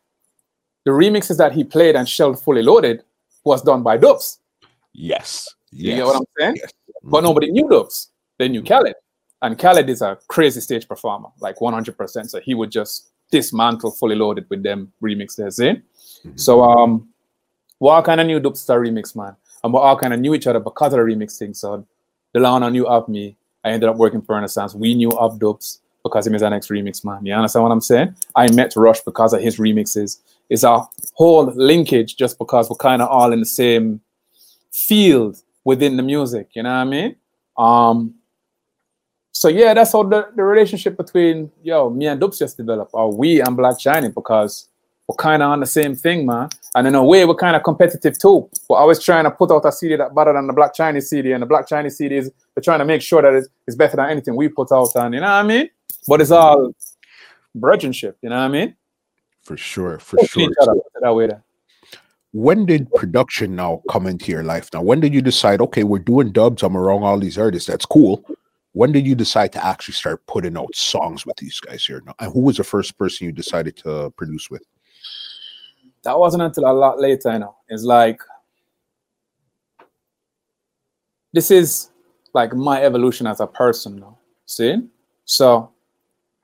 [0.86, 3.04] the remixes that he played and shelled Fully Loaded
[3.48, 4.38] was done by Dups.
[4.94, 5.54] Yes.
[5.72, 5.94] yes.
[5.94, 6.56] You know what I'm saying?
[6.58, 6.72] Yes.
[7.04, 8.08] But nobody knew Dups.
[8.38, 8.96] They knew Khaled.
[9.42, 12.30] And Khaled is a crazy stage performer, like 100%.
[12.30, 15.78] So he would just dismantle fully loaded with them remixes in.
[15.78, 16.32] Mm-hmm.
[16.36, 17.10] So um,
[17.80, 19.36] we all kind of knew Dubstar remix, man.
[19.64, 21.54] And we all kind of knew each other because of the remix thing.
[21.54, 21.86] So
[22.34, 23.38] Delano knew of me.
[23.64, 24.74] I ended up working for Renaissance.
[24.74, 27.26] We knew of Dups because he was an ex remix man.
[27.26, 28.16] You understand what I'm saying?
[28.36, 30.20] I met Rush because of his remixes.
[30.50, 34.02] It's our whole linkage just because we're kind of all in the same
[34.72, 36.50] field within the music.
[36.54, 37.16] You know what I mean?
[37.58, 38.16] Um,
[39.32, 43.16] so yeah, that's how the, the relationship between yo me and Dups just developed, or
[43.16, 44.68] we and Black Chiney, because
[45.08, 46.50] we're kind of on the same thing, man.
[46.76, 48.50] And in a way, we're kind of competitive too.
[48.68, 51.32] We're always trying to put out a CD that better than the Black Chiney CD,
[51.34, 53.98] and the Black Chiney CD is they're trying to make sure that it's, it's better
[53.98, 54.90] than anything we put out.
[54.96, 55.70] And you know what I mean?
[56.08, 56.74] But it's all
[57.56, 58.76] brothership, you know what I mean?
[59.48, 60.50] For sure, for sure.
[62.34, 66.00] When did production now come into your life now when did you decide okay we're
[66.00, 68.24] doing dubs i'm around all these artists that's cool
[68.74, 72.04] when did you decide to actually start putting out songs with these guys here?
[72.06, 72.14] now?
[72.20, 74.64] And who was the first person you decided to produce with?
[76.04, 77.56] That wasn't until a lot later, you know.
[77.70, 78.22] It's like
[81.34, 81.90] this is
[82.34, 84.20] like my evolution as a person now.
[84.46, 84.76] See?
[85.26, 85.72] So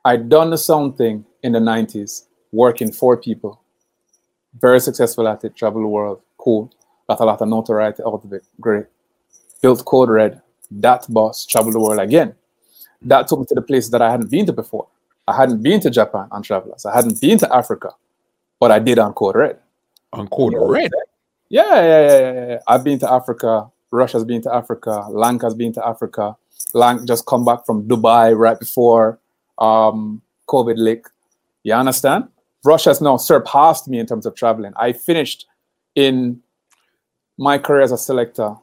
[0.03, 2.23] I done the sound thing in the 90s,
[2.53, 3.59] working for people.
[4.61, 6.71] Very successful at it, travel the world, cool.
[7.09, 8.85] Got a lot of notoriety out of it, great.
[9.61, 12.35] Built Code Red, that boss traveled the world again.
[13.01, 14.87] That took me to the places that I hadn't been to before.
[15.27, 16.85] I hadn't been to Japan on travelers.
[16.85, 17.89] I hadn't been to Africa,
[18.59, 19.59] but I did on Code Red.
[20.13, 20.91] On Code Red?
[21.49, 22.59] Yeah, yeah, yeah, yeah, yeah.
[22.67, 23.69] I've been to Africa.
[23.91, 25.05] Russia's been to Africa.
[25.09, 26.35] Lanka's been to Africa.
[26.73, 29.19] Lank just come back from Dubai right before
[29.57, 31.07] um, COVID lick.
[31.63, 32.27] You understand?
[32.65, 34.73] Russia's now surpassed me in terms of traveling.
[34.77, 35.47] I finished
[35.95, 36.41] in
[37.37, 38.55] my career as a selector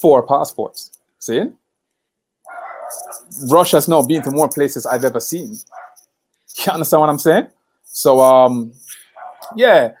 [0.00, 0.98] four passports.
[1.18, 1.44] See?
[3.48, 5.56] Russia's now been to more places I've ever seen.
[6.56, 7.46] You understand what I'm saying?
[7.84, 8.72] So um
[9.56, 9.92] yeah,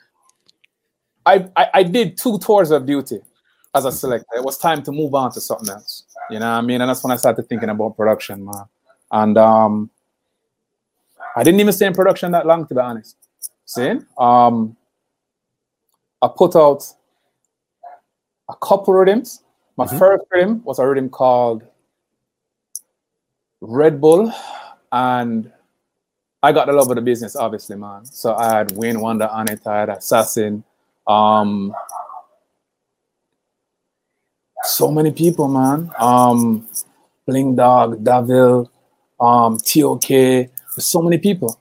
[1.26, 3.20] I, I, I did two tours of duty
[3.74, 4.26] as a selector.
[4.36, 6.04] It was time to move on to something else.
[6.30, 6.80] You know what I mean?
[6.80, 8.64] And that's when I started thinking about production, man.
[9.10, 9.90] And um,
[11.36, 13.16] I didn't even stay in production that long, to be honest.
[13.70, 14.00] See?
[14.18, 14.76] Um,
[16.20, 16.82] I put out
[18.48, 19.44] a couple rhythms.
[19.76, 19.96] My Mhm.
[19.96, 21.62] first rhythm was a rhythm called
[23.60, 24.32] Red Bull,
[24.90, 25.52] and
[26.42, 28.06] I got the love of the business, obviously, man.
[28.06, 30.64] So I had Wayne Wonder on it, I had Assassin,
[31.06, 31.72] um,
[34.64, 35.92] so many people, man.
[35.96, 36.66] Um,
[37.24, 38.68] Bling Dawg, Da'Ville,
[39.20, 41.56] um, TOK, so many people.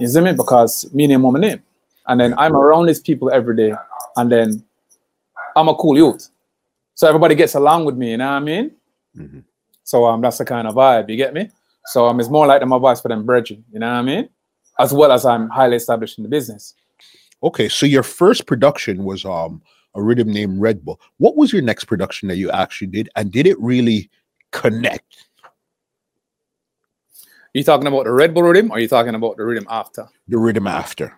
[0.00, 0.32] You see me?
[0.32, 1.62] Because me name my name.
[2.06, 3.74] And then I'm around these people every day.
[4.16, 4.64] And then
[5.56, 6.28] I'm a cool youth.
[6.94, 8.70] So everybody gets along with me, you know what I mean?
[9.16, 9.44] Mhm.
[9.84, 11.50] So um that's the kind of vibe, you get me?
[11.86, 14.28] So um it's more like my voice for them brethren, you know what I mean?
[14.78, 16.74] As well as I'm highly established in the business.
[17.42, 19.62] Okay, so your first production was um
[19.94, 21.00] a rhythm named Red Bull.
[21.18, 24.10] What was your next production that you actually did, and did it really
[24.50, 25.26] connect?
[27.52, 30.08] You talking about the Red Bull rhythm or you talking about the rhythm after?
[30.28, 31.14] The rhythm after.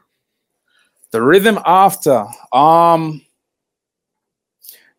[1.11, 2.27] The rhythm after.
[2.52, 3.23] Um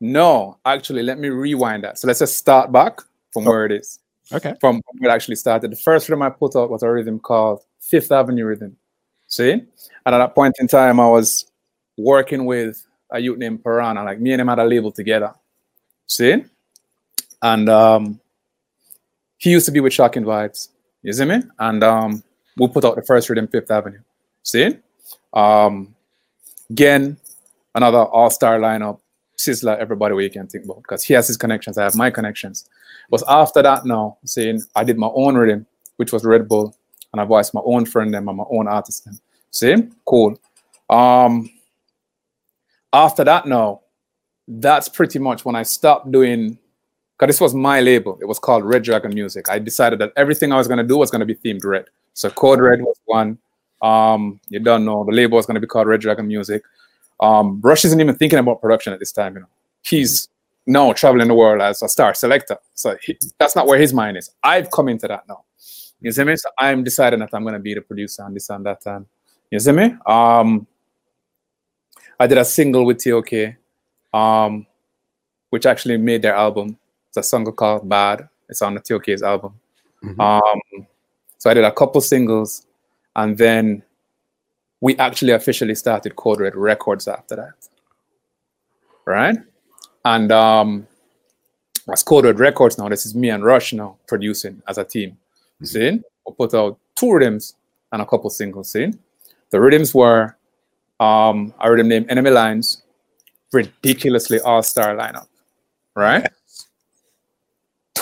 [0.02, 1.98] no, actually, let me rewind that.
[1.98, 3.00] So let's just start back
[3.32, 3.52] from Oh.
[3.52, 4.00] where it is.
[4.32, 4.54] Okay.
[4.60, 5.72] From where it actually started.
[5.72, 8.76] The first rhythm I put out was a rhythm called Fifth Avenue Rhythm.
[9.28, 9.52] See?
[9.52, 9.66] And
[10.06, 11.50] at that point in time, I was
[11.98, 14.04] working with a youth named Piranha.
[14.04, 15.34] Like me and him had a label together.
[16.08, 16.44] See?
[17.42, 18.20] And um
[19.38, 20.70] he used to be with Shocking Vibes.
[21.06, 21.44] You see me?
[21.60, 22.24] And um
[22.58, 24.00] we put out the first rhythm, Fifth Avenue.
[24.42, 24.76] See?
[25.34, 25.96] Um
[26.72, 27.18] again,
[27.76, 29.00] another all-star lineup.
[29.38, 32.68] Sizzla, everybody you can think about because he has his connections, I have my connections.
[33.12, 35.68] But after that, now saying I did my own rhythm,
[35.98, 36.76] which was Red Bull,
[37.12, 39.20] and I voiced my own friend them and my own artist them.
[39.52, 39.76] See,
[40.06, 40.40] cool.
[40.90, 41.52] Um,
[42.92, 43.82] after that, now
[44.48, 46.58] that's pretty much when I stopped doing.
[47.18, 49.50] Because this was my label, it was called Red Dragon Music.
[49.50, 51.86] I decided that everything I was gonna do was gonna be themed red.
[52.14, 53.38] So Code Red was one.
[53.82, 56.64] Um, you don't know the label was gonna be called Red Dragon Music.
[57.20, 59.36] Um, Rush isn't even thinking about production at this time.
[59.36, 59.50] You know,
[59.84, 60.28] he's
[60.68, 62.58] now traveling the world as a star selector.
[62.74, 64.32] So he, that's not where his mind is.
[64.44, 65.44] I've come into that now.
[66.02, 66.36] You see me?
[66.36, 68.86] So I'm deciding that I'm going to be the producer and this and that.
[68.86, 69.06] And
[69.52, 69.96] you see me?
[70.06, 70.68] Um,
[72.20, 73.56] I did a single with TOK,
[74.14, 74.66] um,
[75.50, 76.78] which actually made their album.
[77.16, 78.28] It's a song called Bad.
[78.50, 79.54] It's on the Tokyo's album.
[80.04, 80.20] Mhm.
[80.20, 80.88] Um,
[81.38, 82.68] so I did a couple singles,
[83.16, 83.84] and then
[84.82, 87.54] we actually officially started Code Red Records after that.
[89.06, 89.38] Right?
[90.04, 90.88] And um,
[91.90, 95.18] as Code Red Records now, this is me and Rush now producing as a team.
[95.64, 96.02] See?
[96.28, 97.56] We put out two rhythms
[97.94, 98.74] and a couple singles.
[98.74, 98.92] See?
[99.52, 100.36] The rhythms were
[101.00, 102.84] um, a rhythm named Enemy Lines,
[103.54, 105.28] ridiculously all-star lineup.
[105.96, 106.28] Right?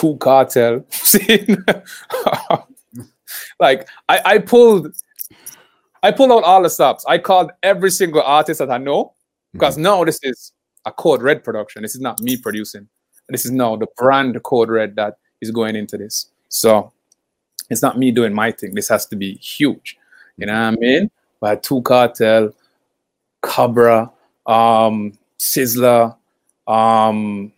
[0.04, 0.84] Two Kartel.
[0.92, 1.48] See?
[3.58, 4.94] like I, I pulled
[6.04, 7.06] I pulled out all the stops.
[7.08, 9.14] I called every single artist that I know
[9.54, 10.52] because now this is
[10.84, 11.84] a Code Red production.
[11.84, 12.90] This is not me producing.
[13.30, 16.28] This is now the brand Code Red that is going into this.
[16.50, 16.92] So
[17.70, 18.76] it's not me doing my thing.
[18.76, 19.98] This has to be huge.
[20.36, 21.12] You know what I mean?
[21.42, 22.54] Had two Kartel,
[23.42, 24.12] Cabra,
[24.46, 26.18] um, Sizzla,
[26.68, 27.54] um,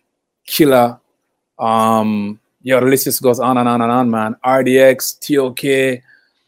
[0.45, 0.99] Killer,
[1.59, 4.35] um, yo, the list just goes on and on and on, man.
[4.45, 6.03] RDX, TOK,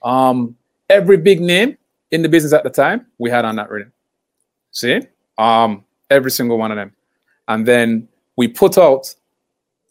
[0.07, 0.55] um,
[0.89, 1.77] every big name
[2.11, 3.91] in the business at the time, we had on that rhythm.
[4.71, 5.01] See?
[5.37, 6.93] Um, every single one of them.
[7.47, 9.13] And then we put out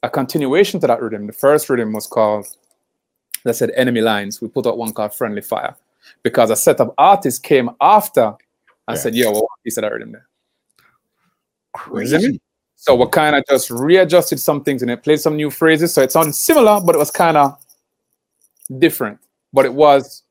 [0.02, 1.26] a continuation to that rhythm.
[1.26, 2.46] The first rhythm was called,
[3.44, 4.40] that said Enemy Lines.
[4.40, 5.76] We put out one called Friendly Fire
[6.22, 8.34] because a set of artists came after
[8.88, 9.02] and Yeah.
[9.02, 10.26] said, yo, what piece of that rhythm there?
[11.92, 12.22] You see me?
[12.22, 12.40] Crazy.
[12.76, 15.94] So we kind of just readjusted some things and it played some new phrases.
[15.94, 17.58] So it sounded similar, but it was kind of
[18.78, 19.18] different.
[19.52, 20.22] But it was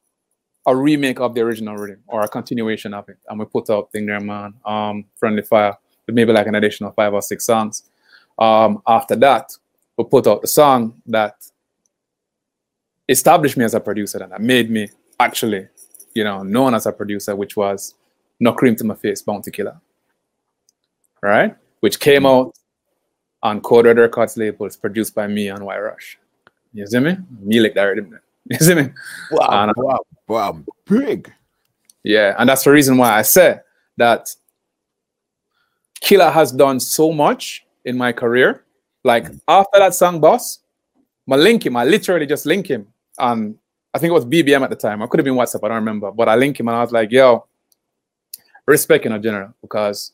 [0.68, 3.18] a remake of the original rhythm or a continuation of it.
[3.28, 6.92] And we put out Thing There Man, um, Friendly Fire, with maybe like an additional
[6.92, 7.84] five or six songs.
[8.38, 9.52] Um, after that,
[9.98, 11.36] we put out the song that
[13.10, 14.90] established me as a producer and that made me
[15.20, 15.68] actually,
[16.14, 17.96] you know, known as a producer, which was
[18.40, 19.80] No Cream to My Face, Bounty Killer.
[21.22, 21.56] Right?
[21.80, 22.30] Which came mm.
[22.30, 22.56] out
[23.44, 26.18] on Code Red Records labels, produced by me and Y Rush.
[26.74, 27.18] You see me?
[27.42, 27.96] Me like that.
[28.48, 28.90] You see me?
[29.32, 31.32] Wow, And- uh, wow, wow, big.
[32.04, 33.60] Yeah, and that's the reason why I say
[33.98, 34.36] that
[36.00, 38.64] Killer has done so much in my career.
[39.04, 39.40] Like mm.
[39.48, 40.60] after that song, Boss,
[41.32, 41.76] I link him.
[41.76, 42.88] I literally just link him.
[43.18, 43.58] And
[43.94, 45.02] I think it was BBM at the time.
[45.02, 46.12] I could have been WhatsApp, I don't remember.
[46.12, 47.46] But I link him and I was like, yo,
[48.66, 50.12] respect in a general because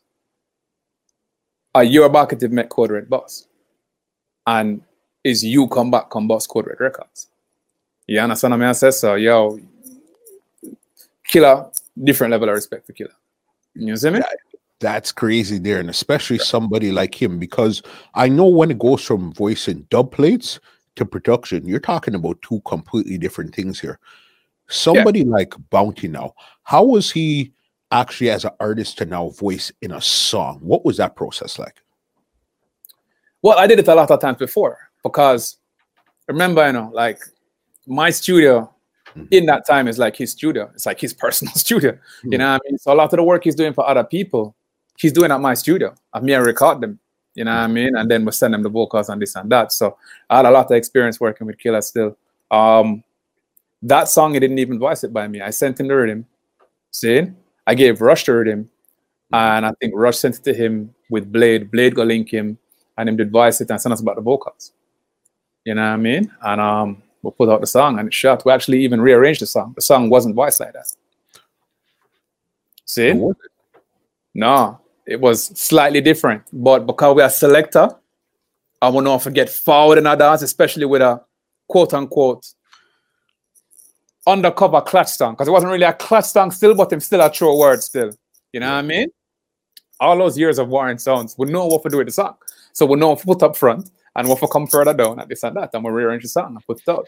[1.73, 3.48] Uh, are your marketing met Code Red boss?
[4.45, 4.81] And
[5.23, 7.27] is you come back come boss Code Red Records?
[8.07, 8.91] You understand what I say?
[8.91, 9.60] So yo,
[11.26, 11.69] killer,
[12.03, 13.14] different level of respect for killer.
[13.76, 14.19] You see me?
[14.19, 14.38] That,
[14.80, 17.84] that's crazy there, and especially somebody like him, because
[18.15, 20.60] I know when it goes from voicing dub plates
[20.95, 23.99] to production, you're talking about two completely different things here.
[24.68, 25.31] Somebody yeah.
[25.31, 26.34] like Bounty now,
[26.64, 27.53] how was he
[27.91, 30.59] actually as an artist to now voice in a song?
[30.61, 31.76] What was that process like?
[33.41, 35.57] Well, I did it a lot of times before because
[36.27, 37.19] remember, you know, like
[37.88, 38.72] my studio
[39.09, 39.26] mm-hmm.
[39.31, 40.69] in that time is like his studio.
[40.73, 41.91] It's like his personal studio.
[41.91, 42.31] Mm-hmm.
[42.31, 42.77] You know I mean?
[42.77, 44.55] So a lot of the work he's doing for other people,
[44.97, 45.93] he's doing at my studio.
[46.13, 46.99] I've me record them.
[47.34, 47.73] You know what I mm-hmm.
[47.73, 47.95] mean?
[47.95, 49.72] And then we send them the vocals and this and that.
[49.72, 49.97] So
[50.30, 52.18] I had a lot of experience working with Killer still.
[52.49, 53.03] Um,
[53.81, 55.41] that song, he didn't even voice it by me.
[55.41, 56.26] I sent him the rhythm.
[56.91, 57.31] See?
[57.68, 58.70] I gave Rush to rhythm.
[59.34, 59.36] Mm-hmm.
[59.36, 61.72] And I think Rush sent it to him with Blade.
[61.72, 62.58] Blade got link him
[62.98, 64.74] and him did voice it and send us about the vocals.
[65.66, 66.32] You know what I mean?
[66.42, 68.44] And um, we put out the song and it shot.
[68.46, 69.74] We actually even rearranged the song.
[69.76, 70.92] The song wasn't voiced like that.
[72.86, 73.14] See?
[74.34, 76.44] No, it was slightly different.
[76.52, 77.90] But because we are selector,
[78.82, 81.22] I will not forget forward in our dance, especially with a
[81.68, 82.46] quote unquote
[84.27, 85.34] undercover clutch song.
[85.34, 88.11] Because it wasn't really a clutch song still, but I'm still a true word still.
[88.53, 89.10] You know what I mean?
[89.99, 92.35] All those years of Warren Sounds, we know what to do with the song.
[92.73, 95.30] So we know what to put up front and what to come further down at
[95.30, 95.69] this and that.
[95.73, 97.07] And we rearrange the song and put it out.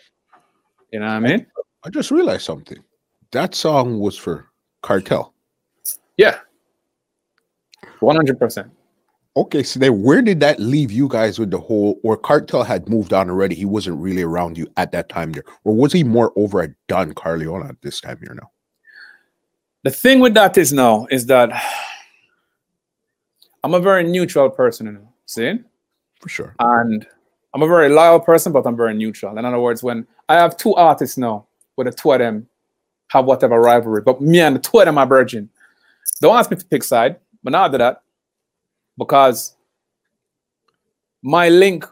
[0.91, 1.45] You know what I mean?
[1.83, 2.77] I just realized something.
[3.31, 4.47] That song was for
[4.83, 5.33] Kartel.
[6.17, 6.37] Yeah.
[7.99, 8.69] 100%.
[9.35, 12.87] Okay, so then where did that leave you guys with the whole, or Kartel had
[12.87, 13.55] moved on already?
[13.55, 15.43] He wasn't really around you at that time there.
[15.63, 18.51] Or was he more over at Don Corleon at this time here now?
[19.81, 21.49] The thing with that is now, is that
[23.63, 25.59] I'm a very neutral person, you know, see?
[26.21, 26.55] For sure.
[26.59, 27.07] And
[27.55, 29.35] I'm a very loyal person, but I'm very neutral.
[29.37, 32.47] In other words, when I have two artists now, where the two of them
[33.07, 35.49] have whatever rivalry, but me and the two of them are virgin.
[36.21, 38.03] Don't ask me to pick side, but not after that,
[38.97, 39.55] because
[41.21, 41.85] my link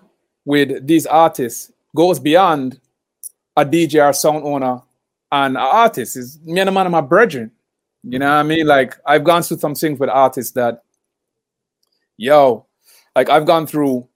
[0.46, 2.80] with these artists goes beyond
[3.56, 4.82] a DJ or sound owner
[5.32, 6.18] and an artist.
[6.18, 7.52] Is me and the man of my brethren.
[8.04, 8.66] You know what I mean?
[8.66, 10.84] Like I've gone through some things with artists that,
[12.18, 12.66] yo,
[13.16, 14.08] like I've gone through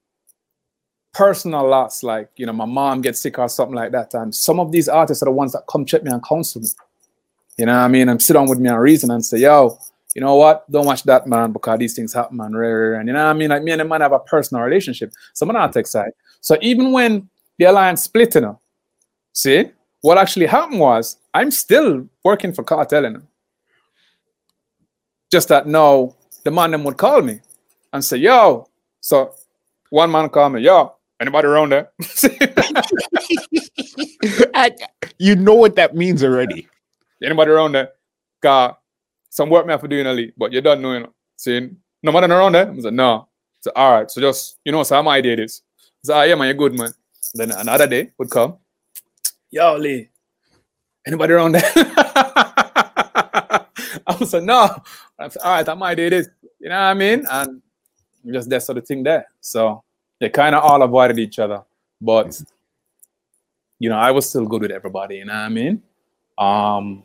[1.14, 4.12] personal loss, like you know, my mom gets sick or something like that.
[4.14, 6.68] And some of these artists are the ones that come check me and counsel me.
[7.56, 8.08] You know what I mean?
[8.08, 9.78] And sit down with me and reason and say, yo,
[10.16, 10.64] you know what?
[10.70, 12.56] Don't watch that man because these things happen, man.
[12.56, 13.50] Rare, and you know what I mean?
[13.50, 15.12] Like me and the man have a personal relationship.
[15.34, 16.12] So I'm not take side.
[16.40, 17.28] So even when
[17.58, 18.58] the alliance split, you know,
[19.34, 19.66] see,
[20.00, 23.22] what actually happened was I'm still working for Kartel, you know.
[25.30, 26.14] Just that now
[26.44, 27.40] the man them would call me
[27.92, 28.66] and say, yo,
[29.02, 29.34] so
[29.90, 31.90] one man call me, yo, Anybody around there?
[35.18, 36.68] you know what that means already.
[37.22, 37.92] Anybody around there?
[38.42, 38.78] Got
[39.30, 41.12] some work me have to do in a league, but you don't know, you know.
[41.36, 42.70] Saying, no matter around there?
[42.70, 43.28] I said, no.
[43.60, 45.62] So all right, so just you know, so my idea is.
[46.04, 46.92] So ah, yeah, man, you're good, man.
[47.34, 48.58] Then another day would come.
[49.50, 50.08] Yo, Lee,
[51.06, 51.62] anybody around there?
[54.06, 54.76] I was like, no.
[55.18, 56.28] I said, all right, that my idea is.
[56.60, 57.24] You know what I mean?
[57.30, 57.60] And
[58.32, 59.26] just that sort of thing there.
[59.40, 59.82] So
[60.20, 61.62] they kind of all avoided each other,
[62.00, 62.40] but
[63.78, 65.16] you know, I was still good with everybody.
[65.16, 65.82] You know what I mean?
[66.38, 67.02] Um,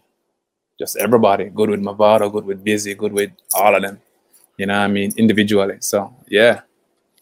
[0.82, 4.00] just everybody good with Mavado, good with Busy, good with all of them.
[4.58, 5.12] You know what I mean?
[5.18, 5.78] Individually.
[5.80, 6.62] So yeah.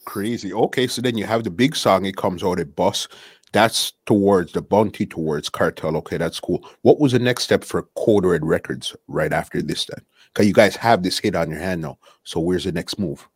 [0.06, 0.54] Crazy.
[0.54, 2.06] Okay, so then you have the big song.
[2.06, 3.08] It comes out at Bus.
[3.52, 5.98] That's towards the bounty towards Kartel.
[5.98, 6.68] Okay, that's cool.
[6.82, 10.04] What was the next step for Code Red Records right after this then?
[10.34, 11.98] Because you guys have this hit on your hand now.
[12.24, 13.28] So where's the next move?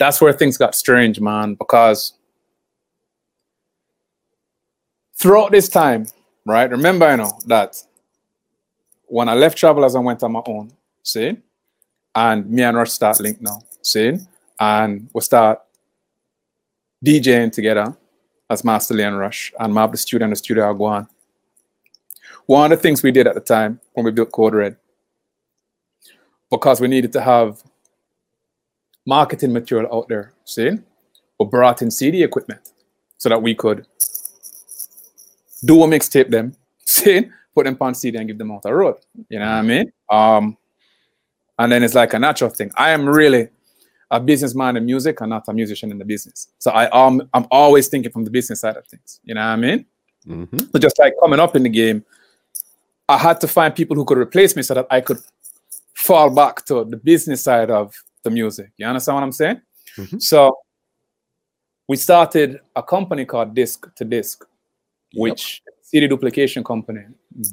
[0.00, 2.14] that's where things got strange, man, because
[5.14, 6.06] throughout this time,
[6.46, 6.70] right?
[6.70, 7.76] Remember, you know, that
[9.10, 10.70] when I left Travelers and went on my own,
[11.02, 11.36] see,
[12.14, 14.16] and me and Rush start link now, see,
[14.58, 15.60] and we start
[17.04, 17.96] DJing together
[18.48, 21.08] as Master Lee and Rush, and Mob the studio and the studio on.
[22.46, 24.76] One of the things we did at the time when we built Code Red,
[26.48, 27.62] because we needed to have
[29.06, 30.70] marketing material out there, see,
[31.38, 32.72] we brought in CD equipment
[33.18, 33.88] so that we could
[35.64, 36.54] do a mixtape them,
[36.86, 38.96] see, put them on CD and give them out the road.
[39.28, 39.92] You know what I mean?
[40.10, 40.56] Um,
[41.58, 42.70] and then it's like a natural thing.
[42.76, 43.48] I am really
[44.10, 46.48] a businessman in music and not a musician in the business.
[46.58, 49.20] So I am I'm always thinking from the business side of things.
[49.24, 49.86] You know what I mean?
[50.26, 50.58] Mm-hmm.
[50.72, 52.04] So just like coming up in the game,
[53.08, 55.18] I had to find people who could replace me so that I could
[55.94, 58.70] fall back to the business side of the music.
[58.76, 59.60] You understand what I'm saying?
[59.96, 60.18] Mm-hmm.
[60.18, 60.56] So
[61.88, 64.44] we started a company called Disc to Disc,
[65.14, 65.74] which yep.
[65.82, 67.04] CD duplication company,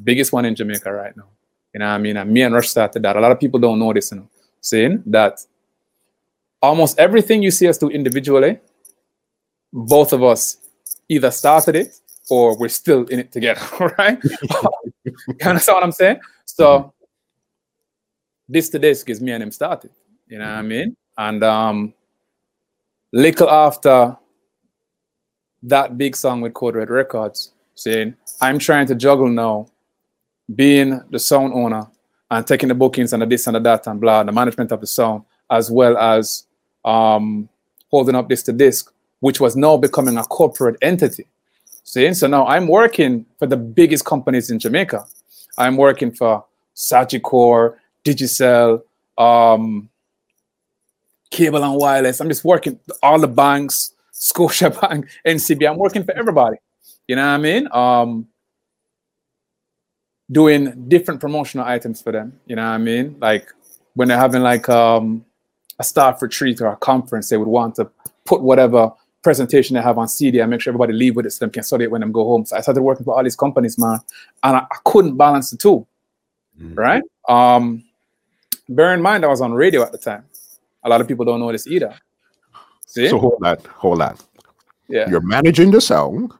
[0.03, 1.27] biggest one in Jamaica right now.
[1.73, 2.17] You know I mean?
[2.17, 3.15] And me and Rush started that.
[3.15, 4.29] A lot of people don't know this, you know,
[4.61, 5.39] saying that
[6.61, 8.59] almost everything you see us do individually,
[9.71, 10.57] both of us
[11.09, 11.99] either started it
[12.29, 13.61] or we're still in it together,
[13.97, 14.19] right?
[15.03, 15.13] you
[15.45, 16.19] understand what I'm saying?
[16.45, 16.93] So
[18.49, 19.91] Disc to Disc gives me and him started.
[20.27, 20.95] You know what I mean?
[21.17, 21.93] And um
[23.13, 24.17] little after
[25.63, 29.67] that big song with Code Red Records, saying, I'm trying to juggle now
[30.53, 31.87] being the sound owner
[32.29, 34.81] and taking the bookings and the this and the that and blah, the management of
[34.81, 36.45] the sound, as well as
[36.83, 37.47] um,
[37.89, 41.27] holding up Disc to Disc, which was now becoming a corporate entity.
[41.83, 45.05] See, so now I'm working for the biggest companies in Jamaica.
[45.57, 46.43] I'm working for
[46.75, 48.81] Sagicor, Digicel,
[49.17, 49.89] um,
[51.31, 52.19] Cable and Wireless.
[52.19, 55.69] I'm just working all the banks, Scotia Bank, NCB.
[55.69, 56.57] I'm working for everybody.
[57.07, 57.67] You know what I mean?
[57.71, 58.27] Um,
[60.31, 62.39] doing different promotional items for them.
[62.45, 63.15] You know what I mean?
[63.19, 63.47] Like
[63.93, 65.25] when they're having like um,
[65.79, 67.89] a staff retreat or a conference, they would want to
[68.25, 68.91] put whatever
[69.23, 71.63] presentation they have on CD and make sure everybody leave with it so they can
[71.63, 72.45] study it when they go home.
[72.45, 73.99] So I started working for all these companies, man,
[74.43, 75.87] and I, I couldn't balance the 2
[76.61, 76.73] mm-hmm.
[76.75, 77.03] right?
[77.27, 77.83] Um,
[78.69, 80.25] bear in mind, I was on radio at the time.
[80.83, 81.93] A lot of people don't know this either.
[82.85, 83.09] See?
[83.09, 84.23] So hold that, hold that.
[84.87, 85.09] Yeah.
[85.09, 86.31] You're managing the sound.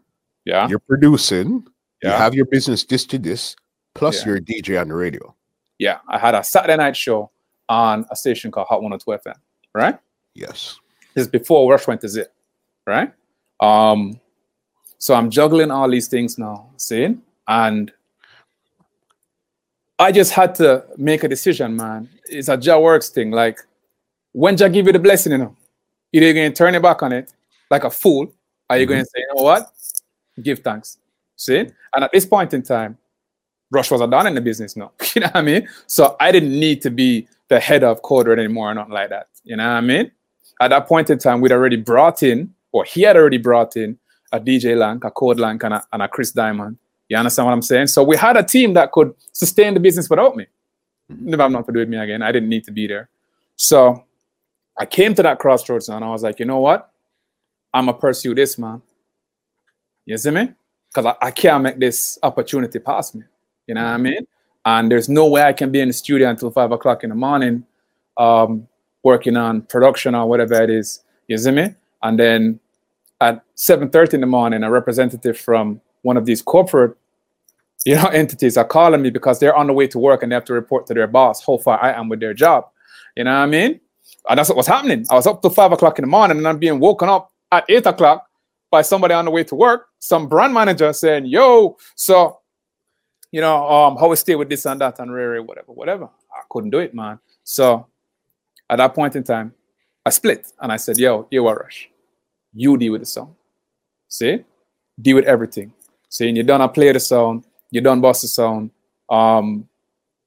[0.48, 0.68] Yeah.
[0.70, 1.68] You're producing.
[2.02, 2.12] Yeah.
[2.12, 3.58] You have your business Disc to Disc,
[3.96, 4.28] plus yeah.
[4.28, 5.36] you're a DJ on the radio.
[5.78, 6.00] Yeah.
[6.08, 7.32] I had a Saturday night show
[7.68, 9.36] on a station called Hot 102 FM,
[9.74, 10.00] right?
[10.34, 10.80] Yes.
[11.14, 12.34] This is before Rush went to Zip,
[12.86, 13.12] right?
[13.60, 14.22] Um,
[15.00, 17.92] so I'm juggling all these things now, seeing, and
[20.00, 22.08] I just had to make a decision, man.
[22.30, 23.32] It's a Jah works thing.
[23.32, 23.60] Like
[24.32, 25.56] when Jah give you the blessing, you know,
[26.14, 27.34] either you're going to turn it back on it
[27.70, 28.32] like a fool,
[28.70, 28.94] are you mm-hmm.
[28.94, 29.72] going to say, you know what?
[30.42, 30.98] Give thanks.
[31.36, 31.60] See?
[31.60, 32.98] And at this point in time,
[33.72, 34.92] Rush was a done in the business now.
[35.16, 35.68] you know what I mean?
[35.88, 39.10] So I didn't need to be the head of Code Red anymore or nothing like
[39.10, 39.28] that.
[39.44, 40.12] You know what I mean?
[40.62, 43.98] At that point in time, we'd already brought in, or he had already brought in
[44.32, 46.78] a DJ Lank, a Code Lank, and a, and a Chris Diamond.
[47.10, 47.88] You understand what I'm saying?
[47.88, 50.48] So we had a team that could sustain the business without me.
[51.10, 52.22] Never have nothing to do with me again.
[52.22, 53.10] I didn't need to be there.
[53.56, 54.04] So
[54.78, 56.92] I came to that crossroads and I was like, you know what?
[57.74, 58.82] I'm gonna pursue this, man.
[60.08, 60.54] You see me?
[60.90, 63.24] Because I, I can't make this opportunity pass me.
[63.68, 64.26] You know what I mean?
[64.66, 67.16] And there's no way I can be in the studio until five o'clock in the
[67.16, 67.66] morning,
[68.16, 68.68] um,
[69.04, 71.04] working on production or whatever it is.
[71.28, 71.76] You see me?
[72.02, 72.60] And then
[73.20, 76.96] at 7:30 in the morning, a representative from one of these corporate,
[77.86, 80.36] you know, entities are calling me because they're on the way to work and they
[80.36, 82.68] have to report to their boss how far I am with their job.
[83.18, 83.82] You know what I mean?
[84.30, 85.06] And that's what was happening.
[85.10, 87.66] I was up to five o'clock in the morning and I'm being woken up at
[87.68, 88.28] eight o'clock
[88.72, 92.40] by somebody on the way to work, some brand manager saying, yo, so,
[93.32, 96.06] you know, um, how we stay with this and that and rare, whatever, whatever.
[96.06, 97.20] I couldn't do it, man.
[97.44, 97.88] So
[98.70, 99.54] at that point in time,
[100.06, 101.90] I split and I said, yo, you are rush.
[102.54, 103.36] You deal with the song.
[104.08, 104.44] See?
[105.02, 105.74] Deal with everything.
[106.10, 108.72] Saying you done I play the song, you done boss the song,
[109.10, 109.68] um,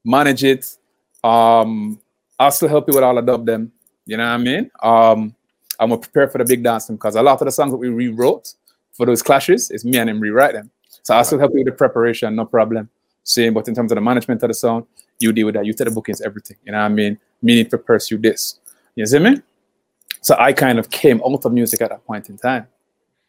[0.04, 0.76] manage it.
[1.24, 2.00] Um,
[2.38, 3.72] I'll still help you with all the dub them.
[4.04, 4.70] You know what I mean?
[4.82, 5.34] Um,
[5.78, 7.88] I'm gonna prepare for the big dance because a lot of the songs that we
[7.88, 8.54] rewrote
[9.00, 10.70] for those clashes it's me and him rewrite them.
[11.02, 12.90] So I still help you with the preparation, no problem.
[13.24, 14.86] Same, but in terms of the management of the song,
[15.18, 15.64] you deal with that.
[15.64, 16.58] You take the bookings, everything.
[16.66, 17.18] You know what I mean?
[17.40, 18.60] Me need to pursue this.
[18.96, 19.40] You see me?
[20.20, 22.66] So I kind of came out of music at that point in time.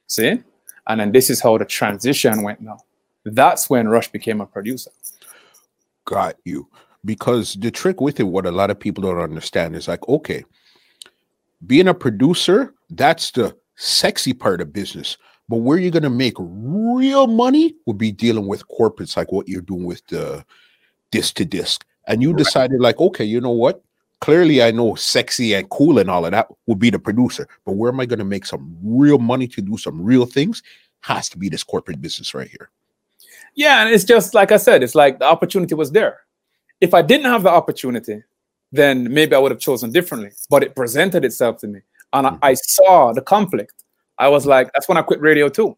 [0.07, 0.43] See?
[0.87, 2.79] And then this is how the transition went now.
[3.23, 4.91] That's when Rush became a producer.
[6.03, 6.67] Got you.
[7.05, 10.43] Because the trick with it, what a lot of people don't understand is like, okay,
[11.65, 15.17] being a producer, that's the sexy part of business.
[15.51, 19.49] But where you're going to make real money would be dealing with corporates like what
[19.49, 20.45] you're doing with the
[21.11, 21.85] disc to disc.
[22.07, 22.37] And you right.
[22.37, 23.83] decided, like, okay, you know what?
[24.21, 27.49] Clearly, I know sexy and cool and all of that would be the producer.
[27.65, 30.63] But where am I going to make some real money to do some real things?
[31.01, 32.69] Has to be this corporate business right here.
[33.53, 33.83] Yeah.
[33.83, 36.21] And it's just like I said, it's like the opportunity was there.
[36.79, 38.23] If I didn't have the opportunity,
[38.71, 40.31] then maybe I would have chosen differently.
[40.49, 41.81] But it presented itself to me.
[42.13, 42.37] And mm-hmm.
[42.41, 43.73] I, I saw the conflict.
[44.21, 45.75] I was like, that's when I quit radio too.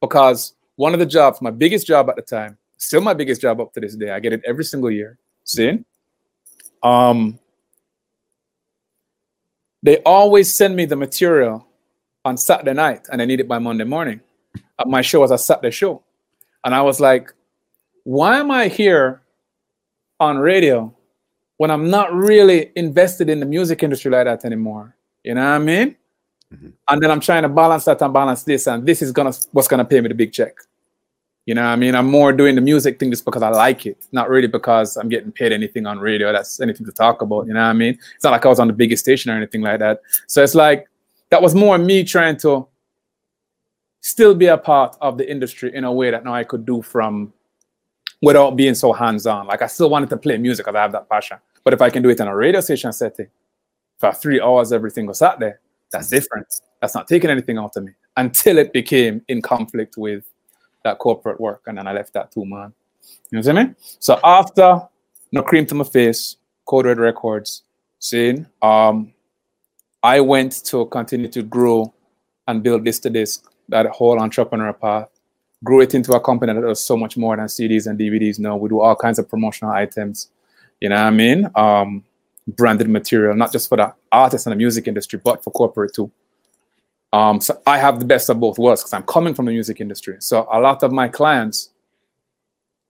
[0.00, 3.60] Because one of the jobs, my biggest job at the time, still my biggest job
[3.60, 5.18] up to this day, I get it every single year.
[5.44, 5.82] See?
[6.82, 7.38] Um,
[9.82, 11.66] they always send me the material
[12.24, 14.20] on Saturday night and I need it by Monday morning.
[14.86, 16.04] My show was a Saturday show.
[16.64, 17.32] And I was like,
[18.04, 19.22] why am I here
[20.20, 20.94] on radio
[21.58, 24.96] when I'm not really invested in the music industry like that anymore.
[25.24, 25.96] You know what I mean?
[26.54, 26.68] Mm-hmm.
[26.88, 29.68] And then I'm trying to balance that and balance this, and this is gonna what's
[29.68, 30.54] gonna pay me the big check.
[31.44, 34.06] You know, I mean, I'm more doing the music thing just because I like it,
[34.12, 36.30] not really because I'm getting paid anything on radio.
[36.30, 37.46] That's anything to talk about.
[37.46, 37.98] You know what I mean?
[38.14, 40.00] It's not like I was on the biggest station or anything like that.
[40.26, 40.88] So it's like
[41.30, 42.66] that was more me trying to
[44.00, 46.82] still be a part of the industry in a way that now I could do
[46.82, 47.32] from
[48.22, 49.46] without being so hands-on.
[49.46, 51.38] Like I still wanted to play music because I have that passion.
[51.64, 53.28] But if I can do it in a radio station setting
[53.98, 55.54] for three hours every single Saturday,
[55.92, 56.46] that's different.
[56.80, 60.24] That's not taking anything out of me until it became in conflict with
[60.84, 61.62] that corporate work.
[61.66, 62.72] And then I left that too, man.
[63.30, 63.76] You know what I mean?
[63.98, 64.82] So after
[65.32, 66.36] No Cream to My Face,
[66.66, 67.62] Code Red Records,
[67.98, 69.12] seeing, um,
[70.02, 71.92] I went to continue to grow
[72.46, 75.08] and build this to this, that whole entrepreneur path
[75.64, 78.56] grew it into a company that does so much more than CDs and DVDs now.
[78.56, 80.28] We do all kinds of promotional items,
[80.80, 81.50] you know what I mean?
[81.54, 82.04] Um,
[82.56, 86.10] branded material, not just for the artists and the music industry, but for corporate too.
[87.12, 89.80] Um, so I have the best of both worlds because I'm coming from the music
[89.80, 90.16] industry.
[90.20, 91.70] So a lot of my clients,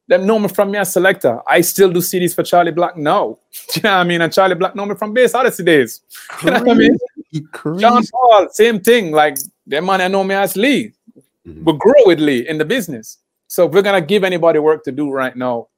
[0.08, 1.40] them know me from me as selector.
[1.46, 3.38] I still do CDs for Charlie Black now.
[3.74, 4.20] you know what I mean?
[4.22, 6.00] And Charlie Black know me from Bass Odyssey days.
[6.42, 6.98] You know what I mean?
[7.52, 7.80] Crazy.
[7.80, 9.12] John Paul, same thing.
[9.12, 9.36] Like
[9.66, 10.94] them man, I know me as Lee
[11.48, 11.64] mm-hmm.
[11.64, 13.18] but grow with Lee in the business.
[13.46, 15.68] So if we're gonna give anybody work to do right now,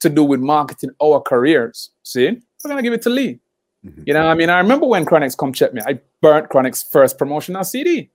[0.00, 3.40] to do with marketing our careers, see, we're gonna give it to Lee.
[3.84, 4.02] Mm-hmm.
[4.06, 5.82] You know, I mean, I remember when Chronixx come check me.
[5.86, 8.10] I burnt Chronixx first promotional CD,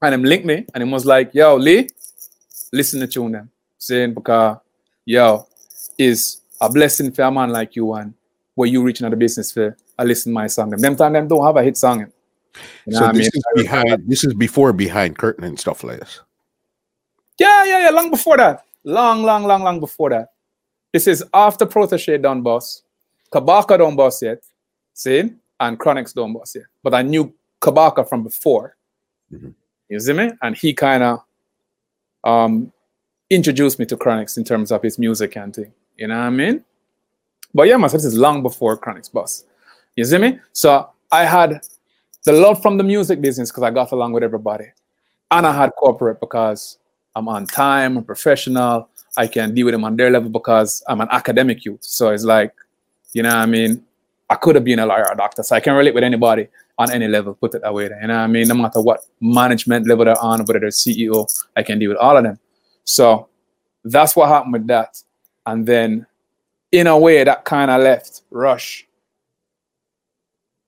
[0.00, 1.88] and him linked me, and him was like, "Yo, Lee,
[2.72, 4.58] listen to tune them, saying because
[5.04, 5.46] yo
[5.98, 8.14] is a blessing for a man like you and
[8.54, 9.76] where you reaching out the business for.
[9.98, 10.70] I listen my song.
[10.70, 12.00] Them, them time them don't have a hit song.
[12.00, 13.30] You know so this mean?
[13.34, 14.04] is behind.
[14.06, 16.20] This is before behind curtain and stuff like this.
[17.38, 17.90] Yeah, yeah, yeah.
[17.90, 18.64] Long before that.
[18.84, 20.28] Long, long, long, long before that.
[20.92, 22.82] This is after Protoje done boss.
[23.32, 24.42] Kabaka don't boss yet.
[24.94, 25.30] See?
[25.58, 26.64] And Chronixx don't boss yet.
[26.82, 28.76] But I knew Kabaka from before.
[29.32, 29.50] Mm-hmm.
[29.88, 30.30] You see me?
[30.42, 31.24] And he kind of
[32.24, 32.72] um,
[33.30, 35.72] introduced me to Chronixx in terms of his music and thing.
[35.96, 36.64] You know what I mean?
[37.54, 39.44] But yeah, myself, this is long before Chronixx boss.
[39.94, 40.38] You see me?
[40.52, 41.60] So I had
[42.24, 44.66] the love from the music business because I got along with everybody.
[45.30, 46.78] And I had corporate because
[47.14, 48.88] I'm on time, I'm professional.
[49.16, 51.82] I can deal with them on their level because I'm an academic youth.
[51.82, 52.52] So it's like,
[53.16, 53.82] you know what I mean?
[54.28, 55.42] I could have been a lawyer or a doctor.
[55.42, 57.84] So I can relate with anybody on any level, put it that way.
[57.84, 58.46] You know I mean?
[58.46, 61.26] No matter what management level they're on, whether they're CEO,
[61.56, 62.38] I can deal with all of them.
[62.84, 63.28] So
[63.84, 65.02] that's what happened with that.
[65.46, 66.06] And then
[66.72, 68.86] in a way that kind of left Rush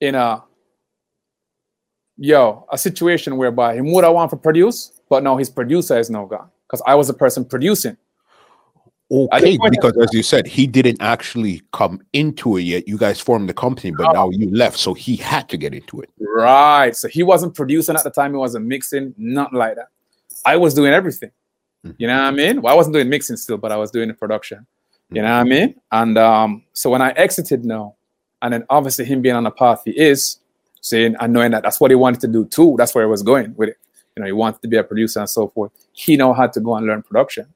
[0.01, 0.43] in a
[2.17, 6.09] yo, a situation whereby he would have wanted to produce, but now his producer is
[6.09, 7.99] now gone because I was the person producing.
[9.11, 12.87] Okay, because as you said, he didn't actually come into it yet.
[12.87, 14.13] You guys formed the company, but oh.
[14.13, 16.11] now you left, so he had to get into it.
[16.21, 16.95] Right.
[16.95, 18.33] So he wasn't producing at the time.
[18.33, 19.89] He wasn't mixing, nothing like that.
[20.45, 21.31] I was doing everything.
[21.87, 21.97] Mm-hmm.
[21.99, 22.61] You know what I mean?
[22.61, 24.59] Well, I wasn't doing mixing still, but I was doing the production.
[24.59, 25.17] Mm-hmm.
[25.17, 25.75] You know what I mean?
[25.91, 27.95] And um, so when I exited now,
[28.43, 30.39] and then obviously him being on the path he is,
[30.81, 32.75] saying and knowing that that's what he wanted to do too.
[32.77, 33.79] That's where he was going with it.
[34.17, 35.73] You know, he wanted to be a producer and so forth.
[35.93, 37.47] He know how to go and learn production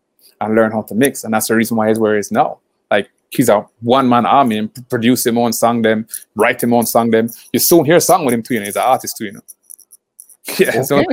[0.45, 2.59] and learn how to mix, and that's the reason why he's where he is now.
[2.91, 6.87] Like he's a one man army and produce him on song them, write him on
[6.87, 7.31] song them.
[7.53, 8.55] You soon hear a song with him too.
[8.55, 9.27] You know, he's an artist too.
[9.27, 9.41] You know.
[10.59, 10.83] Yeah, okay.
[10.83, 11.05] so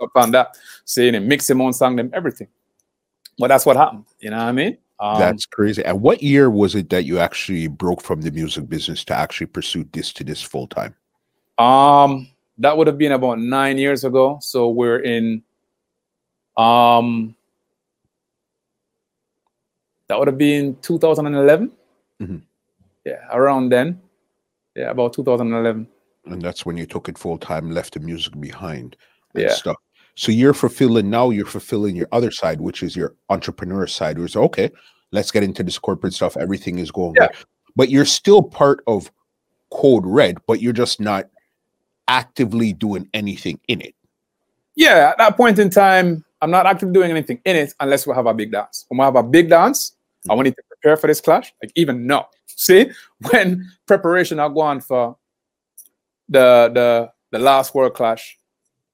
[0.00, 2.46] upon that, saying him mix him on song them, everything.
[3.38, 4.04] But that's what happened.
[4.20, 4.78] You know what I mean?
[4.98, 5.84] Um, That's crazy.
[5.84, 9.48] And what year was it that you actually broke from the music business to actually
[9.48, 10.94] pursue this to this full time?
[11.58, 14.38] Um, that would have been about nine years ago.
[14.40, 15.42] So we're in,
[16.56, 17.35] um,
[20.08, 21.72] that would have been 2011.
[22.20, 22.38] Mm-hmm.
[23.04, 24.00] Yeah, around then.
[24.74, 25.86] Yeah, about 2011.
[26.26, 28.96] And that's when you took it full time, left the music behind
[29.34, 29.52] yeah.
[29.52, 29.76] stuff.
[30.16, 34.26] So you're fulfilling now, you're fulfilling your other side, which is your entrepreneur side, where
[34.26, 34.70] it's okay,
[35.12, 36.36] let's get into this corporate stuff.
[36.36, 37.28] Everything is going yeah.
[37.76, 39.10] But you're still part of
[39.70, 41.28] Code Red, but you're just not
[42.08, 43.94] actively doing anything in it.
[44.74, 48.14] Yeah, at that point in time, I'm not actively doing anything in it unless we
[48.14, 48.86] have a big dance.
[48.88, 49.95] When we have a big dance.
[50.28, 51.52] I want to prepare for this clash.
[51.62, 52.90] Like even now, see
[53.30, 55.16] when preparation are going for
[56.28, 58.38] the the the last world clash,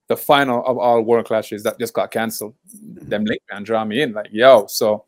[0.09, 2.55] the final of all world clashes that just got canceled.
[2.83, 4.67] Them link me and draw me in like yo.
[4.67, 5.05] So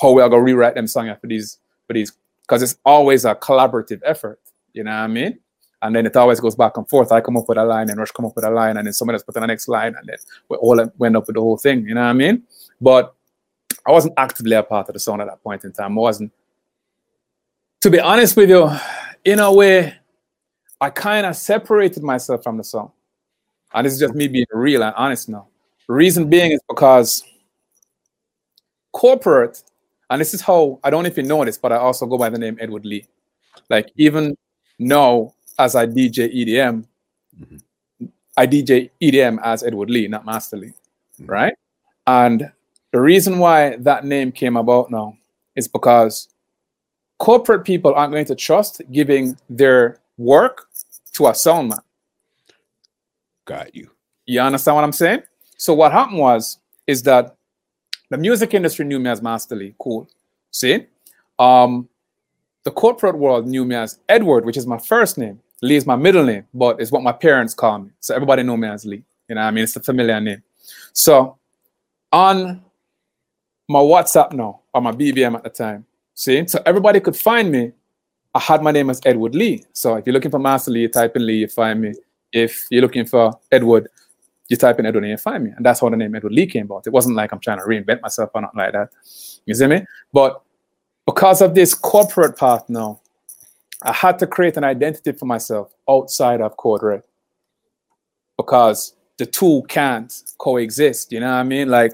[0.00, 3.34] how we are gonna rewrite them song for these for these because it's always a
[3.34, 4.40] collaborative effort.
[4.72, 5.38] You know what I mean?
[5.84, 7.12] and then it always goes back and forth.
[7.12, 8.94] I come up with a line, and Rush come up with a line, and then
[8.94, 10.16] somebody else put in the next line, and then
[10.48, 11.86] we all went up with the whole thing.
[11.86, 12.42] You know what I mean?
[12.80, 13.13] But
[13.86, 15.98] I wasn't actively a part of the song at that point in time.
[15.98, 16.32] I wasn't.
[17.82, 18.70] To be honest with you,
[19.24, 19.94] in a way,
[20.80, 22.92] I kind of separated myself from the song
[23.72, 25.48] And this is just me being real and honest now.
[25.88, 27.24] Reason being is because
[28.92, 29.62] corporate,
[30.08, 32.16] and this is how I don't know if you know this, but I also go
[32.16, 33.06] by the name Edward Lee.
[33.68, 34.36] Like even
[34.78, 36.86] now, as I DJ EDM,
[37.38, 38.06] mm-hmm.
[38.36, 40.72] I DJ EDM as Edward Lee, not Master Lee,
[41.20, 41.26] mm-hmm.
[41.26, 41.54] right?
[42.06, 42.50] And
[42.94, 45.18] the reason why that name came about now
[45.56, 46.28] is because
[47.18, 50.68] corporate people aren't going to trust giving their work
[51.14, 51.80] to a sound man.
[53.46, 53.90] Got you.
[54.26, 55.24] You understand what I'm saying?
[55.56, 57.34] So what happened was is that
[58.10, 59.74] the music industry knew me as Master Lee.
[59.80, 60.08] Cool.
[60.52, 60.86] See?
[61.40, 61.88] Um,
[62.62, 65.40] the corporate world knew me as Edward, which is my first name.
[65.62, 67.90] Lee is my middle name, but it's what my parents call me.
[67.98, 69.02] So everybody know me as Lee.
[69.28, 69.64] You know I mean?
[69.64, 70.44] It's a familiar name.
[70.92, 71.38] So
[72.12, 72.63] on
[73.68, 76.46] my WhatsApp now, or my BBM at the time, see?
[76.46, 77.72] So everybody could find me.
[78.34, 79.64] I had my name as Edward Lee.
[79.72, 81.94] So if you're looking for Master Lee, you type in Lee, you find me.
[82.32, 83.88] If you're looking for Edward,
[84.48, 85.50] you type in Edward and you find me.
[85.56, 86.86] And that's how the name Edward Lee came about.
[86.86, 88.90] It wasn't like I'm trying to reinvent myself or not like that.
[89.46, 89.86] You see me?
[90.12, 90.42] But
[91.06, 93.00] because of this corporate path now,
[93.82, 97.02] I had to create an identity for myself outside of Red.
[98.36, 101.12] Because the two can't coexist.
[101.12, 101.68] You know what I mean?
[101.68, 101.92] Like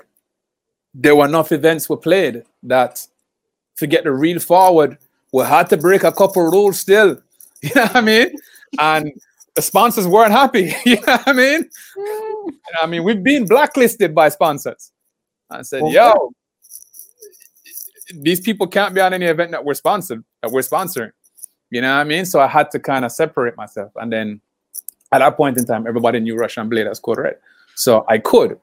[0.94, 3.06] there were enough events were played that
[3.78, 4.98] to get the real forward,
[5.32, 7.20] we had to break a couple rules still.
[7.62, 8.34] You know what I mean?
[8.78, 9.12] And
[9.54, 10.72] the sponsors weren't happy.
[10.86, 11.68] you know what I mean?
[11.98, 12.50] Mm.
[12.82, 14.92] I mean, we've been blacklisted by sponsors.
[15.50, 15.92] I said, okay.
[15.92, 16.32] yo,
[18.14, 21.12] these people can't be on any event that we're sponsored, that we're sponsoring.
[21.70, 22.24] You know what I mean?
[22.24, 23.92] So I had to kind of separate myself.
[23.96, 24.40] And then
[25.12, 27.36] at that point in time, everybody knew Rush and Blade as Code Red.
[27.74, 28.58] So I could.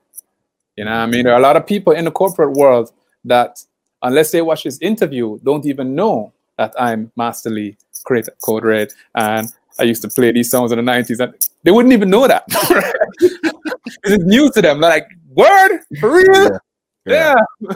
[0.78, 1.24] You know I mean?
[1.24, 2.92] There are a lot of people in the corporate world
[3.26, 3.64] that,
[4.04, 8.94] unless they watch this interview, don't even know that I'm Master Lee creator Code Red,
[9.16, 11.20] and I used to play these songs in the 90s.
[11.20, 11.34] And
[11.64, 12.44] they wouldn't even know that.
[14.04, 14.80] it's new to them.
[14.80, 15.80] like, word?
[16.00, 16.60] For real?
[17.06, 17.36] Yeah.
[17.60, 17.70] Yeah.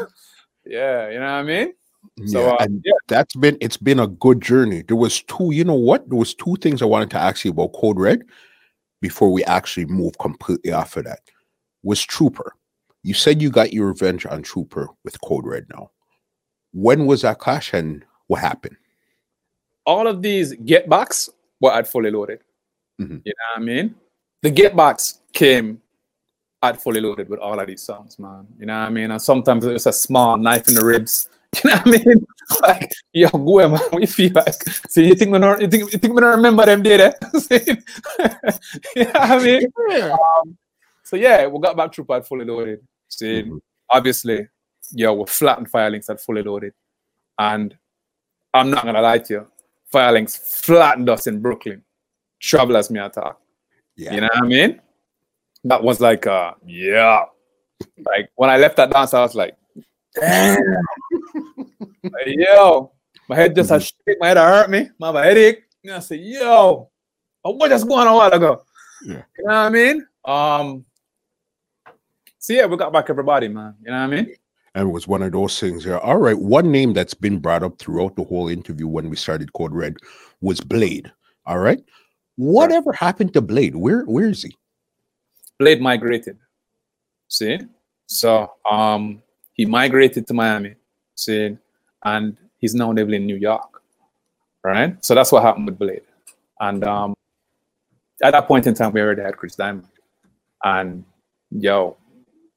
[0.66, 1.10] yeah.
[1.10, 1.74] You know what I mean?
[2.28, 2.94] So yeah, uh, yeah.
[3.08, 4.84] that's been it's been a good journey.
[4.84, 6.08] There was two, you know what?
[6.10, 8.24] There was two things I wanted to ask you about Code Red
[9.02, 11.22] before we actually move completely off of that.
[11.84, 12.54] Was Trooper.
[13.04, 15.92] You said you got your revenge on Trooper with Code Red now.
[16.74, 18.78] When was that clash and what happened?
[19.86, 21.30] All of these get backs
[21.60, 22.40] were at fully loaded.
[23.02, 23.18] Mm-hmm.
[23.26, 23.96] You know what I mean?
[24.44, 25.82] The get backs came
[26.62, 28.46] at fully loaded with all of these songs, man.
[28.60, 29.12] You know what I mean?
[29.12, 31.28] And sometimes it's a small knife in the ribs
[31.64, 32.26] You know what I mean?
[32.62, 34.62] Like, yo, go man, we feel like.
[34.90, 37.06] So you think we don't, you think, you think we don't remember them day you
[38.18, 39.72] know what I mean?
[39.88, 40.12] Yeah.
[40.12, 40.58] Um,
[41.02, 42.86] so yeah, we got back Trooper fully loaded.
[43.12, 43.58] See, mm-hmm.
[43.90, 44.48] obviously,
[44.92, 46.74] yeah, we're flattened Firelinks at fully loaded.
[47.38, 47.76] And
[48.54, 49.48] I'm not gonna lie to you,
[49.94, 51.84] Firelinks flattened us in Brooklyn.
[52.40, 53.36] Travelers me attack.
[53.96, 54.14] Yeah.
[54.14, 54.82] You know what I mean?
[55.64, 57.26] That was like uh yeah.
[58.06, 59.56] Like when I left that dance, I was like,
[60.16, 60.58] damn.
[62.04, 62.92] like, yo,
[63.28, 65.64] my head just had shake, my head hurt me, my have a headache.
[65.84, 66.90] And I said, yo,
[67.42, 68.64] what just going on a while ago?
[69.06, 69.24] Yeah.
[69.38, 70.08] You know what I mean?
[70.26, 70.86] Um,
[72.42, 73.76] so yeah, we got back everybody, man.
[73.84, 74.36] You know what I mean?
[74.74, 76.00] And it was one of those things here.
[76.00, 79.54] All right, one name that's been brought up throughout the whole interview when we started
[79.54, 79.98] Code Red
[80.42, 81.12] was Blade.
[81.46, 81.84] All right.
[82.38, 83.00] Whatever right.
[83.00, 83.76] happened to Blade?
[83.76, 84.58] Where where is he?
[85.60, 86.40] Blade migrated.
[87.28, 87.60] See?
[88.08, 89.22] So um
[89.54, 90.74] he migrated to Miami,
[91.14, 91.56] see,
[92.04, 93.84] and he's now living in New York.
[94.64, 95.04] Right?
[95.06, 96.02] So that's what happened with Blade.
[96.60, 97.16] And um,
[98.24, 99.88] at that point in time, we already had Chris Diamond.
[100.64, 101.04] And
[101.52, 101.98] yo,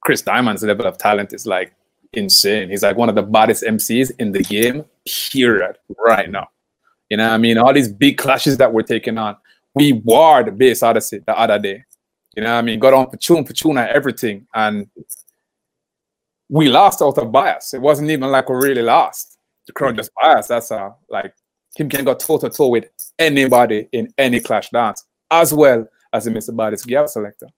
[0.05, 1.75] Chris Diamond's level of talent is like
[2.13, 2.69] insane.
[2.69, 6.49] He's like one of the baddest MCs in the game, period, right now.
[7.09, 7.59] You know I mean?
[7.59, 9.37] All these big clashes that we're taking on.
[9.75, 11.85] We warred Bass Odyssey the other day.
[12.37, 12.79] You know I mean?
[12.79, 14.47] Got on for tune, and everything.
[14.55, 14.89] And
[16.49, 17.75] we lost out of bias.
[17.75, 19.39] It wasn't even like we really lost.
[19.67, 20.51] The crowd just biased.
[20.51, 21.35] That's how like
[21.77, 22.85] him can go toe to toe with
[23.19, 26.55] anybody in any clash dance, as well as the Mr.
[26.55, 27.49] Baddest Gap selector.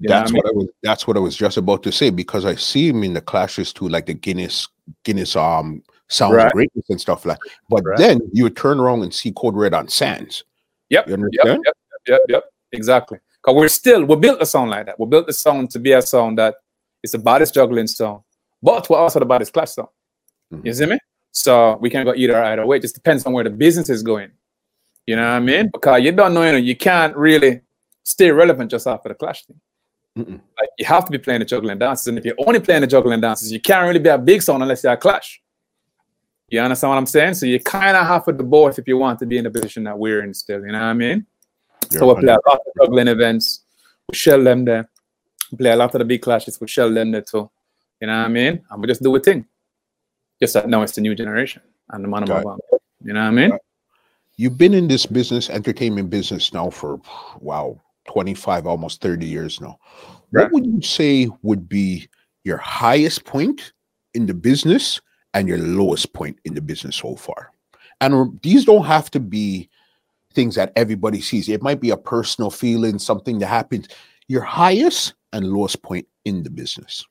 [0.00, 0.54] That's what, I, mean?
[0.54, 0.68] I was.
[0.82, 3.72] That's what I was just about to say because I see him in the clashes
[3.72, 4.68] too, like the Guinness
[5.04, 6.52] Guinness um sound right.
[6.52, 7.38] greatness and stuff like.
[7.70, 7.98] But right.
[7.98, 10.44] then you would turn around and see Code Red on Sands.
[10.90, 11.08] Yep.
[11.08, 11.48] You understand?
[11.48, 11.58] Yep.
[11.64, 11.74] Yep.
[12.06, 12.20] Yep.
[12.28, 12.44] yep.
[12.72, 13.18] Exactly.
[13.42, 14.98] Because we're still we built a sound like that.
[14.98, 16.56] We built the sound to be a sound that
[17.02, 18.22] is the baddest juggling sound
[18.64, 19.88] but we're also the baddest clash song.
[20.52, 20.66] Mm-hmm.
[20.66, 20.98] You see me?
[21.32, 22.78] So we can go either either way.
[22.78, 24.30] It just depends on where the business is going.
[25.06, 25.68] You know what I mean?
[25.70, 27.60] Because you don't know, you know, you can't really
[28.04, 29.60] stay relevant just after the clash thing.
[30.16, 32.86] Like you have to be playing the juggling dances, and if you're only playing the
[32.86, 35.42] juggling dances, you can't really be a big song unless you're a clash.
[36.48, 37.34] You understand what I'm saying?
[37.34, 39.50] So you kind of have to do both if you want to be in the
[39.50, 40.60] position that we're in still.
[40.60, 41.26] You know what I mean?
[41.90, 43.64] You're so we play a lot of juggling events.
[44.08, 44.88] We shell them there.
[45.50, 46.60] We play a lot of the big clashes.
[46.60, 47.50] We shell them there too.
[48.00, 48.62] You know what I mean?
[48.70, 49.46] And we just do a thing.
[50.40, 52.56] Just that now it's the new generation and the man of my
[53.02, 53.58] You know what I mean?
[54.36, 57.00] You've been in this business, entertainment business now for
[57.40, 59.78] wow, 25, almost 30 years now.
[60.32, 60.44] Right.
[60.44, 62.08] What would you say would be
[62.44, 63.72] your highest point
[64.14, 65.00] in the business
[65.32, 67.52] and your lowest point in the business so far?
[68.00, 69.70] And these don't have to be
[70.34, 71.48] things that everybody sees.
[71.48, 73.92] It might be a personal feeling, something that happened.
[74.28, 77.04] Your highest and lowest point in the business.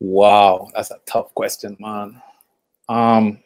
[0.00, 2.22] Wow, that's a tough question, man.
[2.88, 3.40] Um,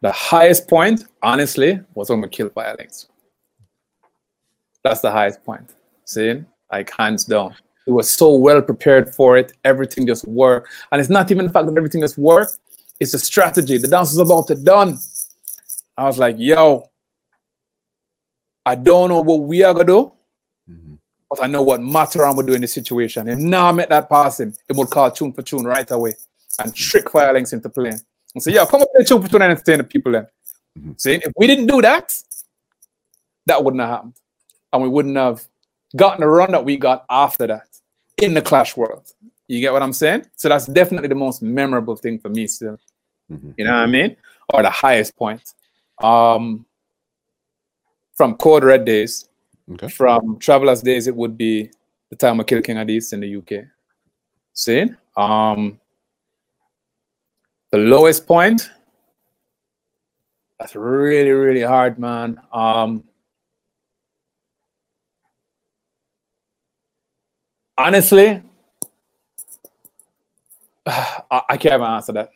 [0.00, 3.06] the highest point, honestly, was when we killed Firelinks.
[4.84, 5.74] That's the highest point.
[6.04, 7.54] See, like hands down.
[7.86, 9.52] It was so well prepared for it.
[9.64, 12.58] Everything just worked, and it's not even the fact that everything just worked.
[13.00, 13.78] It's a strategy.
[13.78, 14.98] The dance was about to done.
[15.96, 16.88] I was like, yo,
[18.64, 20.12] I don't know what we are gonna do,
[20.70, 20.94] mm-hmm.
[21.28, 23.28] but I know what Matterhorn would do in this situation.
[23.28, 26.14] And now I met that person, it would call tune for tune right away
[26.60, 28.00] and trick Firelinks into playing.
[28.34, 30.26] And say, yeah, come up play tune for tune and entertain the people then.
[30.78, 30.92] Mm-hmm.
[30.96, 32.16] See, if we didn't do that,
[33.46, 34.14] that wouldn't have happened.
[34.72, 35.46] And we wouldn't have
[35.96, 37.68] gotten the run that we got after that
[38.18, 39.12] in the Clash world.
[39.48, 40.26] You get what I'm saying?
[40.36, 42.78] So that's definitely the most memorable thing for me still.
[43.30, 43.50] Mm-hmm.
[43.56, 44.16] You know what I mean?
[44.52, 45.54] Or the highest point.
[46.02, 46.64] Um,
[48.14, 49.28] from Code Red days,
[49.72, 49.88] okay.
[49.88, 51.70] from Travelers days, it would be
[52.10, 53.64] the time of Kill King of the East in the UK.
[54.54, 54.86] See?
[55.16, 55.80] Um,
[57.70, 58.70] the lowest point,
[60.58, 62.40] that's really, really hard, man.
[62.52, 63.04] Um,
[67.82, 68.42] honestly,
[70.86, 72.30] I, I can't answer that.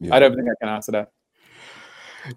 [0.00, 0.14] Yeah.
[0.14, 1.12] I don't think I can answer that.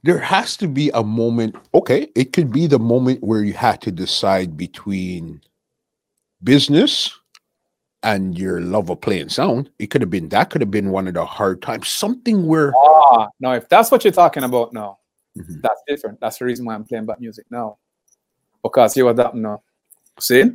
[0.03, 3.81] There has to be a moment okay it could be the moment where you had
[3.81, 5.41] to decide between
[6.41, 7.11] business
[8.01, 9.69] and your love of playing sound.
[9.79, 11.89] It could have been that could have been one of the hard times.
[11.89, 14.99] Something where ah no if that's what you're talking about no.
[15.37, 15.61] Mm-hmm.
[15.61, 16.19] that's different.
[16.21, 17.77] That's the reason why i'm playing back music now.
[18.61, 19.61] Because you what that no.
[20.19, 20.51] See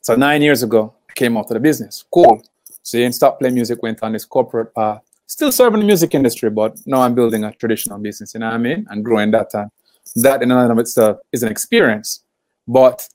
[0.00, 2.42] so nine years ago i came out of the business cool
[2.82, 6.50] see and stopped playing music went on this corporate path still serving the music industry,
[6.50, 8.86] but now I'm building a traditional business, you know what I mean?
[8.90, 9.70] And growing that time.
[10.16, 12.24] That in and of itself is an experience.
[12.66, 13.06] But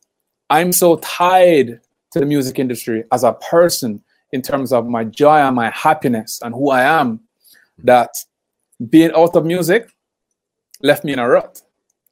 [0.49, 1.81] I'm so tied
[2.11, 4.01] to the music industry as a person
[4.31, 7.19] in terms of my joy and my happiness and who I am
[7.80, 8.15] that
[8.89, 9.91] being out of music
[10.81, 11.64] left me in a rut.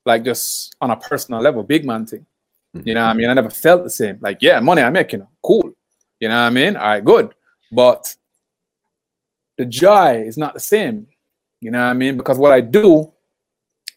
[0.03, 2.25] Like just on a personal level, big man thing.
[2.73, 3.29] You know what I mean?
[3.29, 4.17] I never felt the same.
[4.21, 5.73] Like, yeah, money I'm making, cool.
[6.19, 6.77] You know what I mean?
[6.77, 7.33] All right, good.
[7.71, 8.15] But
[9.57, 11.07] the joy is not the same.
[11.59, 12.17] You know what I mean?
[12.17, 13.11] Because what I do,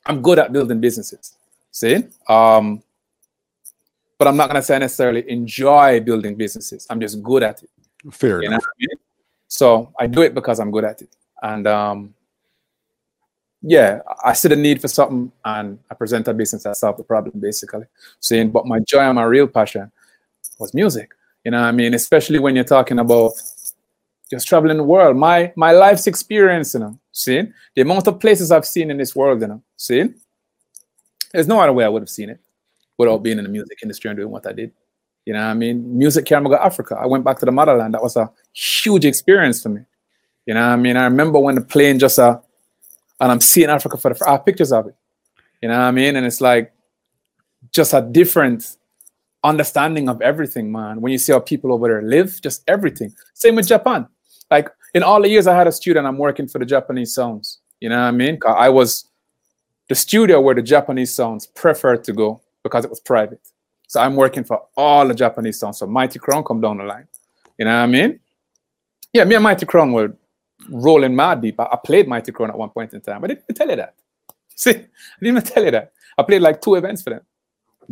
[0.07, 1.37] I'm good at building businesses.
[1.71, 2.05] See?
[2.29, 2.83] Um,
[4.19, 6.87] but I'm not gonna say I necessarily enjoy building businesses.
[6.91, 7.71] I'm just good at it.
[8.11, 8.65] Fair you enough.
[8.65, 8.99] I mean?
[9.49, 11.17] So I do it because I'm good at it.
[11.43, 12.15] And um,
[13.67, 17.05] yeah, I see the need for something and I present a business that solve the
[17.05, 17.85] problem basically.
[18.21, 19.91] Saying, but my joy and my real passion
[20.59, 21.13] was music.
[21.45, 21.95] You know I mean?
[21.95, 23.33] Especially when you're talking about
[24.31, 25.17] just traveling the world.
[25.17, 29.17] My my life's experience, you know, seeing the amount of places I've seen in this
[29.17, 30.15] world, you know, seeing.
[31.33, 32.41] There's no other way I would have seen it
[32.99, 34.73] without being in the music industry and doing what I did.
[35.25, 35.97] You know I mean?
[35.97, 36.99] Music carried me to Africa.
[37.01, 37.95] I went back to the motherland.
[37.95, 39.83] That was a huge experience for me.
[40.45, 40.99] You know I mean?
[40.99, 42.41] I remember when the plane just uh
[43.21, 44.95] and I'm seeing Africa for the have ah, pictures of it.
[45.63, 46.17] You know what I mean?
[46.17, 46.73] And it's like
[47.73, 48.77] just a different
[49.43, 51.01] understanding of everything, man.
[51.01, 53.15] When you see how people over there live, just everything.
[53.35, 54.09] Same with Japan
[54.51, 57.61] like in all the years I had a student, I'm working for the Japanese sounds.
[57.81, 58.39] You know what I mean?
[58.47, 59.11] I was
[59.89, 63.41] the studio where the Japanese sounds preferred to go because it was private.
[63.89, 65.79] So I'm working for all the Japanese sounds.
[65.79, 67.09] So Mighty Crown come down the line.
[67.59, 68.21] You know what I mean?
[69.13, 70.17] Yeah, me and Mighty Crown were
[70.69, 71.59] rolling mad deep.
[71.61, 73.25] I, I played Mighty Crown at one point in time.
[73.25, 73.95] I didn't tell you that.
[74.55, 74.89] See, I didn't
[75.37, 75.93] even tell you that.
[76.17, 77.23] I played like two events for them.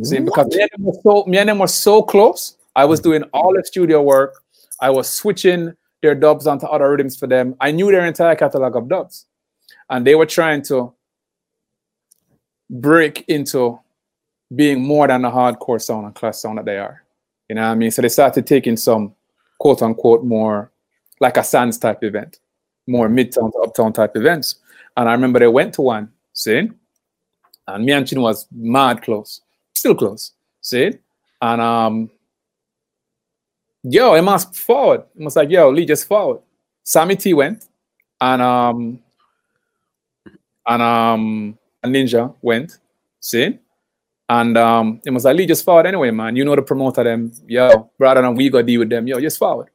[0.01, 2.57] See, because me and, them were so, me and them were so close.
[2.75, 4.43] I was doing all the studio work.
[4.79, 7.55] I was switching their dubs onto other rhythms for them.
[7.59, 9.27] I knew their entire catalog of dubs,
[9.89, 10.93] and they were trying to
[12.69, 13.79] break into
[14.55, 17.03] being more than the hardcore sound and class sound that they are.
[17.49, 17.91] You know what I mean?
[17.91, 19.13] So they started taking some
[19.59, 20.71] quote unquote more
[21.19, 22.39] like a Sands type event,
[22.87, 24.55] more midtown to uptown type events.
[24.97, 26.69] And I remember they went to one, see?
[27.67, 29.41] And me and Chin was mad close,
[29.73, 30.91] still close, see?
[31.41, 32.09] And um,
[33.83, 35.03] yo, it must forward.
[35.17, 36.41] It was like, yo, Lee, just forward.
[36.83, 37.65] Sammy T went,
[38.19, 38.99] and um,
[40.67, 42.79] and um, ninja went,
[43.19, 43.59] see,
[44.29, 46.35] and And um, it was like, Lee, just forward anyway, man.
[46.35, 49.37] You know the promoter them, yo, rather than we go deal with them, yo, just
[49.37, 49.69] forward.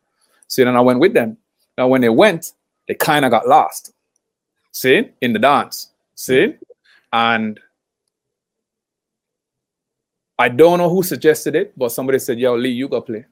[0.49, 1.37] So then I went with them.
[1.77, 2.53] Now when they went,
[2.89, 3.93] they kind of got lost.
[4.73, 5.91] See, in the dance.
[6.15, 6.55] See?
[7.13, 7.61] And
[10.39, 13.25] I don't know who suggested it, but somebody said, Yo, Lee, you go play.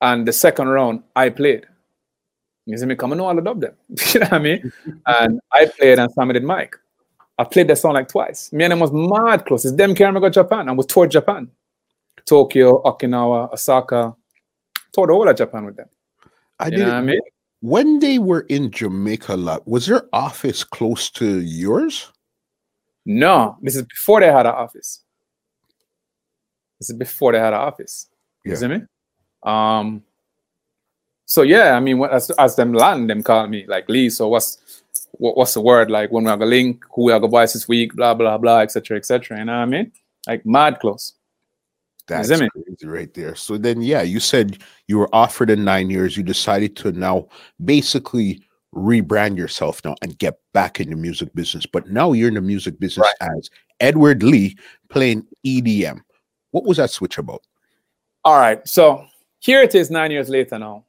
[0.00, 1.66] And the second round, I played.
[2.66, 3.74] You see me coming all the dub them.
[4.14, 4.72] you know what I mean?
[5.06, 6.76] and I played and Sammy did Mike.
[7.38, 8.52] I played that song like twice.
[8.52, 9.64] Me and them was mad close.
[9.64, 10.68] It's them carrying me go Japan.
[10.68, 11.48] I was toured Japan.
[12.26, 14.14] Tokyo, Okinawa, Osaka.
[14.92, 15.88] Toured all of Japan with them.
[16.58, 16.78] I You did.
[16.80, 17.20] know what I mean?
[17.60, 22.12] When they were in Jamaica lot, was their office close to yours?
[23.04, 25.02] No, this is before they had an office.
[26.80, 28.08] This is before they had an office.
[28.44, 28.58] You Yeah.
[28.58, 28.82] see me?
[29.44, 30.04] Um.
[31.26, 34.08] So yeah, I mean, as as them land, them call me like Lee.
[34.10, 34.82] So what's
[35.12, 36.84] what, what's the word like when we have gonna link?
[36.94, 37.94] Who we have gonna voice this week?
[37.94, 38.96] Blah blah blah, etc.
[38.98, 39.38] etc.
[39.38, 39.92] You know what I mean?
[40.26, 41.14] Like mad close.
[42.08, 42.30] That's
[42.84, 43.34] right there.
[43.34, 46.16] So then, yeah, you said you were offered in nine years.
[46.16, 47.28] You decided to now
[47.64, 48.42] basically
[48.74, 51.66] rebrand yourself now and get back in the music business.
[51.66, 54.56] But now you're in the music business as Edward Lee
[54.88, 56.00] playing EDM.
[56.50, 57.42] What was that switch about?
[58.24, 59.06] All right, so
[59.38, 60.84] here it is nine years later now,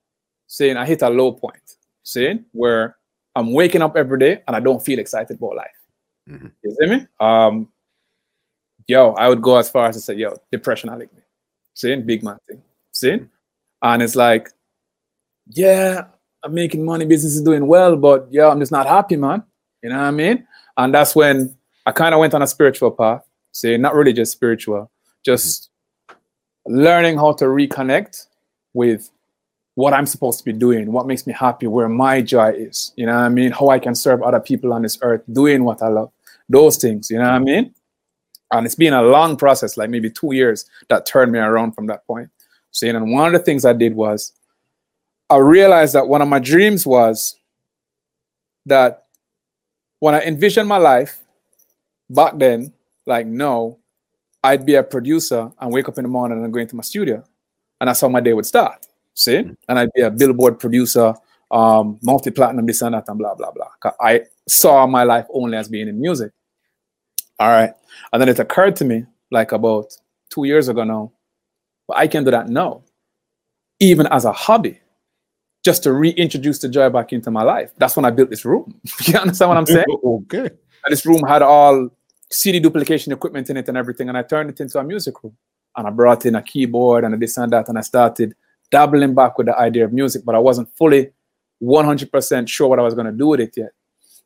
[0.48, 2.98] saying I hit a low point, saying where
[3.36, 5.68] I'm waking up every day and I don't feel excited about life.
[6.28, 6.52] Mhm.
[6.64, 7.08] You see me?
[7.20, 7.70] Um,
[8.90, 11.22] yo, I would go as far as to say, yo, depression, like me.
[11.76, 12.62] Saying big man thing.
[12.92, 13.20] See?
[13.84, 14.50] And it's like,
[15.48, 16.06] yeah,
[16.44, 19.44] I'm making money, business is doing well, but yeah, I'm just not happy, man.
[19.84, 20.48] You know what I mean?
[20.76, 21.56] And that's when
[21.86, 24.92] I kind of went on a spiritual path, saying not really just spiritual,
[25.24, 25.70] just
[26.66, 28.26] learning how to reconnect
[28.74, 29.12] with
[29.76, 32.92] what I'm supposed to be doing, what makes me happy, where my joy is.
[32.96, 33.52] You know what I mean?
[33.52, 36.12] How I can serve other people on this earth doing what I love.
[36.50, 37.76] Those things, you know what I mean?
[38.52, 41.88] And it's been a long process, like maybe two years, that turned me around from
[41.88, 42.30] that point.
[42.72, 44.34] So, and one of the things I did was
[45.30, 47.36] I realized that one of my dreams was
[48.66, 49.06] that
[50.00, 51.20] when I envisioned my life
[52.10, 52.74] back then,
[53.06, 53.80] like no,
[54.44, 57.24] I'd be a producer and wake up in the morning and go into my studio.
[57.80, 58.88] And that's how my day would start.
[59.14, 59.38] See?
[59.38, 61.14] And I'd be a billboard producer,
[61.52, 63.92] um, multi-platinum, this and that, and blah, blah, blah.
[64.00, 66.32] I saw my life only as being in music.
[67.40, 67.74] All right.
[68.12, 69.94] And then it occurred to me, like about
[70.30, 71.12] two years ago now,
[71.88, 72.84] but I can do that now,
[73.80, 74.80] even as a hobby,
[75.64, 77.72] just to reintroduce the joy back into my life.
[77.78, 78.80] That's when I built this room.
[79.06, 79.86] you understand what I'm saying?
[80.04, 80.50] okay.
[80.84, 81.90] And this room had all
[82.32, 84.10] CD duplication equipment in it and everything.
[84.10, 85.36] And I turned it into a music room.
[85.76, 87.70] And I brought in a keyboard and a this and that.
[87.70, 88.36] And I started
[88.72, 91.12] dabbling back with the idea of music, but I wasn't fully
[91.62, 93.72] 100% sure what I was going to do with it yet.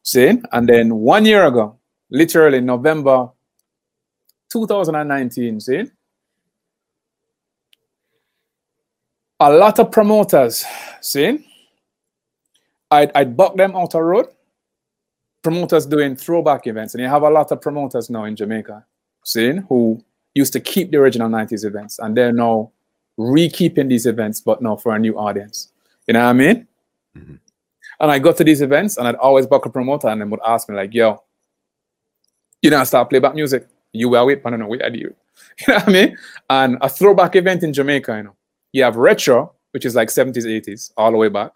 [0.04, 0.40] See?
[0.52, 1.78] And then one year ago,
[2.14, 3.30] literally November
[4.50, 5.84] 2019, see?
[9.40, 10.64] A lot of promoters,
[11.02, 11.46] see?
[12.92, 14.28] I'd, I'd buck them out of road
[15.42, 18.86] promoters doing throwback events, and you have a lot of promoters now in Jamaica,
[19.26, 20.02] seeing who
[20.34, 22.72] used to keep the original 90s events, and they're now
[23.18, 25.72] re-keeping these events, but now for a new audience.
[26.08, 26.68] You know what I mean?
[27.16, 27.40] Mhm.
[28.00, 30.40] And I go to these events, and I'd always book a promoter, and they would
[30.46, 31.23] ask me like, "Yo,
[32.64, 33.68] you know, I start playback music.
[33.92, 34.98] You will wait, I don't know what I do."
[35.60, 36.18] You know what I mean?
[36.50, 38.36] And a throwback event in Jamaica, you know,
[38.72, 41.52] you have retro, which is like 70s, 80s, all the way back.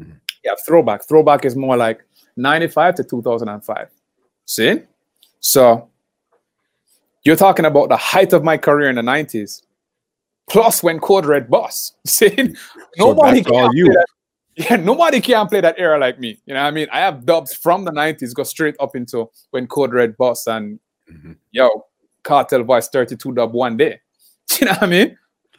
[0.00, 0.20] Mhm.
[0.44, 1.02] You have throwback.
[1.08, 2.04] Throwback is more like
[2.36, 3.88] 95 to 2005.
[4.44, 4.82] See?
[5.40, 5.88] So
[7.24, 9.62] you're talking about the height of my career in the 90s,
[10.48, 11.94] plus when Code Red boss.
[12.06, 12.54] See?
[12.98, 13.86] Nobody that's all can you.
[13.86, 14.06] play that.
[14.60, 16.38] Yeah, nobody can play that era like me.
[16.44, 16.88] You know what I mean?
[16.92, 20.78] I have dubs from the 90s go straight up into when Code Red Boss and
[21.10, 21.36] Mhm.
[21.52, 21.86] yo,
[22.22, 24.00] Kartel Voice 32 dub one day.
[24.60, 25.18] You know what I mean?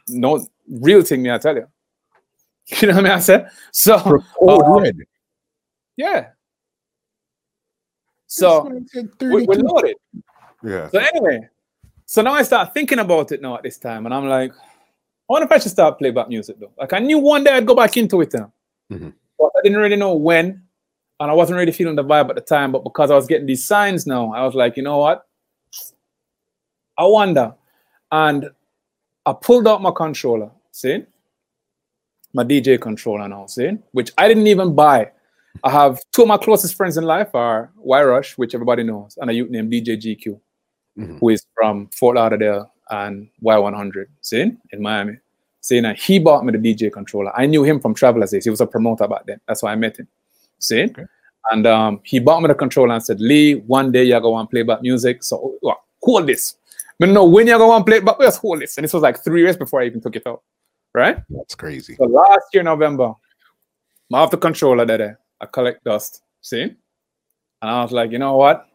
[0.10, 1.68] No real thing, me I tell you.
[2.82, 3.12] You know what I mean?
[3.14, 3.98] I said so.
[4.00, 4.24] Code
[4.66, 4.98] uh, Red.
[5.98, 6.28] yeah.
[8.28, 8.64] So
[9.20, 9.98] we, we're loaded.
[10.64, 10.90] yeah.
[10.90, 11.50] So anyway,
[12.06, 15.28] so now I start thinking about it now at this time, and I'm like, I
[15.28, 16.72] wonder if I should start playback music though.
[16.78, 18.54] Like I knew one day I'd go back into it now,
[18.92, 19.14] Mhm.
[19.40, 20.62] but I didn't really know when,
[21.20, 22.72] and I wasn't really feeling the vibe at the time.
[22.72, 25.26] But because I was getting these signs now, I was like, you know what?
[26.98, 27.56] I wonder,
[28.12, 28.50] and
[29.26, 31.06] I pulled out my controller, see,
[32.34, 35.12] my DJ controller now, see, which I didn't even buy.
[35.64, 39.18] I have two of my closest friends in life are Y Rush, which everybody knows,
[39.20, 40.40] and a youth named DJ GQ
[40.98, 41.20] Mhm.
[41.20, 45.18] who is from Fort Lauderdale and Y100, see, in Miami.
[45.62, 47.32] See, now he bought me the DJ controller.
[47.36, 48.44] I knew him from Travelers Days.
[48.44, 49.40] He was a promoter back then.
[49.48, 50.08] That's why I met him.
[50.60, 50.84] See?
[50.84, 51.06] Okay.
[51.52, 54.50] And um, he bought me the controller and said, Lee, one day you're going to
[54.50, 55.24] play back music.
[55.24, 56.56] So, well, hold this.
[57.00, 58.78] But no, when you're going to play but let's hold this.
[58.78, 60.42] And this was like three years before I even took it out.
[60.94, 61.18] Right?
[61.30, 61.96] That's crazy.
[61.96, 63.14] So last year, November,
[64.14, 65.20] I have the controller there.
[65.40, 66.22] I collect dust.
[66.42, 66.62] See?
[66.62, 66.76] And
[67.62, 68.68] I was like, you know what?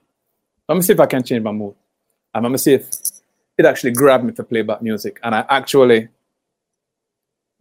[0.68, 1.74] Let me see if I can change my mood.
[2.34, 2.88] And let me see if
[3.58, 5.18] it actually grabbed me to play back music.
[5.22, 6.08] And I actually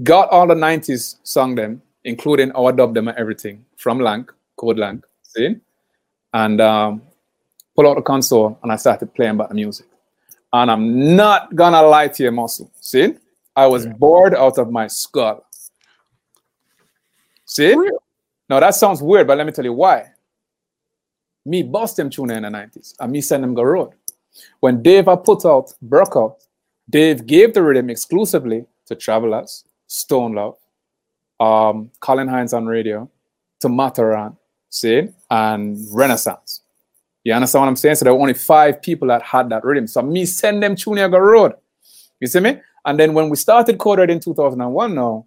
[0.03, 4.77] got all the 90s song them, including our dub them and everything from Lank, Code
[4.77, 5.05] Lank.
[5.23, 5.55] See?
[6.33, 7.01] And um,
[7.75, 9.87] pull out the console and I started playing back the music.
[10.53, 12.71] And I'm not gonna lie to you, muscle.
[12.79, 13.15] See?
[13.55, 15.45] I was bored out of my skull.
[17.45, 17.75] See?
[18.49, 20.11] Now that sounds weird, but let me tell you why.
[21.45, 23.91] Me bust them tune in the 90s and me send them go road.
[24.59, 26.37] When Dave I put out broke out,
[26.89, 30.57] Dave gave the rhythm exclusively to Travelers, Stone Love,
[31.39, 33.09] um, Colin Hines on radio,
[33.61, 34.37] to Matterhorn,
[34.69, 36.61] see, and Renaissance.
[37.23, 37.95] You understand what I'm saying?
[37.95, 39.87] So there were only five people that had that rhythm.
[39.87, 41.53] So me send them tune go road.
[42.19, 42.61] You see me?
[42.85, 45.25] And then when we started Code Red in 2001 now,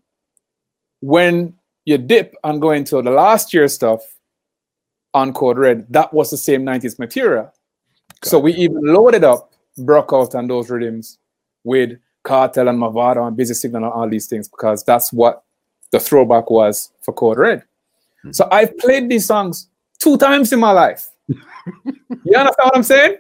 [1.00, 1.54] when
[1.84, 4.00] you dip and go into the last year stuff
[5.12, 7.52] on Code Red, that was the same 90s material.
[8.20, 11.18] Got so we even loaded up Brookout and those rhythms
[11.64, 11.98] with
[12.28, 15.44] Kartel and Mavado and Busy Signal and all these things because that's what
[15.90, 17.62] the throwback was for Code Red.
[18.22, 18.32] Hmm.
[18.32, 19.68] So I've played these songs
[19.98, 21.08] two times in my life.
[21.28, 23.16] you understand what I'm saying?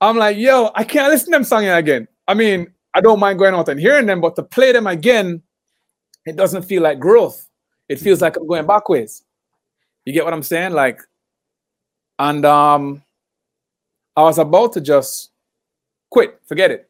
[0.00, 2.06] I'm like, yo, I can't listen to them singing again.
[2.28, 5.42] I mean, I don't mind going out and hearing them, but to play them again,
[6.26, 7.48] it doesn't feel like growth.
[7.88, 9.24] It feels like I'm going backwards.
[10.04, 10.72] You get what I'm saying?
[10.72, 11.00] Like,
[12.18, 13.02] and um,
[14.16, 15.30] I was about to just
[16.10, 16.88] quit, forget it.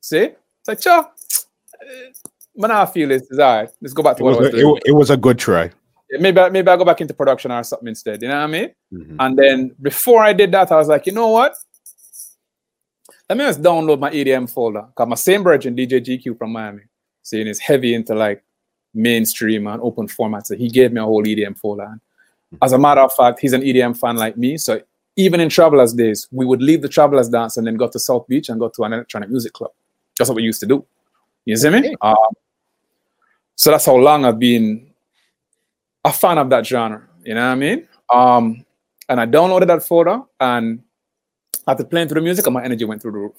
[0.00, 0.30] See?
[0.66, 1.10] It's like, sure.
[2.58, 3.68] Now I feel it's, all right.
[3.82, 5.70] Let's go back to it what was, a, it, it, was a good try.
[6.10, 8.22] Maybe, maybe I go back into production or something instead.
[8.22, 8.70] You know what I mean?
[8.94, 9.16] Mm-hmm.
[9.20, 11.54] And then before I did that, I was like, you know what?
[13.28, 14.86] Let me just download my EDM folder.
[14.94, 16.84] Got my same version, DJ GQ from Miami,
[17.22, 18.42] saying it's heavy into like
[18.94, 20.46] mainstream and open format.
[20.46, 21.84] So he gave me a whole EDM folder.
[21.84, 22.00] And
[22.62, 24.56] as a matter of fact, he's an EDM fan like me.
[24.56, 24.80] So
[25.16, 28.26] even in Travelers days, we would leave the Travelers dance and then go to South
[28.28, 29.72] Beach and go to an electronic music club.
[30.18, 30.84] That's what we used to do.
[31.44, 31.94] You see me?
[32.00, 32.16] Um,
[33.54, 34.90] so that's how long I've been
[36.04, 37.02] a fan of that genre.
[37.24, 37.88] You know what I mean?
[38.12, 38.64] Um,
[39.08, 40.82] and I downloaded that folder and
[41.66, 43.36] after playing through the music, my energy went through the roof.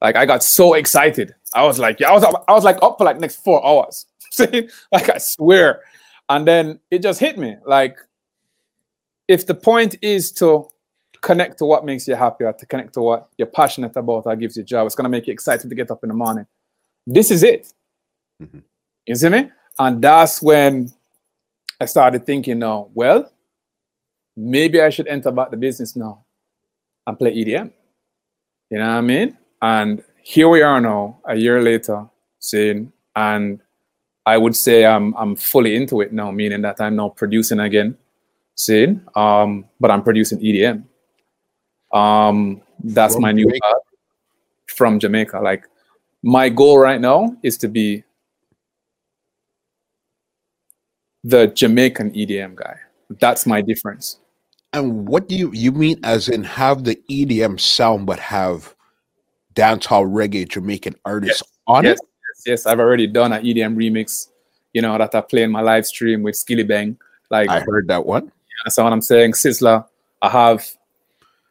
[0.00, 1.34] Like I got so excited.
[1.54, 4.06] I was like, yeah, I was I was like up for like next four hours.
[4.32, 5.82] See, like I swear.
[6.28, 7.56] And then it just hit me.
[7.66, 7.98] Like,
[9.28, 10.68] if the point is to
[11.24, 14.36] connect to what makes you happy or to connect to what you're passionate about or
[14.36, 16.46] gives you joy, it's gonna make you excited to get up in the morning.
[17.06, 17.72] This is it.
[18.42, 18.58] Mm-hmm.
[19.06, 19.50] You see me?
[19.78, 20.92] And that's when
[21.80, 23.32] I started thinking now, well,
[24.36, 26.24] maybe I should enter back the business now
[27.06, 27.72] and play EDM.
[28.70, 29.38] You know what I mean?
[29.62, 32.06] And here we are now, a year later,
[32.38, 33.60] saying, and
[34.26, 37.96] I would say I'm I'm fully into it now, meaning that I'm now producing again,
[38.54, 40.84] saying, um, but I'm producing EDM.
[41.94, 43.74] Um, that's from my new Jamaica.
[44.66, 45.40] from Jamaica.
[45.40, 45.66] Like
[46.22, 48.02] my goal right now is to be
[51.22, 52.76] the Jamaican EDM guy.
[53.20, 54.18] That's my difference.
[54.72, 58.74] And what do you you mean as in have the EDM sound but have
[59.54, 61.52] dancehall reggae Jamaican artists yes.
[61.66, 61.98] on yes.
[61.98, 62.00] it?
[62.02, 64.28] Yes, yes, I've already done an EDM remix,
[64.72, 66.96] you know, that I play in my live stream with Skillibeng.
[67.30, 68.32] Like I heard that one.
[68.64, 69.32] That's what I'm saying.
[69.32, 69.86] Sizzla,
[70.22, 70.66] I have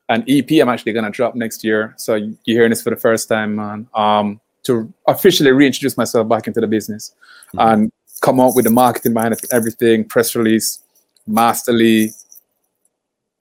[0.09, 1.93] an EP I'm actually gonna drop next year.
[1.97, 3.87] So you're hearing this for the first time, man.
[3.93, 7.13] Um, to officially reintroduce myself back into the business
[7.49, 7.59] mm-hmm.
[7.59, 10.79] and come up with the marketing behind everything, press release,
[11.27, 12.11] Master Lee,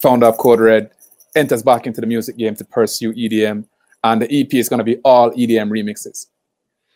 [0.00, 0.90] founder of Code Red,
[1.34, 3.64] enters back into the music game to pursue EDM.
[4.04, 6.26] And the EP is going to be all EDM remixes.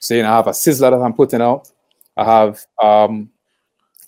[0.00, 1.70] So, you know, I have a Sizzla that I'm putting out.
[2.16, 3.30] I have, um,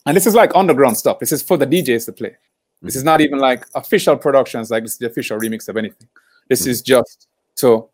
[0.05, 1.21] and this is like underground stuff.
[1.21, 2.37] This is for the DJs to play.
[2.81, 6.09] This is not even like official productions, like this is the official remix of anything.
[6.49, 7.27] This is just
[7.57, 7.89] to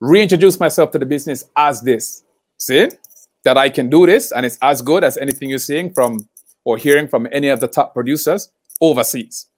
[0.00, 2.24] reintroduce myself to the business as this.
[2.56, 2.88] See
[3.44, 6.28] that I can do this, and it's as good as anything you're seeing from
[6.64, 9.46] or hearing from any of the top producers overseas.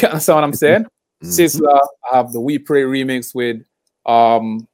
[0.00, 0.84] You understand what I'm saying?
[0.84, 1.28] Mm-hmm.
[1.28, 1.80] Sizzla,
[2.10, 3.62] I have the We Pray remix with
[4.06, 4.66] um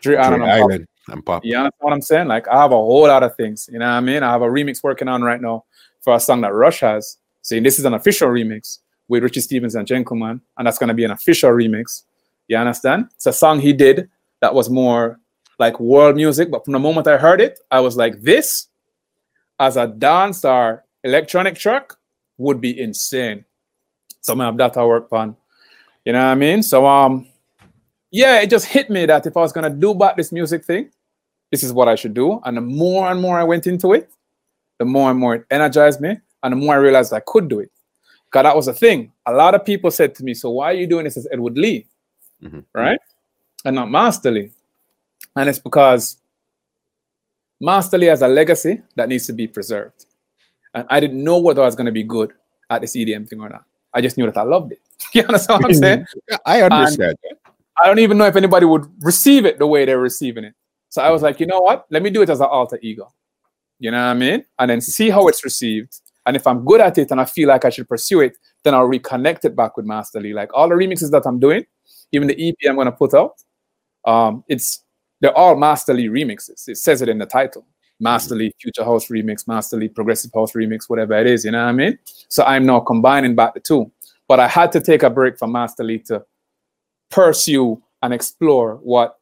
[0.00, 1.44] Dre, Dre Island and Pop.
[1.44, 2.28] You understand what I'm saying?
[2.28, 3.68] Like I have a whole lot of things.
[3.72, 4.22] You know what I mean?
[4.22, 5.64] I have a remix working on right now
[6.00, 7.18] for a song that Rush has.
[7.44, 11.04] Saying this is an official remix with Richie Stephens and Gentleman, and that's gonna be
[11.04, 12.04] an official remix.
[12.48, 13.08] You understand?
[13.16, 14.08] It's a song he did
[14.40, 15.20] that was more
[15.58, 18.68] like world music, but from the moment I heard it, I was like, this
[19.60, 21.92] as a dance or electronic track
[22.38, 23.44] would be insane.
[24.22, 25.36] Some of that I work on.
[26.06, 26.62] You know what I mean?
[26.62, 27.28] So um
[28.10, 30.90] yeah, it just hit me that if I was gonna do back this music thing,
[31.50, 32.40] this is what I should do.
[32.42, 34.10] And the more and more I went into it,
[34.78, 37.58] the more and more it energized me, and the more I realized I could do
[37.58, 37.70] it.
[38.26, 39.10] Because that was a thing.
[39.26, 41.58] A lot of people said to me, "So why are you doing this as Edward
[41.58, 41.86] Lee,
[42.42, 42.60] mm-hmm.
[42.72, 43.00] right,
[43.64, 44.50] and not Master Lee?"
[45.34, 46.18] And it's because
[47.60, 50.06] Master Lee has a legacy that needs to be preserved.
[50.74, 52.32] And I didn't know whether I was going to be good
[52.70, 53.64] at this EDM thing or not.
[53.92, 54.80] I just knew that I loved it.
[55.12, 56.06] you understand what I'm saying?
[56.46, 57.16] I understand.
[57.28, 57.38] And
[57.80, 60.54] I don't even know if anybody would receive it the way they're receiving it.
[60.88, 61.86] So I was like, you know what?
[61.90, 63.12] Let me do it as an alter ego.
[63.78, 64.44] You know what I mean?
[64.58, 66.00] And then see how it's received.
[66.26, 68.74] And if I'm good at it and I feel like I should pursue it, then
[68.74, 70.32] I'll reconnect it back with Master Lee.
[70.32, 71.64] Like all the remixes that I'm doing,
[72.12, 73.34] even the EP I'm going to put out,
[74.04, 74.82] um, it's
[75.20, 76.68] they're all Master Lee remixes.
[76.68, 77.66] It says it in the title.
[78.00, 81.62] Master Lee Future House remix, Master Lee Progressive House remix, whatever it is, you know
[81.62, 81.98] what I mean?
[82.28, 83.90] So I'm now combining back the two.
[84.26, 86.24] But I had to take a break from Master Lee to
[87.10, 89.18] pursue and explore what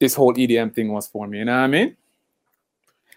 [0.00, 1.96] this whole EDM thing was for me, you know what I mean?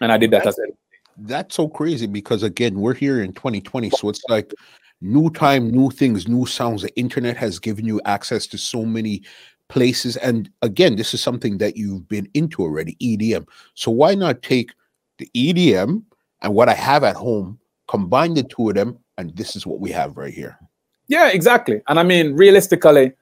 [0.00, 0.76] And I did that as well.
[1.16, 4.52] That's so crazy because again, we're here in 2020, so it's like
[5.00, 6.82] new time, new things, new sounds.
[6.82, 9.22] The internet has given you access to so many
[9.68, 10.16] places.
[10.16, 13.46] And again, this is something that you've been into already, EDM.
[13.74, 14.72] So why not take
[15.18, 16.02] the EDM
[16.42, 17.58] and what I have at home,
[17.88, 20.58] combine the two of them, and this is what we have right here.
[21.06, 21.82] Yeah, exactly.
[21.88, 23.12] And I mean, realistically,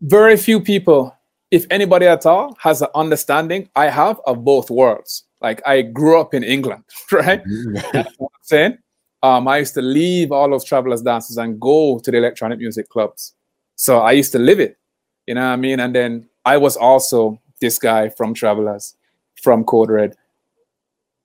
[0.00, 1.14] very few people,
[1.50, 5.24] if anybody at all, has an understanding I have of both worlds.
[5.40, 7.42] Like I grew up in England, right?
[7.44, 7.96] Mm-hmm.
[7.96, 8.78] I'm saying?
[9.22, 12.88] Um, I used to leave all those travelers dances and go to the electronic music
[12.88, 13.34] clubs.
[13.76, 14.78] So I used to live it,
[15.26, 15.80] you know what I mean?
[15.80, 18.96] And then I was also this guy from Travelers,
[19.42, 20.16] from Code Red,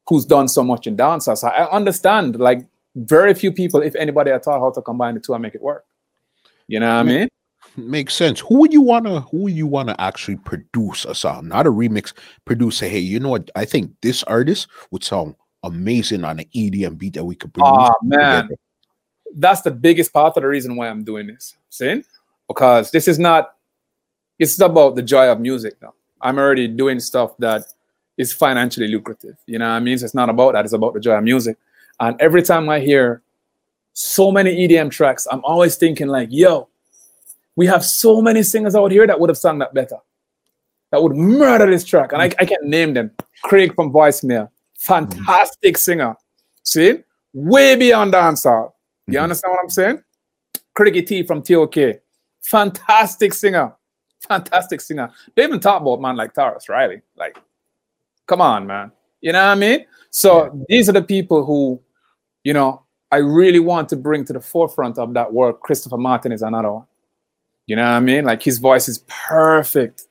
[0.07, 1.41] who's done so much in dancers.
[1.41, 2.65] So I understand like
[2.95, 5.61] very few people, if anybody at all, how to combine the two and make it
[5.61, 5.85] work.
[6.67, 7.29] You know what I mean?
[7.77, 8.39] Makes sense.
[8.39, 12.13] Who would you wanna who would you wanna actually produce a song, not a remix,
[12.45, 13.51] produce a hey, you know what?
[13.55, 17.71] I think this artist would sound amazing on an EDM beat that we could produce.
[17.71, 18.43] Oh man.
[18.43, 18.59] Together.
[19.37, 21.57] That's the biggest part of the reason why I'm doing this.
[21.69, 22.03] See?
[22.47, 23.55] Because this is not
[24.39, 25.93] it's about the joy of music now.
[26.21, 27.65] I'm already doing stuff that
[28.17, 29.35] is financially lucrative.
[29.45, 29.97] You know what I mean?
[29.97, 31.57] So it's not about that, it's about the joy of music.
[31.99, 33.21] And every time I hear
[33.93, 36.67] so many EDM tracks, I'm always thinking like, yo,
[37.55, 39.97] we have so many singers out here that would have sung that better.
[40.91, 42.11] That would murder this track.
[42.11, 43.11] And I, I can't name them.
[43.43, 46.15] Craig from Voicemail, fantastic singer.
[46.63, 46.99] See?
[47.33, 48.71] Way beyond dancehall.
[49.07, 49.23] You mm-hmm.
[49.23, 50.03] understand what I'm saying?
[50.73, 51.75] Craigie T from TOK,
[52.41, 53.73] fantastic singer.
[54.27, 55.11] Fantastic singer.
[55.35, 57.01] They even talk about man like Tarrus Riley.
[57.15, 57.37] Like,
[58.25, 58.91] come on, man.
[59.21, 59.85] You know what I mean?
[60.09, 60.63] So yeah.
[60.67, 61.81] these are the people who,
[62.43, 65.61] you know, I really want to bring to the forefront of that work.
[65.61, 66.85] Christopher Martin is another one.
[67.67, 68.25] You know what I mean?
[68.25, 70.03] Like his voice is perfect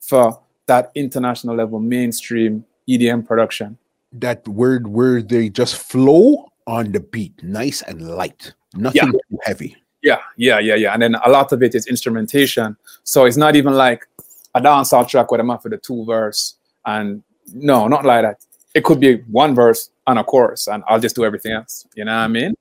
[0.00, 3.78] for that international level mainstream EDM production.
[4.12, 9.10] That word where they just flow on the beat, nice and light, nothing yeah.
[9.10, 9.76] too heavy.
[10.02, 10.92] Yeah, yeah, yeah, yeah.
[10.92, 12.76] And then a lot of it is instrumentation.
[13.04, 14.06] So it's not even like
[14.54, 16.56] a dancehall track where I'm after the two verse.
[16.84, 17.22] And
[17.54, 18.44] no, not like that.
[18.74, 21.86] It could be one verse and a chorus, and I'll just do everything else.
[21.94, 22.54] You know what I mean?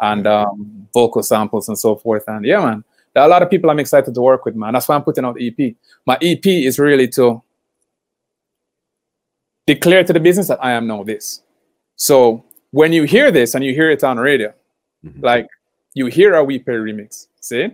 [0.00, 2.24] And um, vocal samples and so forth.
[2.28, 4.72] And yeah, man, there are a lot of people I'm excited to work with, man.
[4.72, 5.76] That's why I'm putting out the EP.
[6.04, 7.42] My EP is really to
[9.66, 11.42] declare to the business that I am now this.
[11.96, 14.52] So when you hear this and you hear it on radio,
[15.04, 15.24] mm-hmm.
[15.24, 15.46] like
[15.94, 17.68] you hear a We Pray remix, see?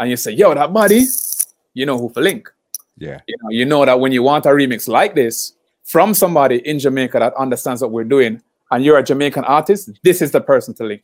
[0.00, 1.04] And you say, yo, that body,
[1.74, 2.52] you know who for link.
[2.98, 3.20] Yeah.
[3.26, 5.52] You know, you know that when you want a remix like this
[5.84, 8.42] from somebody in Jamaica that understands what we're doing,
[8.72, 11.02] and you're a Jamaican artist, this is the person to link.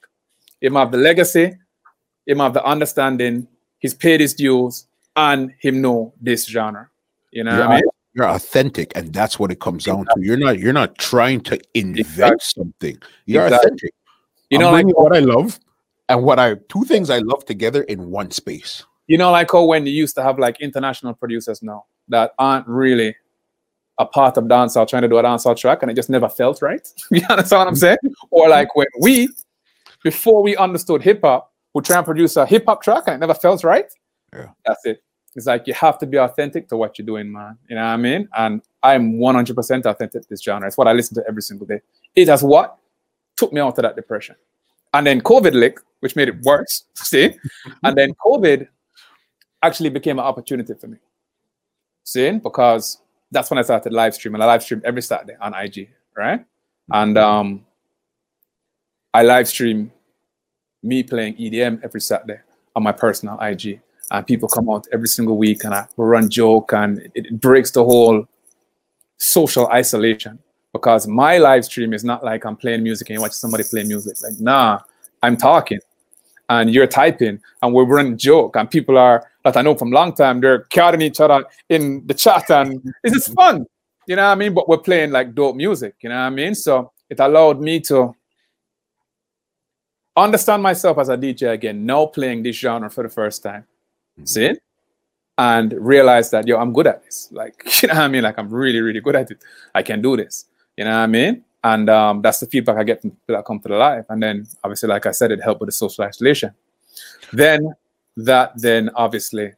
[0.61, 1.57] Him have the legacy,
[2.27, 3.47] him have the understanding,
[3.79, 4.87] he's paid his dues
[5.17, 6.89] and him know this genre.
[7.31, 7.85] You know you're, I mean?
[8.15, 10.21] You're authentic, and that's what it comes down to.
[10.21, 12.39] You're not you're not trying to invent exactly.
[12.41, 12.99] something.
[13.27, 13.67] You're exactly.
[13.67, 13.95] authentic.
[14.51, 15.61] You know, like what I love
[16.09, 18.85] and what I two things I love together in one space.
[19.07, 22.67] You know, like how when you used to have like international producers now that aren't
[22.67, 23.15] really
[23.99, 26.63] a part of dancehall trying to do a dancehall track and it just never felt
[26.63, 26.87] right.
[27.11, 27.99] you understand what I'm saying?
[28.31, 29.29] Or like when we,
[30.05, 31.48] before we understood hip hop,
[31.79, 33.87] would try and produce a hip hop track and it never felt right.
[34.33, 34.49] Yeah.
[34.67, 35.01] That's it.
[35.37, 37.57] It's like you have to be authentic to what you're doing, man.
[37.69, 38.29] You know what I mean?
[38.37, 40.67] And I'm 100% authentic to this genre.
[40.67, 41.81] It's what I listen to every single day.
[42.17, 42.79] It has what
[43.37, 44.35] took me out of that depression.
[44.93, 46.83] And then COVID lick, which made it worse.
[46.95, 47.37] See?
[47.85, 48.67] and then COVID
[49.63, 50.97] actually became an opportunity for me.
[52.03, 52.33] See?
[52.33, 52.99] Because
[53.31, 54.43] that's when I started live streaming.
[54.43, 56.45] I live stream every Saturday on IG, right?
[56.91, 57.65] And um,
[59.15, 59.93] I live stream
[60.83, 62.41] me playing EDM every Saturday
[62.77, 63.81] on my personal IG.
[64.11, 67.85] and people come out every single week and I run joke and it, breaks the
[67.85, 68.27] whole
[69.19, 70.39] social isolation
[70.73, 73.85] because my live stream is not like I'm playing music and you watch somebody play
[73.85, 74.17] music.
[74.23, 74.81] Like, nah,
[75.23, 75.81] I'm talking
[76.49, 80.15] and you're typing and we're running joke and people are that I know from long
[80.15, 83.67] time, they're carrying each other in the chat and it's just fun.
[84.07, 84.55] You know what I mean?
[84.55, 86.55] But we're playing like dope music, you know what I mean?
[86.55, 88.15] So it allowed me to
[90.25, 93.65] understand myself as a DJ again, now playing this genre for the first time.
[94.19, 94.25] Mm-hmm.
[94.25, 94.55] See?
[95.37, 97.29] And realize that, yo, I'm good at this.
[97.31, 98.23] Like, you know what I mean?
[98.23, 99.39] Like, I'm really, really good at it.
[99.75, 100.47] I can do this.
[100.77, 101.45] You know what I mean?
[101.63, 104.07] And um, that's the feedback I get from people that come to the live.
[104.09, 106.53] And then, obviously, like I said, it helped with the social isolation.
[107.33, 107.75] Then,
[108.17, 109.53] that then obviously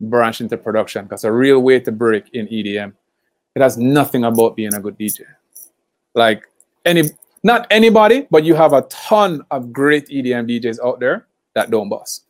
[0.00, 2.92] branch into production because a real way to break in EDM,
[3.54, 5.22] it has nothing about being a good DJ.
[6.14, 6.44] Like,
[6.84, 7.10] any
[7.46, 11.88] not anybody, but you have a ton of great EDM DJs out there that don't
[11.88, 12.24] bust.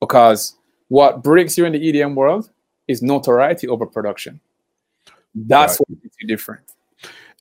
[0.00, 0.56] Because
[0.88, 2.50] what breaks you in the EDM world
[2.88, 4.40] is notoriety over production.
[5.34, 5.80] That's right.
[5.88, 6.62] what makes you different.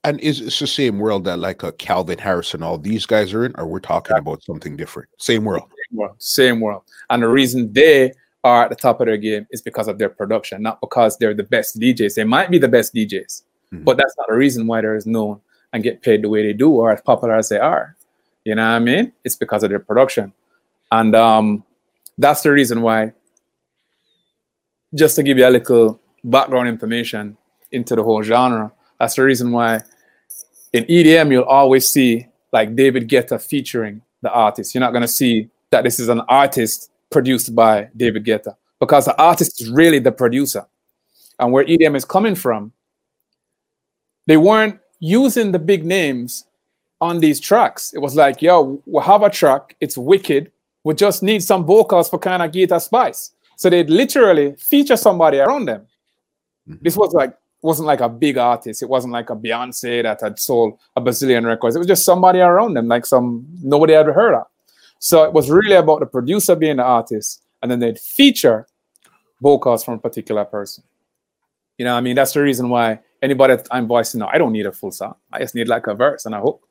[0.04, 3.34] And is it's the same world that like a Calvin Harris and all these guys
[3.34, 5.08] are in, or we're talking about something different?
[5.18, 5.70] Same world.
[5.70, 6.16] Same world.
[6.18, 6.84] Same world.
[7.10, 8.12] And the reason they
[8.44, 11.34] are at the top of their game is because of their production, not because they're
[11.34, 12.16] the best DJs.
[12.16, 13.86] They might be the best DJs, mm-hmm.
[13.86, 15.40] but that's not the reason why they're known
[15.74, 17.96] and get paid the way they do or as popular as they are.
[18.46, 19.12] You know what I mean?
[19.24, 20.32] It's because of their production.
[20.92, 21.64] And um,
[22.18, 23.14] that's the reason why,
[24.94, 27.36] just to give you a little background information
[27.72, 29.82] into the whole genre, that's the reason why
[30.72, 34.74] in EDM you'll always see like David Guetta featuring the artist.
[34.76, 39.06] You're not going to see that this is an artist produced by David Guetta because
[39.06, 40.66] the artist is really the producer.
[41.40, 42.72] And where EDM is coming from,
[44.28, 46.46] they weren't using the big names
[47.02, 47.94] on these tracks.
[47.94, 50.50] It was like, yo, we have a track, it's wicked.
[50.86, 53.32] We just need some vocals for kind of guitar spice.
[53.58, 55.82] So they'd literally feature somebody around them.
[56.70, 56.84] Mm-hmm.
[56.84, 58.82] This was like wasn't like a big artist.
[58.82, 61.76] It wasn't like a Beyonce that had sold a bazillion records.
[61.76, 64.48] It was just somebody around them, like some nobody had heard of.
[65.00, 68.68] So it was really about the producer being the artist, and then they'd feature
[69.42, 70.84] vocals from a particular person.
[71.78, 74.52] You know, I mean, that's the reason why anybody that I'm voicing now, I don't
[74.52, 75.16] need a full song.
[75.32, 76.62] I just need like a verse and a hook,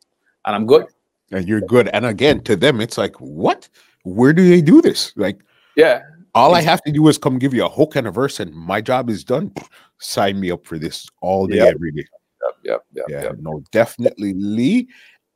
[0.44, 0.86] and I'm good.
[1.32, 1.88] And you're good.
[1.88, 3.68] And again, to them, it's like, what?
[4.04, 5.12] Where do they do this?
[5.16, 5.40] Like,
[5.76, 6.02] yeah.
[6.34, 8.54] All I have to do is come give you a hook and a verse, and
[8.54, 9.52] my job is done.
[9.98, 11.74] Sign me up for this all day, yep.
[11.74, 12.04] every day.
[12.42, 13.36] Yep, yep, yep, yeah, yep.
[13.40, 14.88] no, definitely, Lee.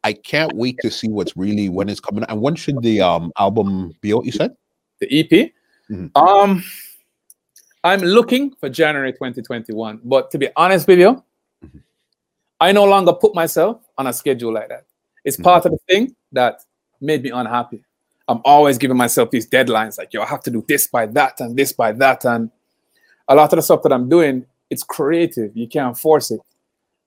[0.05, 2.25] I can't wait to see what's really when it's coming.
[2.29, 4.25] And when should the um album be out?
[4.25, 4.53] You said
[5.01, 5.53] the EP.
[5.91, 6.17] Mm-hmm.
[6.17, 6.65] Um,
[7.87, 10.01] I'm looking for January 2021.
[10.05, 11.23] But to be honest with you,
[11.65, 11.79] mm-hmm.
[12.61, 14.87] I no longer put myself on a schedule like that.
[15.25, 15.45] It's mm-hmm.
[15.45, 16.63] part of the thing that
[17.01, 17.85] made me unhappy.
[18.27, 21.39] I'm always giving myself these deadlines, like, yo, I have to do this by that
[21.41, 22.25] and this by that.
[22.25, 22.51] And
[23.29, 25.57] a lot of the stuff that I'm doing, it's creative.
[25.57, 26.41] You can't force it.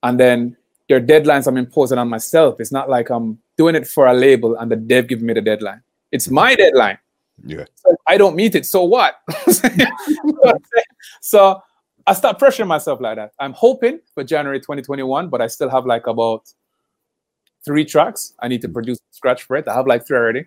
[0.02, 0.56] And then
[0.88, 2.58] there are deadlines I'm imposing on myself.
[2.58, 5.42] It's not like I'm doing it for a label and the dev giving me the
[5.42, 5.82] deadline.
[6.10, 6.36] It's mm-hmm.
[6.36, 6.96] my deadline.
[7.44, 7.64] Yeah.
[7.74, 8.66] So I don't meet it.
[8.66, 9.20] So what?
[11.20, 11.62] so
[12.06, 13.32] I start pressuring myself like that.
[13.38, 16.52] I'm hoping for January 2021, but I still have like about
[17.64, 19.68] three tracks I need to produce scratch for it.
[19.68, 20.46] I have like three already.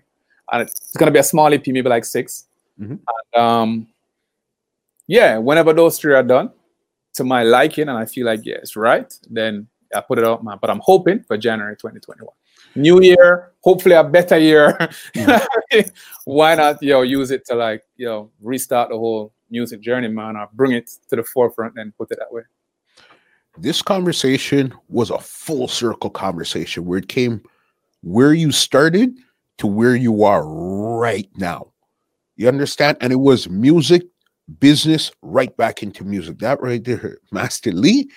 [0.52, 2.46] And it's gonna be a small EP, maybe like 6
[2.80, 2.92] mm-hmm.
[2.92, 3.88] And, um,
[5.08, 6.52] yeah, whenever those three are done
[7.16, 10.44] to my liking and I feel like yeah, it's right, then I put it out,
[10.44, 10.58] man.
[10.60, 12.28] But I'm hoping for January 2021
[12.76, 14.78] new year, hopefully a better year.
[15.16, 15.32] Hmm.
[16.26, 20.50] Why not, yo, use it to like, yo, restart the whole music journey, man, or
[20.54, 22.44] bring it to the forefront and put it that way.
[23.58, 27.42] This conversation was a full circle conversation where it came
[28.02, 29.18] where you started
[29.60, 31.72] to where you are right now.
[32.36, 32.98] You understand?
[33.00, 34.04] And it was music,
[34.60, 36.40] business, right back into music.
[36.40, 38.10] That right there, Master Lee,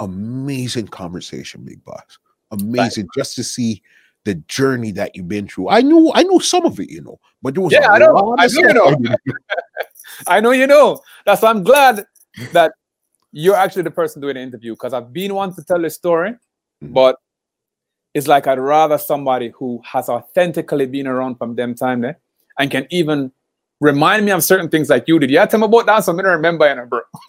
[0.00, 2.18] amazing conversation, big boss.
[2.50, 3.82] Amazing just to see
[4.24, 5.68] the journey that you've been through.
[5.68, 8.36] I knew I know some of it, you know, but there was yeah, I know,
[8.38, 9.16] I know you know.
[10.26, 11.00] I know you know.
[11.24, 12.04] That's why I'm glad
[12.52, 12.72] that
[13.32, 16.32] you're actually the person doing the interview because I've been one to tell a story,
[16.32, 16.92] mm-hmm.
[16.92, 17.16] but
[18.14, 22.18] it's like I'd rather somebody who has authentically been around from them time there
[22.58, 23.32] and can even
[23.80, 25.30] remind me of certain things like you did.
[25.30, 26.08] Yeah, tell me about dance.
[26.08, 27.00] I'm gonna remember, know, bro.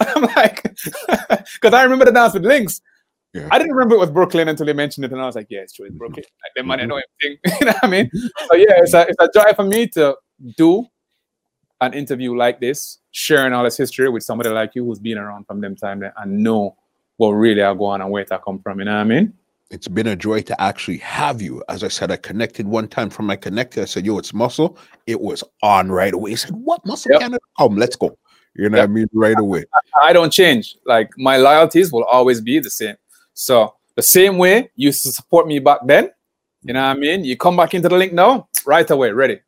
[0.00, 2.80] I'm like, because I remember the dance with Links.
[3.36, 3.48] Yeah.
[3.50, 5.60] I didn't remember it was Brooklyn until they mentioned it, and I was like, "Yeah,
[5.60, 6.88] it's true, it's Brooklyn." Like, the money, mm-hmm.
[6.88, 7.38] know everything.
[7.60, 8.10] you know what I mean?
[8.14, 10.16] so yeah, it's a it's a joy for me to
[10.56, 10.86] do
[11.82, 15.46] an interview like this, sharing all this history with somebody like you who's been around
[15.46, 16.76] from them time and know
[17.18, 18.78] what really are going on and where it come from.
[18.78, 19.34] You know what I mean?
[19.70, 21.62] It's been a joy to actually have you.
[21.68, 23.82] As I said, I connected one time from my connector.
[23.82, 26.30] I said, "Yo, it's Muscle." It was on right away.
[26.30, 27.20] He said, "What Muscle Yep.
[27.20, 27.40] Canada?
[27.58, 28.16] Come, let's go."
[28.54, 28.82] You know Yep.
[28.84, 29.06] what I mean?
[29.12, 29.64] Right away.
[30.00, 30.76] I don't change.
[30.86, 32.96] Like my loyalties will always be the same.
[33.36, 36.10] So the same way you used to support me back then,
[36.62, 37.22] you know what I mean?
[37.22, 39.40] You come back into the link now, right away, ready.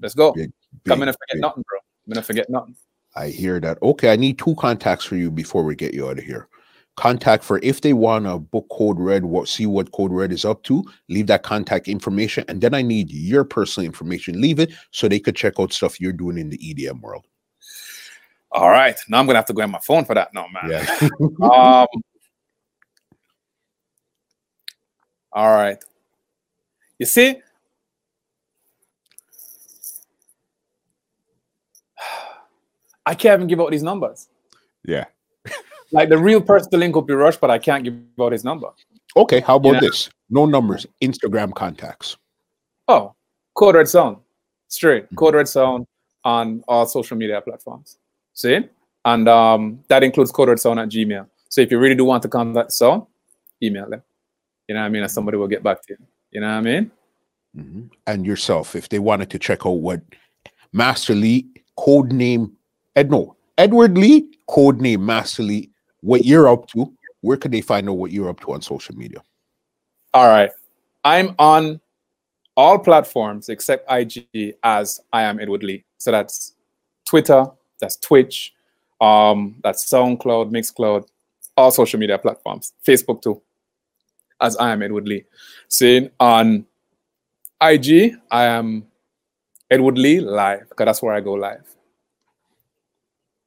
[0.00, 0.32] Let's go.
[0.32, 0.50] Big,
[0.90, 1.42] I'm gonna forget big.
[1.42, 1.78] nothing, bro.
[1.78, 2.74] I'm gonna forget nothing.
[3.14, 3.78] I hear that.
[3.82, 6.48] Okay, I need two contacts for you before we get you out of here.
[6.96, 10.46] Contact for if they want to book Code Red, what see what Code Red is
[10.46, 14.40] up to, leave that contact information, and then I need your personal information.
[14.40, 17.26] Leave it so they could check out stuff you're doing in the EDM world.
[18.50, 18.96] All right.
[19.10, 20.70] Now I'm gonna have to go on my phone for that No man.
[20.70, 21.08] Yeah.
[21.52, 21.86] Um
[25.36, 25.78] all right.
[26.98, 27.36] You see,
[33.06, 34.28] I can't even give out these numbers.
[34.84, 35.04] yeah.
[35.92, 38.42] Like the real person to link up with Rush, but I can't give out his
[38.42, 38.70] number.
[39.16, 39.80] Okay, how about Yeah.
[39.80, 40.10] this?
[40.28, 42.16] No numbers, Instagram contacts.
[42.88, 43.14] Oh,
[43.54, 44.16] Code Red Sound.
[44.66, 45.06] Straight.
[45.14, 45.86] Code Red Sound
[46.24, 47.98] on all social media platforms.
[48.34, 48.68] See?
[49.04, 51.28] And um, that includes Code Red Sound at Gmail.
[51.50, 53.04] So if you really do want to contact Sound,
[53.62, 54.02] email them.
[54.68, 55.02] You know what I mean?
[55.02, 55.98] And somebody will get back to you.
[56.30, 56.90] You know what I mean?
[57.56, 57.90] Mhm.
[58.06, 60.02] And yourself, if they wanted to check out what
[60.72, 62.56] Master Lee, code name
[62.96, 65.70] Ed no, Edward Lee, code name Master Lee,
[66.00, 68.94] what you're up to, where could they find out what you're up to on social
[68.96, 69.22] media?
[70.14, 70.50] All right.
[71.04, 71.80] I'm on
[72.56, 75.84] all platforms except IG as I am Edward Lee.
[75.98, 76.54] So that's
[77.06, 77.46] Twitter,
[77.80, 78.54] that's Twitch,
[79.00, 81.06] um, that's SoundCloud, Mixcloud,
[81.56, 83.40] all social media platforms, Facebook too,
[84.40, 85.24] as I am Edward Lee.
[85.68, 86.66] Seeing on
[87.60, 88.86] IG, I am
[89.70, 91.64] Edward Lee live because that's where I go live.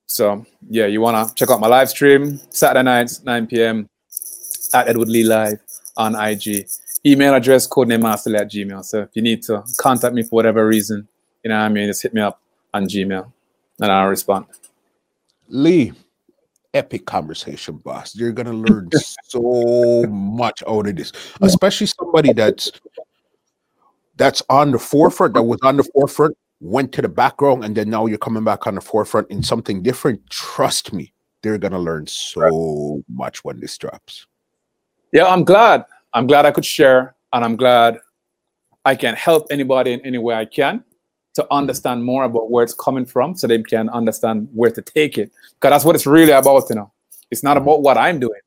[0.08, 3.88] So yeah, you wanna check out my live stream Saturday nights, 9 p.m.
[4.74, 5.60] at Edward Lee Live
[5.98, 6.68] on IG.
[7.06, 8.84] Email address codename masterly at Gmail.
[8.84, 11.08] So if you need to contact me for whatever reason,
[11.44, 12.42] you know what I mean, just hit me up
[12.74, 13.32] on Gmail
[13.80, 14.46] and I'll respond.
[15.48, 15.94] Lee,
[16.74, 18.16] epic conversation, boss.
[18.16, 18.90] You're gonna learn
[19.24, 22.72] so much out of this, especially somebody that's
[24.16, 27.90] that's on the forefront, that was on the forefront, went to the background, and then
[27.90, 30.30] now you're coming back on the forefront in something different.
[30.30, 34.28] Trust me, they're gonna learn so much when this drops.
[35.12, 35.86] Yeah, I'm glad.
[36.14, 38.00] I'm glad I could share and I'm glad
[38.86, 40.84] I can help anybody in any way I can
[41.40, 41.54] to mm-hmm.
[41.54, 45.32] understand more about where it's coming from so they can understand where to take it.
[45.56, 46.92] Because that's what it's really about, you know.
[47.32, 48.40] It's not about what I'm doing.